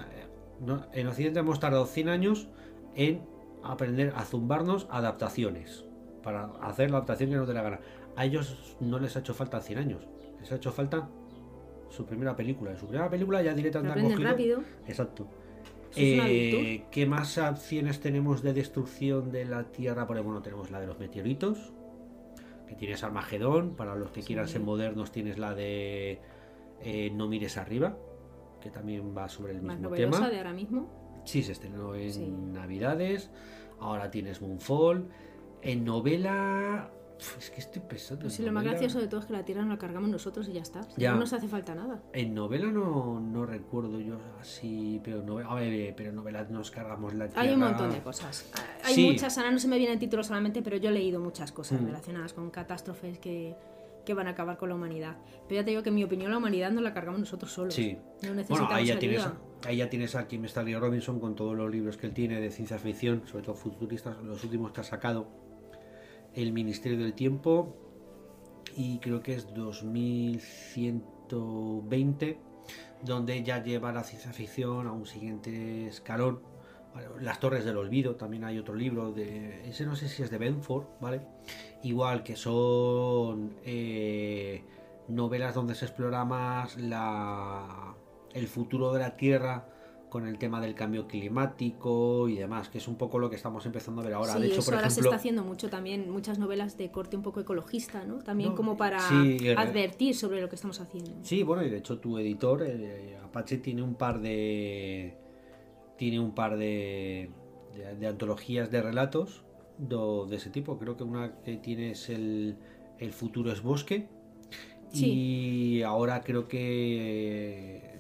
no- 0.61 0.87
en 0.93 1.07
Occidente 1.07 1.41
hemos 1.41 1.59
tardado 1.59 1.87
100 1.87 2.09
años 2.11 2.49
en 2.95 3.23
aprender 3.63 4.13
a 4.15 4.25
zumbarnos 4.27 4.87
adaptaciones. 4.91 5.87
Para 6.25 6.47
hacer 6.63 6.91
la 6.91 6.97
adaptación 6.97 7.31
que 7.31 7.37
nos 7.37 7.47
dé 7.47 7.55
la 7.55 7.63
gana. 7.63 7.81
A 8.17 8.25
ellos 8.25 8.77
no 8.81 8.99
les 8.99 9.15
ha 9.17 9.21
hecho 9.21 9.35
falta 9.35 9.61
100 9.61 9.79
años. 9.79 10.07
Les 10.41 10.51
ha 10.51 10.57
hecho 10.57 10.73
falta 10.73 11.09
su 11.91 12.05
primera 12.07 12.35
película. 12.35 12.71
En 12.73 12.79
su 12.79 12.87
primera 12.87 13.09
película 13.11 13.43
ya 13.43 13.55
directamente 13.55 14.01
han 14.01 14.07
cogido... 14.11 14.31
rápido. 14.31 14.61
Exacto. 14.87 15.29
Eh. 15.97 16.85
¿Qué 16.91 17.07
más 17.07 17.39
opciones 17.39 18.01
tenemos 18.01 18.43
de 18.43 18.53
destrucción 18.53 19.31
de 19.31 19.45
la 19.45 19.65
Tierra? 19.65 20.07
Por 20.07 20.21
bueno, 20.23 20.43
tenemos 20.43 20.71
la 20.71 20.81
de 20.81 20.87
los 20.87 20.99
meteoritos, 20.99 21.73
que 22.67 22.75
tienes 22.75 23.05
Armagedón, 23.05 23.77
para 23.77 23.95
los 23.95 24.11
que 24.11 24.23
quieran 24.23 24.49
ser 24.49 24.63
modernos 24.63 25.13
tienes 25.13 25.39
la 25.39 25.55
de 25.55 26.21
eh, 26.81 27.11
No 27.15 27.29
mires 27.29 27.57
arriba, 27.59 27.97
que 28.61 28.71
también 28.71 29.15
va 29.17 29.29
sobre 29.29 29.53
el 29.53 29.63
Más 29.63 29.79
mismo 29.79 29.95
tema. 29.95 30.29
de 30.29 30.39
ahora 30.39 30.53
mismo. 30.53 31.23
Sí, 31.25 31.43
se 31.43 31.53
estrenó 31.53 31.95
en 31.95 32.13
Sí. 32.13 32.27
Navidades, 32.27 33.31
ahora 33.79 34.11
tienes 34.11 34.43
Moonfall. 34.43 35.09
En 35.65 35.85
novela... 35.85 36.91
Es 37.39 37.49
que 37.51 37.61
estoy 37.61 37.81
pensando... 37.81 38.23
Pues 38.25 38.39
lo 38.41 38.53
más 38.53 38.65
gracioso 38.65 38.99
de 39.01 39.07
todo 39.07 39.21
es 39.21 39.27
que 39.27 39.33
la 39.33 39.45
tierra 39.45 39.63
nos 39.63 39.71
la 39.71 39.79
cargamos 39.79 40.11
nosotros 40.11 40.47
y 40.49 40.53
ya 40.53 40.63
está. 40.63 40.83
Ya. 40.97 41.13
No 41.13 41.21
nos 41.21 41.33
hace 41.33 41.49
falta 41.49 41.75
nada. 41.75 42.03
En 42.13 42.35
novela 42.35 42.67
no, 42.71 43.19
no 43.21 43.47
recuerdo 43.47 43.99
yo 44.01 44.19
así, 44.41 45.01
pero 45.03 45.23
novela, 45.23 45.49
a 45.49 45.55
ver, 45.55 45.95
pero 45.97 46.11
en 46.11 46.17
novela 46.17 46.45
nos 46.51 46.71
cargamos 46.71 47.15
la 47.15 47.29
tierra. 47.29 47.41
Hay 47.43 47.55
un 47.55 47.61
montón 47.61 47.93
de 47.93 48.01
cosas. 48.01 48.51
Hay 48.85 48.95
Sí. 48.95 49.07
muchas, 49.07 49.39
ahora 49.39 49.53
no 49.53 49.59
se 49.59 49.69
me 49.69 49.79
viene 49.79 49.95
el 49.95 49.99
título 49.99 50.23
solamente, 50.23 50.61
pero 50.61 50.77
yo 50.77 50.91
he 50.91 50.93
leído 50.93 51.19
muchas 51.21 51.51
cosas 51.53 51.81
Mm. 51.81 51.87
relacionadas 51.87 52.33
con 52.35 52.51
catástrofes 52.51 53.19
que, 53.21 53.55
que 54.05 54.13
van 54.13 54.27
a 54.27 54.31
acabar 54.31 54.59
con 54.59 54.69
la 54.69 54.75
humanidad. 54.75 55.17
Pero 55.49 55.61
ya 55.61 55.65
te 55.65 55.71
digo 55.71 55.83
que 55.83 55.89
en 55.91 55.95
mi 55.95 56.05
opinión 56.05 56.31
la 56.31 56.37
humanidad 56.39 56.73
nos 56.73 56.83
la 56.83 56.93
cargamos 56.93 57.21
nosotros 57.21 57.51
solos. 57.53 57.73
Sí. 57.73 57.97
No 58.23 58.35
necesitamos 58.35 58.49
Bueno, 58.69 58.75
ahí 58.75 58.87
ya, 58.87 58.99
tienes, 58.99 59.27
ahí 59.67 59.77
ya 59.79 59.89
tienes 59.89 60.15
a 60.15 60.27
Kim 60.29 60.45
Stanley 60.45 60.75
Robinson 60.75 61.19
con 61.21 61.35
todos 61.37 61.57
los 61.57 61.71
libros 61.71 61.97
que 61.97 62.07
él 62.09 62.13
tiene 62.13 62.39
de 62.41 62.51
ciencia 62.51 62.77
ficción, 62.77 63.23
sobre 63.25 63.45
todo 63.45 63.55
futuristas, 63.55 64.19
los 64.23 64.43
últimos 64.45 64.73
que 64.73 64.81
ha 64.83 64.85
sacado. 64.85 65.43
El 66.35 66.53
Ministerio 66.53 66.99
del 66.99 67.15
Tiempo 67.15 67.75
y 68.77 68.99
creo 68.99 69.23
que 69.23 69.35
es 69.35 69.55
2120, 69.55 72.39
donde 73.03 73.43
ya 73.43 73.63
lleva 73.63 73.93
la 73.93 74.03
ciencia 74.03 74.33
ficción 74.33 74.87
a 74.87 74.93
un 74.93 75.05
siguiente 75.07 75.87
escalón. 75.87 76.41
Las 77.21 77.41
Torres 77.41 77.65
del 77.65 77.77
Olvido, 77.77 78.15
también 78.15 78.45
hay 78.45 78.57
otro 78.59 78.77
libro 78.77 79.11
de. 79.13 79.69
Ese 79.69 79.85
no 79.85 79.97
sé 79.97 80.09
si 80.09 80.23
es 80.23 80.31
de 80.31 80.39
Benford, 80.39 80.85
¿vale? 81.01 81.23
Igual 81.83 82.23
que 82.23 82.37
son 82.37 83.57
eh, 83.65 84.63
novelas 85.09 85.57
donde 85.57 85.75
se 85.75 85.87
explora 85.87 86.25
más 86.25 86.77
la, 86.77 87.97
el 88.33 88.47
futuro 88.47 88.93
de 88.93 89.01
la 89.01 89.17
Tierra 89.17 89.74
con 90.15 90.29
el 90.29 90.39
tema 90.39 90.61
del 90.61 90.77
cambio 90.77 91.09
climático 91.09 92.29
y 92.29 92.37
demás, 92.37 92.69
que 92.69 92.79
es 92.79 92.87
un 92.87 92.95
poco 92.95 93.19
lo 93.19 93.29
que 93.29 93.35
estamos 93.35 93.67
empezando 93.67 94.01
a 94.01 94.05
ver 94.05 94.15
ahora. 94.15 94.35
Sí, 94.35 94.43
de 94.43 94.47
hecho, 94.47 94.61
eso 94.61 94.67
por 94.67 94.75
ahora 94.77 94.89
se 94.89 95.01
está 95.01 95.17
haciendo 95.17 95.43
mucho 95.43 95.69
también, 95.69 96.09
muchas 96.09 96.39
novelas 96.39 96.79
de 96.79 96.93
corte 96.93 97.17
un 97.17 97.25
poco 97.25 97.41
ecologista, 97.41 98.05
¿no? 98.05 98.19
También 98.19 98.51
No, 98.51 98.55
como 98.55 98.77
para 98.77 99.01
sí, 99.01 99.39
eh, 99.43 99.57
advertir 99.59 100.15
sobre 100.15 100.41
lo 100.41 100.49
que 100.49 100.55
estamos 100.55 100.81
haciendo. 100.81 101.11
Sí, 101.23 101.43
bueno, 101.43 101.65
y 101.65 101.69
de 101.69 101.79
hecho 101.79 101.99
tu 101.99 102.17
editor, 102.17 102.63
eh, 102.65 103.19
Apache, 103.25 103.59
tiene 103.59 103.83
un 103.83 103.97
par 103.97 104.21
de. 104.21 105.17
Tiene 105.99 106.21
un 106.21 106.33
par 106.33 106.57
de, 106.59 107.31
de, 107.75 107.97
de 107.97 108.07
antologías 108.07 108.71
de 108.71 108.83
relatos 108.83 109.43
do- 109.79 110.27
de 110.27 110.37
ese 110.37 110.51
tipo. 110.51 110.79
Creo 110.79 110.97
que 110.97 111.03
una 111.03 111.41
que 111.43 111.57
tiene 111.57 111.91
es 111.91 112.09
el, 112.09 112.57
el 113.01 113.13
futuro 113.13 113.51
es 113.51 113.63
bosque. 113.63 114.07
Y 114.93 115.83
ahora 115.83 116.21
creo 116.21 116.47
que 116.47 117.94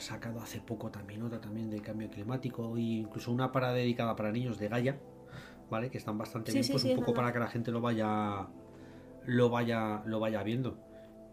había 0.00 0.08
sacado 0.08 0.40
hace 0.40 0.60
poco 0.60 0.90
también 0.90 1.22
otra 1.22 1.40
también 1.40 1.70
de 1.70 1.80
cambio 1.80 2.08
climático 2.10 2.76
e 2.76 2.80
incluso 2.80 3.30
una 3.32 3.52
para 3.52 3.72
dedicada 3.72 4.16
para 4.16 4.32
niños 4.32 4.58
de 4.58 4.68
Gaia, 4.68 4.98
¿vale? 5.70 5.90
Que 5.90 5.98
están 5.98 6.16
bastante 6.16 6.52
Sí, 6.52 6.58
bien, 6.58 6.64
sí, 6.64 6.72
pues 6.72 6.82
sí, 6.82 6.90
un 6.90 6.96
poco 6.96 7.14
para 7.14 7.32
que 7.32 7.38
la 7.38 7.48
gente 7.48 7.70
lo 7.70 7.80
vaya 7.80 8.48
lo 9.26 9.50
vaya 9.50 10.02
lo 10.06 10.18
vaya 10.18 10.42
viendo. 10.42 10.78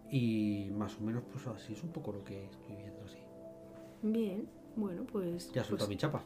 Y 0.09 0.69
más 0.71 0.97
o 0.97 1.01
menos 1.01 1.23
pues 1.31 1.47
así 1.47 1.73
es 1.73 1.83
un 1.83 1.91
poco 1.91 2.11
lo 2.11 2.23
que 2.23 2.45
estoy 2.45 2.75
viendo, 2.75 3.07
sí. 3.07 3.17
Bien, 4.01 4.47
bueno, 4.75 5.05
pues, 5.05 5.51
Ya 5.53 5.63
suelto 5.63 5.85
pues 5.85 5.89
mi 5.89 5.97
chapa. 5.97 6.23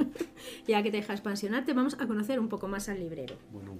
ya 0.66 0.82
que 0.82 0.90
te 0.90 0.96
deja 0.98 1.12
expansionarte, 1.12 1.72
vamos 1.74 1.96
a 2.00 2.06
conocer 2.06 2.40
un 2.40 2.48
poco 2.48 2.66
más 2.66 2.88
al 2.88 2.98
librero. 2.98 3.36
Bueno, 3.52 3.78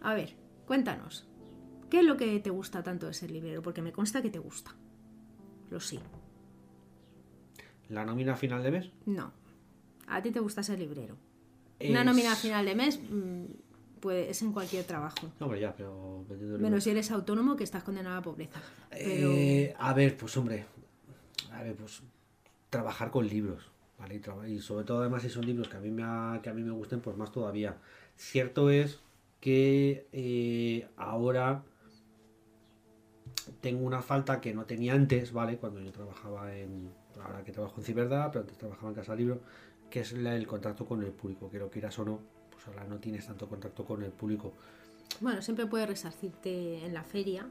A 0.00 0.14
ver, 0.14 0.34
cuéntanos. 0.66 1.26
¿Qué 1.88 2.00
es 2.00 2.04
lo 2.04 2.16
que 2.16 2.38
te 2.38 2.50
gusta 2.50 2.82
tanto 2.82 3.06
de 3.06 3.14
ser 3.14 3.30
librero? 3.30 3.62
Porque 3.62 3.82
me 3.82 3.92
consta 3.92 4.22
que 4.22 4.30
te 4.30 4.38
gusta. 4.38 4.76
Lo 5.70 5.80
sí. 5.80 5.98
La 7.90 8.04
nómina 8.04 8.36
final 8.36 8.62
de 8.62 8.70
mes. 8.70 8.90
No. 9.06 9.32
A 10.06 10.22
ti 10.22 10.30
te 10.30 10.40
gusta 10.40 10.62
ser 10.62 10.78
librero. 10.78 11.16
Una 11.88 12.02
nómina 12.04 12.34
final 12.36 12.64
de 12.66 12.74
mes 12.74 12.98
mm, 13.10 13.44
pues, 14.00 14.28
es 14.30 14.42
en 14.42 14.52
cualquier 14.52 14.84
trabajo. 14.84 15.30
No, 15.38 15.46
hombre, 15.46 15.60
ya, 15.60 15.74
pero 15.74 16.24
Menos 16.58 16.84
si 16.84 16.90
eres 16.90 17.10
autónomo 17.10 17.56
que 17.56 17.64
estás 17.64 17.82
condenado 17.84 18.14
a 18.16 18.18
la 18.18 18.22
pobreza. 18.24 18.60
Pero 18.90 19.30
Eh, 19.32 19.74
a 19.78 19.92
ver, 19.94 20.16
pues 20.16 20.36
hombre, 20.36 20.64
a 21.52 21.62
ver, 21.62 21.74
pues 21.76 22.02
trabajar 22.70 23.10
con 23.10 23.26
libros, 23.26 23.62
¿vale? 23.98 24.20
Y 24.48 24.60
sobre 24.60 24.84
todo 24.84 25.00
además 25.00 25.22
si 25.22 25.28
son 25.30 25.44
libros 25.46 25.68
que 25.68 25.76
a 25.76 25.80
mí 25.80 25.90
me 25.90 26.02
ha- 26.04 26.40
que 26.42 26.50
a 26.50 26.54
mí 26.54 26.62
me 26.62 26.70
gusten, 26.72 27.00
pues 27.00 27.16
más 27.16 27.32
todavía. 27.32 27.76
Cierto 28.16 28.70
es 28.70 29.00
que 29.40 30.06
eh, 30.12 30.86
ahora 30.96 31.62
tengo 33.60 33.84
una 33.86 34.02
falta 34.02 34.40
que 34.40 34.54
no 34.54 34.64
tenía 34.66 34.94
antes, 34.94 35.32
¿vale? 35.32 35.56
Cuando 35.56 35.80
yo 35.80 35.90
trabajaba 35.92 36.54
en, 36.54 36.90
ahora 37.22 37.42
que 37.44 37.52
trabajo 37.52 37.74
en 37.78 37.84
Ciberdad, 37.84 38.28
pero 38.32 38.40
antes 38.42 38.56
trabajaba 38.58 38.88
en 38.90 38.94
Casa 38.94 39.14
Libro, 39.14 39.40
que 39.90 40.00
es 40.00 40.12
la- 40.12 40.36
el 40.36 40.46
contacto 40.46 40.86
con 40.86 41.02
el 41.02 41.10
público. 41.12 41.50
Que 41.50 41.58
quieras 41.68 41.98
o 41.98 42.04
no, 42.04 42.20
pues 42.50 42.66
ahora 42.68 42.84
no 42.84 42.98
tienes 42.98 43.26
tanto 43.26 43.48
contacto 43.48 43.84
con 43.84 44.02
el 44.02 44.10
público. 44.12 44.52
bueno, 45.20 45.42
siempre 45.42 45.66
puedes 45.66 45.88
resarcirte 45.88 46.84
en 46.86 46.94
la 46.94 47.02
feria. 47.02 47.46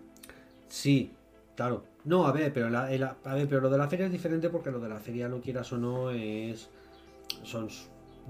Sí, 0.69 1.11
claro. 1.55 1.83
No, 2.05 2.25
a 2.25 2.31
ver, 2.31 2.53
pero 2.53 2.69
la, 2.69 2.91
el- 2.91 3.03
a 3.03 3.15
ver, 3.33 3.47
pero 3.49 3.61
lo 3.61 3.69
de 3.69 3.77
la 3.77 3.87
feria 3.89 4.05
es 4.05 4.11
diferente 4.11 4.49
porque 4.49 4.71
lo 4.71 4.79
de 4.79 4.87
la 4.89 4.99
feria, 4.99 5.27
lo 5.27 5.41
quieras 5.41 5.71
o 5.73 5.77
no, 5.77 6.09
es 6.11 6.69
son 7.43 7.67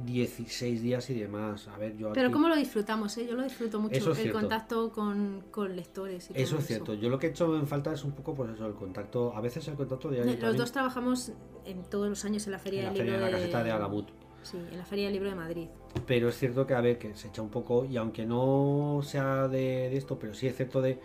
16 0.06 0.82
días 0.82 1.10
y 1.10 1.14
demás. 1.20 1.68
A 1.68 1.78
ver, 1.78 1.96
yo 1.98 2.12
Pero 2.14 2.28
aquí- 2.28 2.34
cómo 2.34 2.48
lo 2.50 2.56
disfrutamos, 2.56 3.18
¿eh? 3.18 3.28
Yo 3.28 3.36
lo 3.36 3.44
disfruto 3.44 3.80
mucho, 3.80 3.96
Eso 3.96 4.12
es 4.12 4.18
el 4.18 4.24
cierto. 4.24 4.40
contacto 4.40 4.92
con, 4.92 5.44
con 5.52 5.76
lectores. 5.76 6.30
Y 6.30 6.34
todo 6.34 6.44
Eso 6.44 6.58
es 6.58 6.68
cierto. 6.68 6.94
Yo 6.94 7.10
lo 7.10 7.20
que 7.20 7.28
he 7.28 7.30
hecho 7.32 7.56
en 7.58 7.68
falta 7.68 7.94
es 7.94 8.04
un 8.04 8.12
poco, 8.14 8.34
pues 8.36 8.52
eso, 8.52 8.66
el 8.66 8.74
contacto. 8.74 9.34
A 9.36 9.42
veces 9.42 9.68
el 9.68 9.76
contacto 9.76 10.10
diario. 10.10 10.32
Los 10.32 10.40
también, 10.40 10.58
dos 10.58 10.72
trabajamos 10.72 11.32
en 11.66 11.84
todos 11.84 12.10
los 12.10 12.24
años 12.26 12.46
en 12.46 12.52
la 12.54 12.60
feria 12.60 12.80
en 12.82 12.86
la 12.86 12.92
del 12.92 12.98
feria, 13.00 13.14
libro 13.14 13.26
en 13.28 13.32
la 13.32 13.38
de 13.38 13.44
caseta 13.46 13.64
de 13.64 13.72
Alamut. 13.72 14.08
Sí, 14.42 14.58
en 14.58 14.78
la 14.78 14.86
feria 14.86 15.06
del 15.06 15.14
libro 15.14 15.30
de 15.30 15.36
Madrid. 15.36 15.68
Pero 16.08 16.30
es 16.30 16.38
cierto 16.38 16.66
que, 16.66 16.74
a 16.74 16.82
ver, 16.82 16.98
que 16.98 17.14
se 17.16 17.28
echa 17.28 17.42
un 17.42 17.50
poco, 17.50 17.84
y 17.86 17.98
aunque 17.98 18.26
no 18.26 19.02
sea 19.04 19.48
de, 19.48 19.90
de 19.90 19.98
esto, 19.98 20.18
pero 20.18 20.34
sí 20.34 20.48
es 20.48 20.56
cierto 20.56 20.82
de 20.82 21.00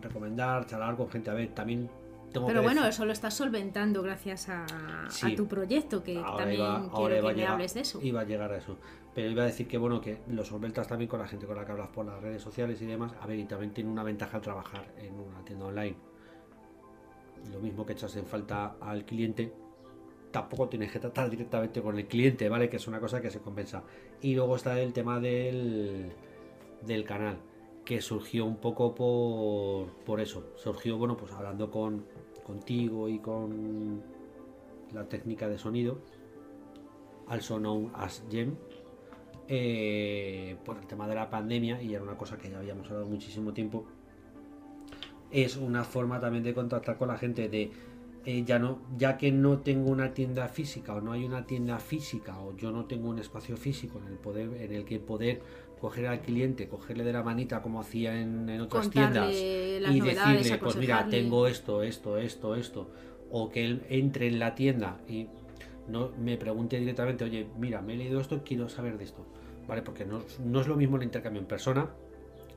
recomendar, 0.00 0.66
charlar 0.66 0.96
con 0.96 1.08
gente. 1.10 1.30
A 1.30 1.34
ver, 1.34 1.48
también 1.54 1.90
tengo 2.32 2.46
Pero 2.46 2.62
bueno, 2.62 2.84
eso 2.86 3.04
lo 3.04 3.12
estás 3.12 3.34
solventando 3.34 4.02
gracias 4.02 4.48
a, 4.48 4.66
tu 5.36 5.46
proyecto, 5.46 6.02
que 6.02 6.18
Ahora 6.18 6.38
también 6.38 6.60
iba- 6.60 6.90
quiero 6.94 7.14
que 7.14 7.22
me 7.22 7.34
llegar- 7.34 7.52
hables 7.52 7.74
de 7.74 7.80
eso. 7.80 8.00
Iba 8.02 8.20
a 8.20 8.24
llegar 8.24 8.52
a 8.52 8.56
eso. 8.56 8.76
Pero 9.14 9.30
iba 9.30 9.42
a 9.42 9.46
decir 9.46 9.68
que 9.68 9.76
bueno, 9.78 10.00
que 10.00 10.18
lo 10.28 10.44
solventas 10.44 10.88
también 10.88 11.08
con 11.08 11.20
la 11.20 11.28
gente 11.28 11.46
con 11.46 11.54
la 11.56 11.64
que 11.66 11.72
hablas 11.72 11.88
por 11.88 12.06
las 12.06 12.20
redes 12.22 12.40
sociales 12.42 12.80
y 12.80 12.86
demás. 12.86 13.12
A 13.20 13.26
ver, 13.26 13.38
y 13.38 13.44
también 13.44 13.72
tiene 13.72 13.90
una 13.90 14.02
ventaja 14.02 14.38
al 14.38 14.42
trabajar 14.42 14.86
en 14.98 15.14
una 15.20 15.44
tienda 15.44 15.66
online. 15.66 15.96
Lo 17.52 17.60
mismo 17.60 17.84
que 17.84 17.92
echas 17.92 18.14
en 18.16 18.24
falta 18.24 18.76
al 18.80 19.04
cliente, 19.04 19.52
tampoco 20.30 20.68
tienes 20.68 20.90
que 20.92 20.98
tratar 21.00 21.28
directamente 21.28 21.82
con 21.82 21.98
el 21.98 22.06
cliente, 22.06 22.48
¿vale? 22.48 22.68
Que 22.70 22.76
es 22.76 22.86
una 22.86 23.00
cosa 23.00 23.20
que 23.20 23.30
se 23.30 23.40
compensa. 23.40 23.82
Y 24.20 24.34
luego 24.34 24.56
está 24.56 24.80
el 24.80 24.92
tema 24.92 25.18
del, 25.20 26.12
del 26.82 27.04
canal, 27.04 27.38
que 27.84 28.00
surgió 28.00 28.46
un 28.46 28.56
poco 28.56 28.94
por, 28.94 29.88
por 30.04 30.20
eso. 30.20 30.52
Surgió, 30.54 30.96
bueno, 30.96 31.16
pues 31.16 31.32
hablando 31.32 31.70
con, 31.70 32.06
contigo 32.44 33.08
y 33.08 33.18
con 33.18 34.02
la 34.92 35.08
técnica 35.08 35.48
de 35.48 35.58
sonido, 35.58 35.98
also 37.26 37.58
known 37.58 37.90
as 37.94 38.24
Gem, 38.30 38.56
eh, 39.48 40.56
por 40.64 40.78
el 40.78 40.86
tema 40.86 41.08
de 41.08 41.14
la 41.14 41.30
pandemia, 41.30 41.82
y 41.82 41.94
era 41.94 42.02
una 42.02 42.16
cosa 42.16 42.36
que 42.38 42.50
ya 42.50 42.58
habíamos 42.58 42.86
hablado 42.88 43.06
muchísimo 43.06 43.52
tiempo, 43.52 43.86
es 45.30 45.56
una 45.56 45.84
forma 45.84 46.20
también 46.20 46.44
de 46.44 46.54
contactar 46.54 46.98
con 46.98 47.08
la 47.08 47.16
gente 47.16 47.48
de 47.48 47.70
eh, 48.24 48.44
ya 48.44 48.60
no 48.60 48.78
ya 48.96 49.18
que 49.18 49.32
no 49.32 49.58
tengo 49.58 49.90
una 49.90 50.14
tienda 50.14 50.46
física 50.46 50.94
o 50.94 51.00
no 51.00 51.10
hay 51.10 51.24
una 51.24 51.44
tienda 51.44 51.78
física 51.80 52.38
o 52.38 52.54
yo 52.56 52.70
no 52.70 52.84
tengo 52.84 53.08
un 53.08 53.18
espacio 53.18 53.56
físico 53.56 53.98
en 53.98 54.12
el 54.12 54.18
poder 54.18 54.62
en 54.62 54.72
el 54.72 54.84
que 54.84 55.00
poder 55.00 55.42
coger 55.82 56.06
al 56.06 56.20
cliente 56.20 56.68
cogerle 56.68 57.02
de 57.02 57.12
la 57.12 57.24
manita 57.24 57.60
como 57.60 57.80
hacía 57.80 58.16
en, 58.20 58.48
en 58.48 58.60
otras 58.60 58.84
Contarle 58.84 59.32
tiendas 59.32 59.92
y 59.92 60.00
decirle 60.00 60.58
pues 60.58 60.76
mira 60.76 61.08
tengo 61.10 61.48
esto 61.48 61.82
esto 61.82 62.18
esto 62.18 62.54
esto. 62.54 62.88
O 63.32 63.50
que 63.50 63.64
él 63.64 63.82
entre 63.88 64.28
en 64.28 64.38
la 64.38 64.54
tienda 64.54 65.00
y 65.08 65.26
no 65.88 66.10
me 66.16 66.36
pregunte 66.36 66.78
directamente 66.78 67.24
oye 67.24 67.48
mira 67.58 67.82
me 67.82 67.94
he 67.94 67.96
leído 67.96 68.20
esto 68.20 68.42
quiero 68.44 68.68
saber 68.68 68.96
de 68.96 69.04
esto 69.04 69.26
vale 69.66 69.82
porque 69.82 70.04
no, 70.04 70.22
no 70.44 70.60
es 70.60 70.68
lo 70.68 70.76
mismo 70.76 70.98
el 70.98 71.02
intercambio 71.02 71.42
en 71.42 71.48
persona 71.48 71.90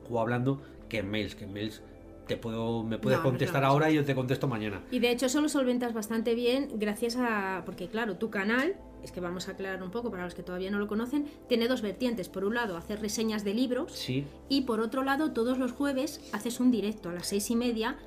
o 0.08 0.20
hablando 0.20 0.62
que 0.88 1.00
en 1.00 1.10
mails 1.10 1.34
que 1.34 1.46
en 1.46 1.54
mails 1.54 1.82
te 2.28 2.38
puedo 2.38 2.84
me 2.84 3.00
puedes 3.00 3.18
No, 3.18 3.24
contestar 3.24 3.64
ahora 3.64 3.90
y 3.90 3.96
yo 3.96 4.06
te 4.06 4.16
contesto 4.16 4.48
mañana. 4.48 4.82
Y 4.92 5.00
de 5.00 5.12
hecho 5.12 5.28
eso 5.28 5.42
lo 5.42 5.50
solventas 5.50 5.94
bastante 5.94 6.34
bien 6.34 6.70
gracias 6.76 7.18
a... 7.18 7.62
Porque 7.66 7.88
claro, 7.88 8.18
tu 8.18 8.32
canal, 8.32 8.76
es 9.06 9.12
que 9.12 9.22
vamos 9.22 9.48
a 9.48 9.52
aclarar 9.52 9.82
un 9.82 9.92
poco 9.92 10.12
para 10.12 10.24
los 10.26 10.36
que 10.36 10.44
todavía 10.44 10.70
no 10.72 10.80
lo 10.80 10.88
conocen, 10.88 11.26
tiene 11.48 11.68
dos 11.68 11.82
vertientes. 11.82 12.28
Por 12.28 12.44
un 12.44 12.56
lado, 12.56 12.76
hacer 12.76 13.00
reseñas 13.00 13.44
de 13.44 13.54
libros 13.54 13.94
sí 13.94 14.26
y 14.50 14.62
por 14.62 14.80
otro 14.82 15.04
lado, 15.04 15.32
todos 15.32 15.58
los 15.58 15.72
jueves 15.72 16.20
haces 16.34 16.60
un 16.60 16.72
directo 16.72 17.10
a 17.10 17.14
las 17.14 17.28
seis 17.28 17.50
y 17.50 17.56
media 17.56 17.98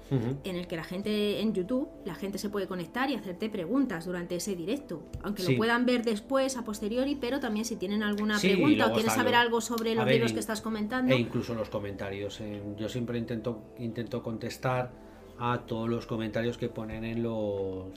en 0.44 0.56
el 0.56 0.66
que 0.66 0.76
la 0.76 0.84
gente 0.84 1.40
en 1.40 1.54
YouTube, 1.54 1.88
la 2.04 2.14
gente 2.14 2.38
se 2.38 2.48
puede 2.50 2.66
conectar 2.66 3.10
y 3.10 3.14
hacerte 3.14 3.48
preguntas 3.48 4.04
durante 4.04 4.36
ese 4.36 4.54
directo. 4.54 5.02
Aunque 5.22 5.42
Sí. 5.42 5.52
lo 5.52 5.58
puedan 5.58 5.86
ver 5.86 6.04
después, 6.04 6.56
a 6.56 6.64
posteriori, 6.64 7.14
pero 7.14 7.40
también 7.40 7.64
si 7.64 7.76
tienen 7.76 8.02
alguna 8.02 8.38
Sí, 8.38 8.48
pregunta 8.48 8.88
o 8.88 8.92
quieren 8.92 9.10
saber 9.12 9.34
algo 9.34 9.60
sobre 9.60 9.94
los 9.94 10.04
ver, 10.04 10.14
libros 10.14 10.32
que 10.32 10.40
estás 10.40 10.60
comentando. 10.60 11.14
E 11.14 11.18
incluso 11.18 11.54
los 11.54 11.68
comentarios. 11.70 12.40
eh, 12.40 12.62
yo 12.76 12.88
siempre 12.88 13.18
intento, 13.18 13.62
intento 13.78 14.22
contestar 14.22 14.90
a 15.38 15.60
todos 15.66 15.88
los 15.88 16.06
comentarios 16.06 16.58
que 16.58 16.68
ponen 16.68 17.04
en 17.04 17.22
los 17.22 17.92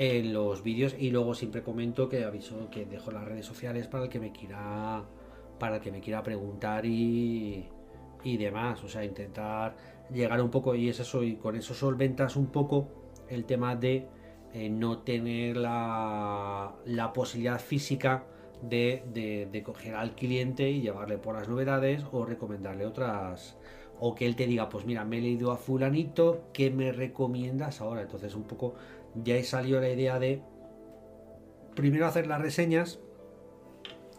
en 0.00 0.32
los 0.32 0.62
vídeos 0.62 0.96
y 0.98 1.10
luego 1.10 1.34
siempre 1.34 1.62
comento 1.62 2.08
que 2.08 2.24
aviso 2.24 2.70
que 2.70 2.86
dejo 2.86 3.10
las 3.10 3.24
redes 3.26 3.44
sociales 3.44 3.86
para 3.86 4.04
el 4.04 4.10
que 4.10 4.18
me 4.18 4.32
quiera 4.32 5.04
para 5.58 5.76
el 5.76 5.82
que 5.82 5.92
me 5.92 6.00
quiera 6.00 6.22
preguntar 6.22 6.86
y, 6.86 7.66
y 8.24 8.36
demás. 8.38 8.82
O 8.82 8.88
sea, 8.88 9.04
intentar 9.04 9.76
llegar 10.12 10.40
un 10.40 10.50
poco 10.50 10.74
y 10.74 10.88
es 10.88 11.00
eso 11.00 11.22
y 11.22 11.36
con 11.36 11.54
eso 11.56 11.74
solventas 11.74 12.36
un 12.36 12.46
poco 12.46 12.88
el 13.28 13.44
tema 13.44 13.76
de 13.76 14.06
eh, 14.54 14.70
no 14.70 14.98
tener 15.00 15.56
la, 15.58 16.72
la 16.86 17.12
posibilidad 17.12 17.60
física 17.60 18.24
de, 18.62 19.02
de- 19.12 19.48
de 19.52 19.62
coger 19.62 19.94
al 19.96 20.14
cliente 20.14 20.70
y 20.70 20.80
llevarle 20.80 21.18
por 21.18 21.34
las 21.34 21.48
novedades 21.48 22.04
o 22.12 22.24
recomendarle 22.24 22.86
otras 22.86 23.56
o 24.02 24.14
que 24.14 24.26
él 24.26 24.34
te 24.36 24.46
diga 24.46 24.68
pues 24.68 24.86
mira 24.86 25.04
me 25.04 25.18
he 25.18 25.20
leído 25.20 25.50
a 25.52 25.56
fulanito 25.56 26.42
¿qué 26.52 26.70
me 26.70 26.90
recomiendas 26.92 27.80
ahora? 27.80 28.02
entonces 28.02 28.34
un 28.34 28.44
poco 28.44 28.74
ya 29.14 29.34
ahí 29.34 29.44
salió 29.44 29.80
la 29.80 29.88
idea 29.88 30.18
de 30.18 30.42
primero 31.74 32.06
hacer 32.06 32.26
las 32.26 32.40
reseñas 32.40 33.00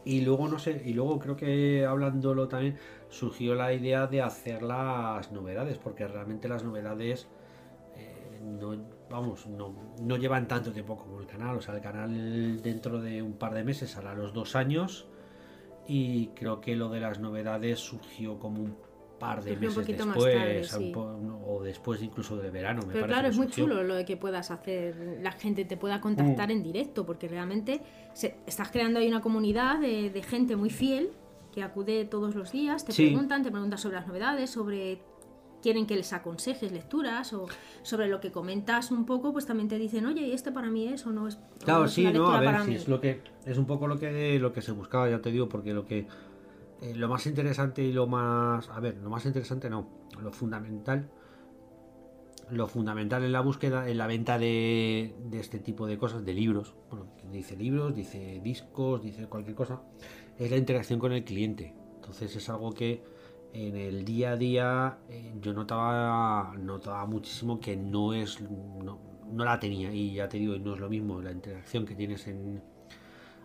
y 0.04 0.22
luego 0.22 0.48
no 0.48 0.58
sé 0.58 0.82
y 0.86 0.94
luego 0.94 1.20
creo 1.20 1.36
que 1.36 1.86
hablándolo 1.86 2.48
también 2.48 2.78
surgió 3.10 3.54
la 3.56 3.74
idea 3.74 4.08
de 4.08 4.22
hacer 4.22 4.64
las 4.64 5.32
novedades 5.32 5.78
porque 5.78 6.08
realmente 6.08 6.48
las 6.48 6.64
novedades 6.64 7.28
eh, 7.96 8.40
no 8.42 8.76
vamos 9.10 9.46
no, 9.46 9.76
no 10.02 10.18
llevan 10.18 10.48
tanto 10.48 10.72
tiempo 10.72 10.98
como 10.98 11.20
el 11.20 11.28
canal. 11.28 11.58
O 11.58 11.62
sea 11.62 11.76
el 11.76 11.82
canal 11.82 12.62
dentro 12.62 13.02
de 13.02 13.22
un 13.22 13.34
par 13.34 13.54
de 13.54 13.64
meses 13.64 13.96
hará 13.98 14.16
los 14.16 14.34
dos 14.34 14.56
años 14.56 15.08
y 15.88 16.28
creo 16.30 16.62
que 16.62 16.76
lo 16.76 16.90
de 16.90 17.00
las 17.00 17.20
novedades 17.20 17.80
surgió 17.80 18.40
como 18.40 18.64
un 18.64 18.78
par 19.22 19.44
de 19.44 19.52
meses 19.56 19.88
después 19.88 20.34
tarde, 20.36 20.64
sí. 20.66 20.92
o 21.48 21.64
después 21.64 22.02
incluso 22.04 22.36
de 22.38 22.50
verano 22.50 22.82
me 22.86 22.94
Pero 22.94 23.08
claro, 23.08 23.28
es 23.30 23.38
muy 23.38 23.48
surgió. 23.48 23.66
chulo 23.66 23.84
lo 23.84 23.96
de 23.96 24.04
que 24.06 24.18
puedas 24.18 24.52
hacer, 24.52 25.20
la 25.22 25.32
gente 25.32 25.64
te 25.66 25.78
pueda 25.78 26.02
contactar 26.02 26.50
Mm. 26.50 26.52
en 26.52 26.64
directo, 26.64 27.06
porque 27.06 27.28
realmente 27.28 27.82
se- 28.14 28.36
estás 28.46 28.70
creando 28.72 29.00
ahí 29.00 29.08
una 29.08 29.22
comunidad 29.22 29.80
de, 29.80 30.10
de 30.10 30.24
gente 30.24 30.56
muy 30.56 30.70
fiel 30.70 31.12
que 31.54 31.64
acude 31.64 32.06
todos 32.06 32.36
los 32.36 32.52
días, 32.52 32.84
te 32.86 32.92
Sí. 32.92 33.06
preguntan, 33.08 33.44
te 33.44 33.52
preguntan 33.52 33.78
sobre 33.80 33.96
las 33.98 34.08
novedades, 34.08 34.50
sobre 34.50 35.00
quieren 35.62 35.86
que 35.86 35.96
les 35.96 36.12
aconsejes 36.12 36.72
lecturas 36.72 37.34
o 37.34 37.46
sobre 37.84 38.08
lo 38.08 38.20
que 38.20 38.32
comentas 38.32 38.90
un 38.90 39.06
poco, 39.06 39.32
pues 39.32 39.46
también 39.46 39.70
te 39.70 39.78
dicen, 39.78 40.08
oye, 40.08 40.22
¿y 40.28 40.32
este 40.32 40.52
para 40.52 40.72
mí 40.72 40.88
es 40.88 41.06
o 41.06 41.12
no 41.12 41.28
es? 41.28 41.38
no 41.38 41.44
Claro, 41.64 41.86
es 41.86 41.92
sí, 41.92 42.02
una 42.02 42.14
no, 42.14 42.32
a 42.32 42.40
ver, 42.40 42.66
mí?". 42.66 42.74
es 42.76 42.88
lo 42.88 43.00
que 43.00 43.22
es 43.46 43.58
un 43.60 43.66
poco 43.68 43.86
lo 43.88 44.00
que 44.00 44.40
lo 44.40 44.52
que 44.54 44.62
se 44.64 44.72
buscaba, 44.72 45.08
ya 45.08 45.22
te 45.22 45.32
digo, 45.32 45.48
porque 45.50 45.74
lo 45.74 45.86
que 45.86 46.08
eh, 46.82 46.96
lo 46.96 47.08
más 47.08 47.26
interesante 47.28 47.84
y 47.84 47.94
lo 47.94 48.08
más, 48.08 48.70
a 48.70 48.80
ver, 48.80 48.98
lo 48.98 49.10
más 49.10 49.26
interesante 49.26 49.70
no, 49.70 49.88
lo 50.20 50.32
fundamental 50.32 51.10
lo 52.52 52.68
fundamental 52.68 53.24
en 53.24 53.32
la 53.32 53.42
búsqueda, 53.42 53.88
en 53.90 53.98
la 53.98 54.08
venta 54.08 54.38
de, 54.38 55.16
de 55.24 55.40
este 55.40 55.60
tipo 55.60 55.88
de 55.88 55.98
cosas, 55.98 56.26
de 56.26 56.34
libros, 56.34 56.76
bueno, 56.90 57.08
dice 57.32 57.56
libros, 57.56 57.96
dice 57.96 58.42
discos, 58.44 59.02
dice 59.02 59.28
cualquier 59.28 59.56
cosa, 59.56 59.82
es 60.38 60.52
la 60.52 60.58
interacción 60.58 61.00
con 61.00 61.14
el 61.14 61.24
cliente. 61.24 61.74
Entonces 61.96 62.36
es 62.36 62.50
algo 62.50 62.74
que 62.74 63.04
en 63.54 63.78
el 63.78 64.04
día 64.04 64.32
a 64.32 64.38
día 64.38 64.98
eh, 65.10 65.34
yo 65.42 65.54
notaba, 65.54 66.54
notaba 66.58 67.06
muchísimo 67.06 67.60
que 67.60 67.78
no 67.78 68.14
es, 68.14 68.42
no, 68.42 69.00
no 69.32 69.46
la 69.46 69.60
tenía 69.60 69.94
y 69.94 70.16
ya 70.16 70.28
te 70.28 70.38
digo, 70.38 70.58
no 70.58 70.74
es 70.74 70.80
lo 70.80 70.90
mismo 70.90 71.22
la 71.22 71.32
interacción 71.32 71.86
que 71.86 71.96
tienes 71.96 72.28
en, 72.28 72.62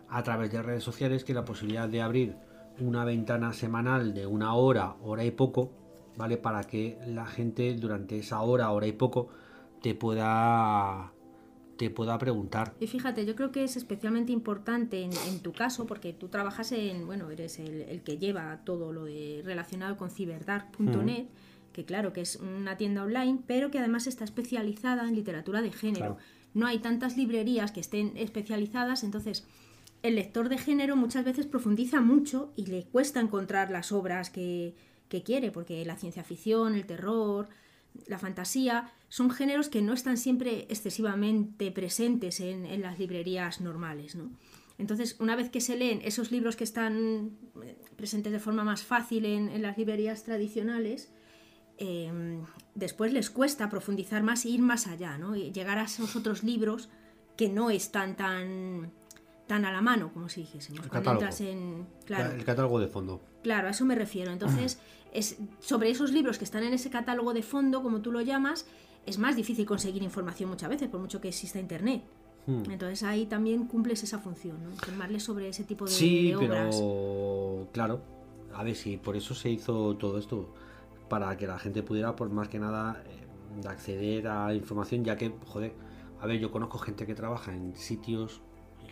a 0.09 0.23
través 0.23 0.51
de 0.51 0.61
redes 0.61 0.83
sociales 0.83 1.23
que 1.23 1.33
la 1.33 1.45
posibilidad 1.45 1.87
de 1.87 2.01
abrir 2.01 2.35
una 2.79 3.05
ventana 3.05 3.53
semanal 3.53 4.13
de 4.13 4.25
una 4.25 4.53
hora, 4.53 4.95
hora 5.03 5.23
y 5.23 5.31
poco, 5.31 5.71
¿vale? 6.17 6.37
Para 6.37 6.63
que 6.63 6.97
la 7.07 7.25
gente 7.25 7.75
durante 7.75 8.17
esa 8.17 8.41
hora, 8.41 8.71
hora 8.71 8.87
y 8.87 8.93
poco, 8.93 9.29
te 9.81 9.95
pueda 9.95 11.11
te 11.77 11.91
pueda 11.91 12.17
preguntar. 12.17 12.73
Y 12.79 12.87
fíjate, 12.87 13.25
yo 13.25 13.35
creo 13.35 13.51
que 13.51 13.63
es 13.63 13.77
especialmente 13.77 14.31
importante 14.31 15.03
en, 15.03 15.11
en 15.27 15.39
tu 15.41 15.53
caso, 15.53 15.85
porque 15.85 16.11
tú 16.11 16.27
trabajas 16.27 16.71
en, 16.71 17.05
bueno, 17.05 17.29
eres 17.29 17.59
el, 17.59 17.83
el 17.83 18.01
que 18.01 18.17
lleva 18.17 18.61
todo 18.65 18.91
lo 18.91 19.05
de 19.05 19.41
relacionado 19.45 19.95
con 19.95 20.09
ciberdark.net, 20.09 21.27
que 21.71 21.85
claro 21.85 22.13
que 22.13 22.21
es 22.21 22.37
una 22.37 22.77
tienda 22.77 23.03
online, 23.03 23.39
pero 23.45 23.69
que 23.69 23.77
además 23.77 24.07
está 24.07 24.23
especializada 24.23 25.07
en 25.07 25.15
literatura 25.15 25.61
de 25.61 25.71
género. 25.71 26.15
Claro. 26.15 26.17
No 26.55 26.65
hay 26.65 26.79
tantas 26.79 27.15
librerías 27.15 27.71
que 27.71 27.79
estén 27.79 28.17
especializadas, 28.17 29.03
entonces 29.03 29.47
el 30.03 30.15
lector 30.15 30.49
de 30.49 30.57
género 30.57 30.95
muchas 30.95 31.25
veces 31.25 31.45
profundiza 31.45 32.01
mucho 32.01 32.53
y 32.55 32.65
le 32.67 32.85
cuesta 32.85 33.19
encontrar 33.19 33.71
las 33.71 33.91
obras 33.91 34.29
que, 34.29 34.75
que 35.09 35.23
quiere, 35.23 35.51
porque 35.51 35.83
la 35.85 35.95
ciencia 35.95 36.23
ficción, 36.23 36.75
el 36.75 36.85
terror, 36.85 37.49
la 38.05 38.19
fantasía, 38.19 38.91
son 39.09 39.31
géneros 39.31 39.69
que 39.69 39.81
no 39.81 39.93
están 39.93 40.17
siempre 40.17 40.67
excesivamente 40.69 41.71
presentes 41.71 42.39
en, 42.39 42.65
en 42.65 42.81
las 42.81 42.99
librerías 42.99 43.59
normales. 43.61 44.15
¿no? 44.15 44.31
Entonces, 44.77 45.15
una 45.19 45.35
vez 45.35 45.49
que 45.49 45.61
se 45.61 45.75
leen 45.75 46.01
esos 46.03 46.31
libros 46.31 46.55
que 46.55 46.63
están 46.63 47.31
eh, 47.63 47.77
presentes 47.95 48.31
de 48.31 48.39
forma 48.39 48.63
más 48.63 48.83
fácil 48.83 49.25
en, 49.25 49.49
en 49.49 49.61
las 49.61 49.77
librerías 49.77 50.23
tradicionales, 50.23 51.11
eh, 51.79 52.41
después 52.75 53.13
les 53.13 53.29
cuesta 53.29 53.69
profundizar 53.69 54.23
más 54.23 54.45
e 54.45 54.49
ir 54.49 54.61
más 54.61 54.87
allá, 54.87 55.17
¿no? 55.17 55.35
y 55.35 55.51
llegar 55.51 55.77
a 55.77 55.83
esos 55.83 56.15
otros 56.15 56.43
libros 56.43 56.89
que 57.35 57.49
no 57.49 57.69
están 57.69 58.15
tan, 58.15 58.91
tan 59.47 59.65
a 59.65 59.71
la 59.71 59.81
mano, 59.81 60.11
como 60.13 60.29
si 60.29 60.41
dijésemos. 60.41 60.83
El 60.83 60.89
Cuando 60.89 61.11
entras 61.13 61.41
en. 61.41 61.87
Claro, 62.05 62.33
El 62.33 62.43
catálogo 62.43 62.79
de 62.79 62.87
fondo. 62.87 63.21
Claro, 63.43 63.67
a 63.67 63.71
eso 63.71 63.85
me 63.85 63.95
refiero. 63.95 64.31
Entonces, 64.31 64.79
es, 65.13 65.37
sobre 65.59 65.89
esos 65.89 66.11
libros 66.11 66.37
que 66.37 66.43
están 66.43 66.63
en 66.63 66.73
ese 66.73 66.89
catálogo 66.89 67.33
de 67.33 67.43
fondo, 67.43 67.81
como 67.81 68.01
tú 68.01 68.11
lo 68.11 68.21
llamas, 68.21 68.65
es 69.05 69.17
más 69.17 69.35
difícil 69.35 69.65
conseguir 69.65 70.03
información 70.03 70.49
muchas 70.49 70.69
veces, 70.69 70.89
por 70.89 70.99
mucho 70.99 71.21
que 71.21 71.29
exista 71.29 71.59
Internet. 71.59 72.03
Hmm. 72.45 72.69
Entonces 72.69 73.03
ahí 73.03 73.25
también 73.25 73.65
cumples 73.65 74.03
esa 74.03 74.19
función, 74.19 74.63
¿no? 74.63 74.71
Informarles 74.71 75.23
sobre 75.23 75.49
ese 75.49 75.63
tipo 75.63 75.85
de, 75.85 75.91
Sí, 75.91 76.29
de 76.29 76.35
obras. 76.35 76.75
pero 76.75 77.67
claro, 77.73 78.01
a 78.53 78.63
ver 78.63 78.75
si 78.75 78.97
por 78.97 79.15
eso 79.15 79.33
se 79.33 79.49
hizo 79.49 79.95
todo 79.95 80.17
esto, 80.17 80.53
para 81.09 81.35
que 81.37 81.47
la 81.47 81.57
gente 81.57 81.83
pudiera, 81.83 82.15
por 82.15 82.29
más 82.29 82.47
que 82.49 82.59
nada, 82.59 83.03
eh, 83.05 83.67
acceder 83.67 84.27
a 84.27 84.53
información, 84.53 85.03
ya 85.03 85.15
que, 85.15 85.33
joder, 85.45 85.73
a 86.19 86.25
ver, 86.25 86.39
yo 86.39 86.51
conozco 86.51 86.77
gente 86.77 87.05
que 87.05 87.15
trabaja 87.15 87.53
en 87.53 87.75
sitios 87.75 88.41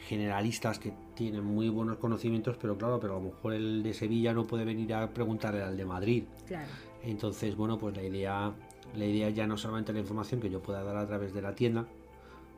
generalistas 0.08 0.80
que 0.80 0.94
tienen 1.16 1.44
muy 1.44 1.70
buenos 1.70 1.98
conocimientos, 1.98 2.58
pero 2.60 2.78
claro, 2.78 3.00
pero 3.00 3.18
a 3.18 3.20
lo 3.20 3.26
mejor 3.26 3.54
el 3.54 3.84
de 3.84 3.94
Sevilla 3.94 4.34
no 4.34 4.46
puede 4.46 4.66
venir 4.66 4.94
a 4.94 5.10
preguntarle 5.10 5.64
al 5.64 5.78
de 5.78 5.86
Madrid. 5.86 6.24
Claro. 6.48 6.68
Entonces, 7.04 7.56
bueno, 7.56 7.78
pues 7.78 7.96
la 7.96 8.04
idea, 8.04 8.52
la 8.96 9.06
idea 9.06 9.30
ya 9.30 9.48
no 9.48 9.58
solamente 9.58 9.94
la 9.94 10.00
información 10.00 10.42
que 10.42 10.50
yo 10.50 10.62
pueda 10.62 10.84
dar 10.84 10.98
a 10.98 11.08
través 11.08 11.34
de 11.34 11.42
la 11.42 11.56
tienda, 11.56 11.86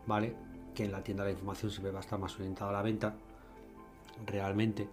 ¿vale? 0.06 0.36
que 0.78 0.86
en 0.86 0.92
la 0.92 1.04
tienda 1.04 1.24
la 1.24 1.32
información 1.32 1.72
siempre 1.72 1.92
va 1.92 1.98
a 1.98 2.02
estar 2.02 2.20
más 2.20 2.36
orientada 2.36 2.70
a 2.70 2.74
la 2.74 2.82
venta, 2.84 3.16
realmente, 4.28 4.88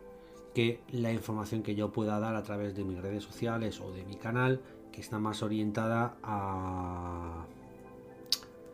que 0.55 0.81
la 0.93 1.13
información 1.13 1.63
que 1.63 1.75
yo 1.75 1.93
pueda 1.93 2.19
dar 2.19 2.37
a 2.37 2.43
través 2.43 2.75
de 2.75 2.85
mis 2.85 2.99
redes 3.03 3.23
sociales 3.23 3.79
o 3.81 3.93
de 3.93 4.03
mi 4.05 4.17
canal, 4.17 4.63
que 4.91 5.03
está 5.03 5.19
más 5.19 5.43
orientada 5.43 6.17
a... 6.23 7.45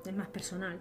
Es 0.07 0.15
más 0.15 0.29
personal. 0.29 0.79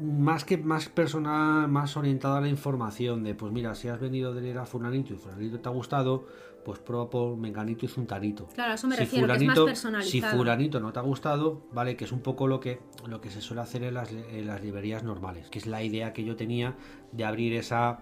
Más 0.00 0.44
que 0.44 0.56
más 0.56 0.88
personal, 0.88 1.68
más 1.68 1.96
orientada 1.96 2.38
a 2.38 2.40
la 2.40 2.48
información 2.48 3.22
de, 3.22 3.34
pues 3.34 3.52
mira, 3.52 3.74
si 3.74 3.88
has 3.88 4.00
venido 4.00 4.32
de 4.34 4.40
leer 4.40 4.58
a 4.58 4.66
Fulanito 4.66 5.12
y 5.12 5.16
Fulanito 5.16 5.60
te 5.60 5.68
ha 5.68 5.72
gustado, 5.72 6.26
pues 6.64 6.78
prueba 6.78 7.10
por 7.10 7.36
Menganito 7.36 7.84
y 7.84 7.88
Zuntanito. 7.88 8.46
Claro, 8.54 8.74
eso 8.74 8.86
me 8.86 8.96
si 8.96 9.02
refiero, 9.02 9.26
que 9.26 9.32
es 9.34 9.42
más 9.42 9.54
fulanito, 9.54 9.64
personalizado. 9.66 10.10
si 10.10 10.36
fulanito 10.36 10.80
no 10.80 10.92
te 10.92 10.98
ha 10.98 11.02
gustado, 11.02 11.62
vale, 11.72 11.96
que 11.96 12.04
es 12.04 12.12
un 12.12 12.20
poco 12.20 12.46
lo 12.46 12.60
que, 12.60 12.80
lo 13.06 13.20
que 13.20 13.30
se 13.30 13.40
suele 13.40 13.62
hacer 13.62 13.82
en 13.84 13.94
las, 13.94 14.12
en 14.12 14.46
las 14.46 14.62
librerías 14.62 15.02
normales, 15.02 15.50
que 15.50 15.58
es 15.58 15.66
la 15.66 15.82
idea 15.82 16.12
que 16.12 16.24
yo 16.24 16.36
tenía 16.36 16.76
de 17.12 17.24
abrir 17.24 17.54
esa, 17.54 18.00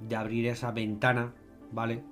de 0.00 0.16
abrir 0.16 0.46
esa 0.46 0.72
ventana, 0.72 1.32
¿vale? 1.70 2.02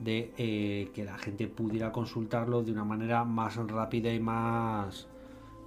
De 0.00 0.32
eh, 0.36 0.90
que 0.94 1.04
la 1.04 1.16
gente 1.18 1.46
pudiera 1.46 1.92
consultarlo 1.92 2.62
de 2.62 2.72
una 2.72 2.84
manera 2.84 3.24
más 3.24 3.56
rápida 3.56 4.12
y 4.12 4.20
más 4.20 5.08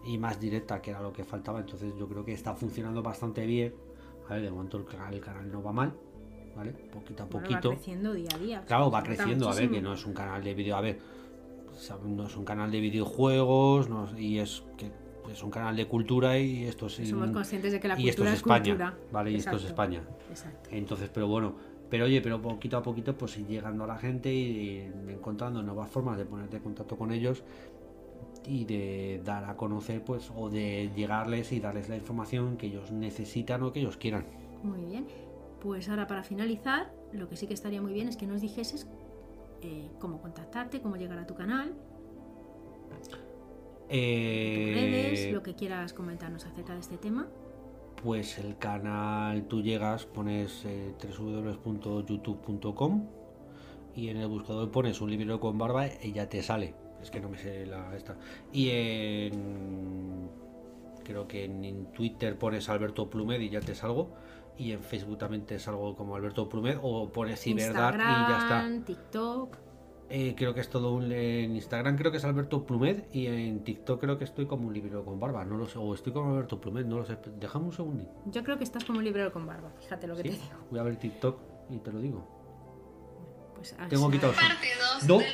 y 0.05 0.17
más 0.17 0.39
directa, 0.39 0.81
que 0.81 0.91
era 0.91 1.01
lo 1.01 1.11
que 1.13 1.23
faltaba. 1.23 1.59
Entonces 1.59 1.93
yo 1.97 2.07
creo 2.07 2.23
que 2.23 2.33
está 2.33 2.53
funcionando 2.55 3.01
bastante 3.03 3.45
bien. 3.45 3.73
¿vale? 4.29 4.41
De 4.41 4.51
momento 4.51 4.77
el 4.77 4.85
canal, 4.85 5.13
el 5.13 5.21
canal 5.21 5.51
no 5.51 5.61
va 5.61 5.71
mal, 5.71 5.93
¿vale? 6.55 6.71
Poquito 6.71 7.23
a 7.23 7.25
Bueno, 7.27 7.47
poquito. 7.47 7.69
va 7.69 7.75
creciendo 7.75 8.13
día 8.13 8.29
a 8.33 8.37
día. 8.39 8.63
Claro, 8.65 8.89
va 8.89 9.03
creciendo, 9.03 9.47
a 9.47 9.51
ver, 9.51 9.61
que 9.63 9.67
muchísimo. 9.67 9.89
no 9.89 9.93
es 9.95 10.05
un 10.05 10.13
canal 10.13 10.43
de 10.43 10.53
vídeo, 10.53 10.75
a 10.75 10.81
ver, 10.81 10.99
no 12.05 12.25
es 12.25 12.35
un 12.37 12.45
canal 12.45 12.71
de 12.71 12.79
videojuegos, 12.79 13.89
no 13.89 14.07
y 14.17 14.39
es 14.39 14.63
que 14.77 14.91
es 15.31 15.43
un 15.43 15.51
canal 15.51 15.75
de 15.75 15.87
cultura 15.87 16.37
y 16.39 16.65
esto 16.65 16.85
es 16.87 16.93
Somos 17.09 17.31
conscientes 17.31 17.71
de 17.73 17.79
que 17.79 17.87
la 17.87 17.99
y 17.99 18.09
esto 18.09 18.21
cultura 18.23 18.29
es 18.29 18.35
es 18.35 18.39
España, 18.41 18.63
cultura. 18.65 18.97
vale, 19.11 19.31
y 19.31 19.35
esto 19.35 19.55
es 19.57 19.63
España. 19.65 20.01
Exacto. 20.29 20.69
Entonces, 20.71 21.09
pero 21.13 21.27
bueno, 21.27 21.55
pero 21.89 22.05
oye, 22.05 22.21
pero 22.21 22.41
poquito 22.41 22.77
a 22.77 22.83
poquito 22.83 23.15
pues 23.17 23.37
ir 23.37 23.47
llegando 23.47 23.83
a 23.83 23.87
la 23.87 23.97
gente 23.97 24.33
y 24.33 24.91
encontrando 25.07 25.61
nuevas 25.61 25.89
formas 25.89 26.17
de 26.17 26.25
ponerte 26.25 26.57
en 26.57 26.63
contacto 26.63 26.95
con 26.97 27.11
ellos 27.11 27.43
y 28.47 28.65
de 28.65 29.21
dar 29.23 29.45
a 29.45 29.55
conocer 29.57 30.03
pues 30.03 30.31
o 30.35 30.49
de 30.49 30.91
llegarles 30.95 31.51
y 31.51 31.59
darles 31.59 31.89
la 31.89 31.95
información 31.97 32.57
que 32.57 32.67
ellos 32.67 32.91
necesitan 32.91 33.63
o 33.63 33.71
que 33.73 33.79
ellos 33.81 33.97
quieran. 33.97 34.25
Muy 34.63 34.83
bien. 34.85 35.07
Pues 35.59 35.89
ahora 35.89 36.07
para 36.07 36.23
finalizar, 36.23 36.93
lo 37.11 37.27
que 37.29 37.35
sí 37.37 37.47
que 37.47 37.53
estaría 37.53 37.81
muy 37.81 37.93
bien 37.93 38.07
es 38.07 38.17
que 38.17 38.27
nos 38.27 38.41
dijeses 38.41 38.87
eh, 39.61 39.89
cómo 39.99 40.21
contactarte, 40.21 40.81
cómo 40.81 40.95
llegar 40.97 41.19
a 41.19 41.25
tu 41.27 41.35
canal, 41.35 41.73
Eh, 43.87 44.71
redes, 44.73 45.31
lo 45.31 45.43
que 45.43 45.53
quieras 45.55 45.93
comentarnos 45.93 46.45
acerca 46.45 46.73
de 46.73 46.79
este 46.79 46.97
tema. 46.97 47.27
Pues 48.01 48.37
el 48.39 48.57
canal 48.57 49.47
tú 49.47 49.61
llegas, 49.61 50.05
pones 50.05 50.63
eh, 50.65 50.95
www.youtube.com 51.17 53.07
y 53.95 54.09
en 54.09 54.17
el 54.17 54.27
buscador 54.27 54.71
pones 54.71 55.01
un 55.01 55.11
libro 55.11 55.39
con 55.39 55.57
barba 55.57 55.87
y 56.01 56.11
ya 56.11 56.27
te 56.29 56.43
sale. 56.43 56.75
Es 57.05 57.11
que 57.11 57.19
no 57.19 57.29
me 57.29 57.37
sé 57.37 57.67
la 57.67 57.95
esta. 57.95 58.15
Y 58.51 58.69
en 58.71 60.27
creo 61.03 61.27
que 61.27 61.45
en, 61.45 61.63
en 61.63 61.85
Twitter 61.93 62.35
pones 62.35 62.67
Alberto 62.67 63.07
Plumed 63.11 63.39
y 63.41 63.49
ya 63.49 63.59
te 63.59 63.75
salgo. 63.75 64.15
Y 64.57 64.71
en 64.71 64.81
Facebook 64.81 65.19
también 65.19 65.45
te 65.45 65.59
salgo 65.59 65.95
como 65.95 66.15
Alberto 66.15 66.49
Plumed 66.49 66.77
o 66.81 67.11
pones 67.11 67.41
Ciberdark 67.41 67.95
y 67.95 67.99
ya 67.99 68.37
está. 68.39 68.63
Instagram, 68.63 68.85
TikTok. 68.85 69.57
Eh, 70.09 70.33
creo 70.35 70.53
que 70.55 70.61
es 70.61 70.69
todo 70.69 70.93
un, 70.93 71.11
en 71.11 71.55
Instagram 71.55 71.95
creo 71.95 72.11
que 72.11 72.17
es 72.17 72.25
Alberto 72.25 72.65
Plumed 72.65 73.03
y 73.11 73.27
en 73.27 73.63
TikTok 73.63 73.99
creo 74.01 74.17
que 74.17 74.23
estoy 74.23 74.47
como 74.47 74.67
un 74.67 74.73
libro 74.73 75.03
con 75.05 75.19
barba, 75.19 75.43
no 75.45 75.57
lo 75.57 75.67
sé, 75.67 75.77
o 75.79 75.93
estoy 75.93 76.11
como 76.13 76.31
Alberto 76.31 76.59
Plumed, 76.59 76.85
no 76.85 76.97
lo 76.97 77.05
sé. 77.05 77.17
Déjame 77.39 77.65
un 77.65 77.71
segundín. 77.73 78.07
Yo 78.25 78.43
creo 78.43 78.57
que 78.57 78.63
estás 78.63 78.83
como 78.83 78.97
un 78.99 79.05
librero 79.05 79.31
con 79.31 79.45
barba, 79.45 79.71
fíjate 79.79 80.07
lo 80.07 80.15
que 80.15 80.23
¿Sí? 80.23 80.29
te 80.29 80.35
digo. 80.35 80.55
Voy 80.71 80.79
a 80.79 80.83
ver 80.83 80.95
TikTok 80.97 81.39
y 81.69 81.77
te 81.77 81.91
lo 81.91 81.99
digo. 81.99 82.27
Pues, 83.55 83.75
Tengo 83.89 84.07
así- 84.07 84.11
quitado 84.17 84.33
Parte 84.33 84.67
2 84.99 85.07
No. 85.07 85.17
del 85.19 85.33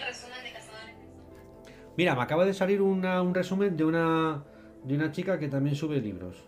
Mira, 2.02 2.16
me 2.16 2.24
acaba 2.24 2.46
de 2.46 2.54
salir 2.56 2.82
una- 2.82 3.22
un 3.22 3.32
resumen 3.36 3.78
de 3.78 3.86
una 3.86 4.44
de 4.84 4.96
una 4.96 5.12
chica 5.12 5.38
que 5.38 5.48
también 5.48 5.76
sube 5.76 6.02
libros. 6.02 6.44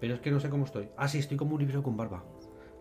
Pero 0.00 0.14
es 0.14 0.20
que 0.20 0.32
no 0.32 0.40
sé 0.40 0.50
cómo 0.50 0.64
estoy. 0.64 0.88
Ah, 0.96 1.06
sí, 1.06 1.18
estoy 1.20 1.36
como 1.36 1.54
un 1.54 1.60
libro 1.60 1.80
con 1.80 1.96
barba. 1.96 2.24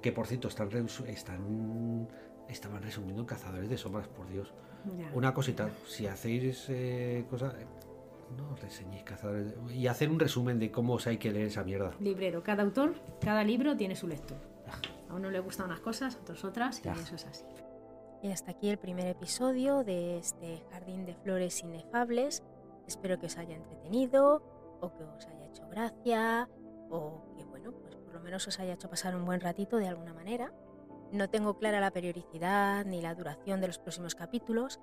Que 0.02 0.12
por 0.12 0.26
cierto, 0.26 0.48
están, 0.48 0.70
están 1.06 2.08
estaban 2.48 2.82
resumiendo 2.82 3.28
Cazadores 3.28 3.70
de 3.70 3.78
Sombras, 3.78 4.08
por 4.08 4.28
Dios. 4.28 4.52
Ya. 4.98 5.12
Una 5.14 5.36
cosita, 5.36 5.70
si 5.86 6.08
hacéis 6.08 6.66
eh, 6.70 7.26
cosas, 7.30 7.54
no 8.36 8.56
reseñéis 8.56 9.04
Cazadores 9.04 9.54
de... 9.68 9.76
Y 9.76 9.86
hacer 9.86 10.10
un 10.10 10.20
resumen 10.20 10.58
de 10.58 10.72
cómo 10.72 10.94
os 10.96 11.06
hay 11.06 11.18
que 11.20 11.32
leer 11.32 11.46
esa 11.46 11.64
mierda. 11.64 11.92
Librero, 12.00 12.42
cada 12.42 12.64
autor, 12.64 12.96
cada 13.22 13.44
libro 13.44 13.78
tiene 13.78 13.96
su 13.96 14.08
lector. 14.08 14.38
A 15.12 15.14
uno 15.14 15.30
le 15.30 15.40
gustan 15.42 15.68
unas 15.68 15.82
cosas, 15.82 16.16
a 16.16 16.20
otros 16.22 16.44
otras, 16.44 16.80
y 16.80 16.84
Ya. 16.86 16.94
eso 16.94 17.14
es 17.14 17.28
así. 17.28 17.44
Y 18.22 18.32
hasta 18.32 18.52
aquí 18.52 18.70
el 18.70 18.78
primer 18.78 19.08
episodio 19.08 19.86
de 19.86 20.18
este 20.18 20.62
Jardín 20.72 21.06
de 21.06 21.16
Flores 21.16 21.64
Inefables. 21.64 22.44
Espero 22.86 23.18
que 23.18 23.28
os 23.28 23.38
haya 23.38 23.56
entretenido 23.56 24.44
o 24.82 24.94
que 24.94 25.04
os 25.06 25.26
haya 25.26 25.46
hecho 25.46 25.66
gracia 25.70 26.50
o 26.90 27.24
que, 27.38 27.46
bueno, 27.46 27.72
pues 27.72 27.96
por 27.96 28.14
lo 28.14 28.20
menos 28.20 28.46
os 28.46 28.60
haya 28.60 28.74
hecho 28.74 28.90
pasar 28.90 29.16
un 29.16 29.24
buen 29.24 29.40
ratito 29.40 29.78
de 29.78 29.88
alguna 29.88 30.14
manera. 30.14 30.52
No 31.14 31.30
tengo 31.30 31.58
clara 31.58 31.80
la 31.80 31.92
periodicidad 31.92 32.86
ni 32.86 33.02
la 33.02 33.16
duración 33.16 33.62
de 33.62 33.68
los 33.68 33.80
próximos 33.80 34.16
capítulos. 34.16 34.82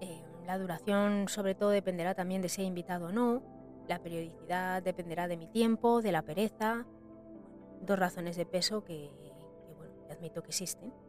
Eh, 0.00 0.24
la 0.46 0.58
duración 0.58 1.28
sobre 1.28 1.54
todo 1.54 1.68
dependerá 1.68 2.14
también 2.14 2.40
de 2.40 2.48
si 2.48 2.62
he 2.62 2.64
invitado 2.64 3.08
o 3.08 3.12
no. 3.12 3.42
La 3.88 3.98
periodicidad 3.98 4.82
dependerá 4.82 5.28
de 5.28 5.36
mi 5.36 5.48
tiempo, 5.48 6.00
de 6.00 6.12
la 6.12 6.22
pereza. 6.22 6.86
Dos 7.82 7.98
razones 7.98 8.36
de 8.36 8.46
peso 8.46 8.84
que, 8.84 9.10
que, 9.66 9.74
bueno, 9.74 9.92
admito 10.10 10.42
que 10.42 10.48
existen. 10.48 11.03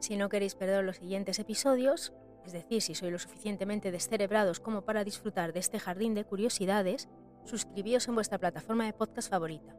Si 0.00 0.16
no 0.16 0.28
queréis 0.28 0.54
perder 0.54 0.84
los 0.84 0.96
siguientes 0.96 1.38
episodios, 1.38 2.12
es 2.44 2.52
decir, 2.52 2.82
si 2.82 2.94
sois 2.94 3.12
lo 3.12 3.18
suficientemente 3.18 3.90
descerebrados 3.90 4.60
como 4.60 4.82
para 4.82 5.04
disfrutar 5.04 5.52
de 5.52 5.60
este 5.60 5.78
jardín 5.78 6.14
de 6.14 6.24
curiosidades, 6.24 7.08
suscribíos 7.44 8.06
en 8.08 8.14
vuestra 8.14 8.38
plataforma 8.38 8.84
de 8.84 8.92
podcast 8.92 9.30
favorita. 9.30 9.74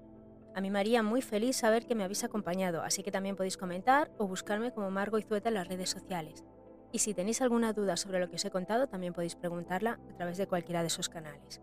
A 0.55 0.61
mí 0.61 0.71
me 0.71 0.79
haría 0.79 1.03
muy 1.03 1.21
feliz 1.21 1.57
saber 1.57 1.85
que 1.85 1.95
me 1.95 2.03
habéis 2.03 2.23
acompañado, 2.23 2.81
así 2.81 3.03
que 3.03 3.11
también 3.11 3.35
podéis 3.35 3.57
comentar 3.57 4.09
o 4.17 4.27
buscarme 4.27 4.71
como 4.71 4.89
Margo 4.89 5.19
Izueta 5.19 5.49
en 5.49 5.55
las 5.55 5.67
redes 5.67 5.89
sociales. 5.89 6.45
Y 6.91 6.99
si 6.99 7.13
tenéis 7.13 7.41
alguna 7.41 7.73
duda 7.73 7.97
sobre 7.97 8.19
lo 8.19 8.29
que 8.29 8.37
os 8.37 8.45
he 8.45 8.51
contado, 8.51 8.87
también 8.87 9.13
podéis 9.13 9.35
preguntarla 9.35 9.99
a 10.09 10.15
través 10.15 10.37
de 10.37 10.47
cualquiera 10.47 10.81
de 10.81 10.87
esos 10.87 11.09
canales. 11.09 11.61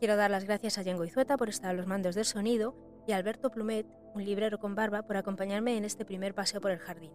Quiero 0.00 0.16
dar 0.16 0.30
las 0.30 0.44
gracias 0.44 0.76
a 0.76 0.82
Yengo 0.82 1.04
Izueta 1.04 1.36
por 1.36 1.48
estar 1.48 1.70
a 1.70 1.74
los 1.74 1.86
mandos 1.86 2.14
del 2.14 2.24
sonido 2.24 2.74
y 3.06 3.12
a 3.12 3.16
Alberto 3.16 3.50
Plumet, 3.50 3.86
un 4.14 4.24
librero 4.24 4.58
con 4.58 4.74
barba, 4.74 5.02
por 5.02 5.16
acompañarme 5.16 5.76
en 5.76 5.84
este 5.84 6.04
primer 6.04 6.34
paseo 6.34 6.60
por 6.60 6.72
el 6.72 6.78
jardín. 6.78 7.12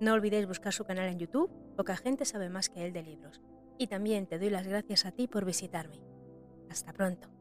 No 0.00 0.12
olvidéis 0.12 0.46
buscar 0.46 0.72
su 0.72 0.84
canal 0.84 1.08
en 1.08 1.18
YouTube, 1.18 1.50
poca 1.76 1.96
gente 1.96 2.24
sabe 2.24 2.48
más 2.50 2.68
que 2.68 2.84
él 2.84 2.92
de 2.92 3.02
libros. 3.02 3.40
Y 3.78 3.88
también 3.88 4.26
te 4.26 4.38
doy 4.38 4.50
las 4.50 4.66
gracias 4.66 5.04
a 5.06 5.12
ti 5.12 5.26
por 5.26 5.44
visitarme. 5.44 6.00
Hasta 6.70 6.92
pronto. 6.92 7.37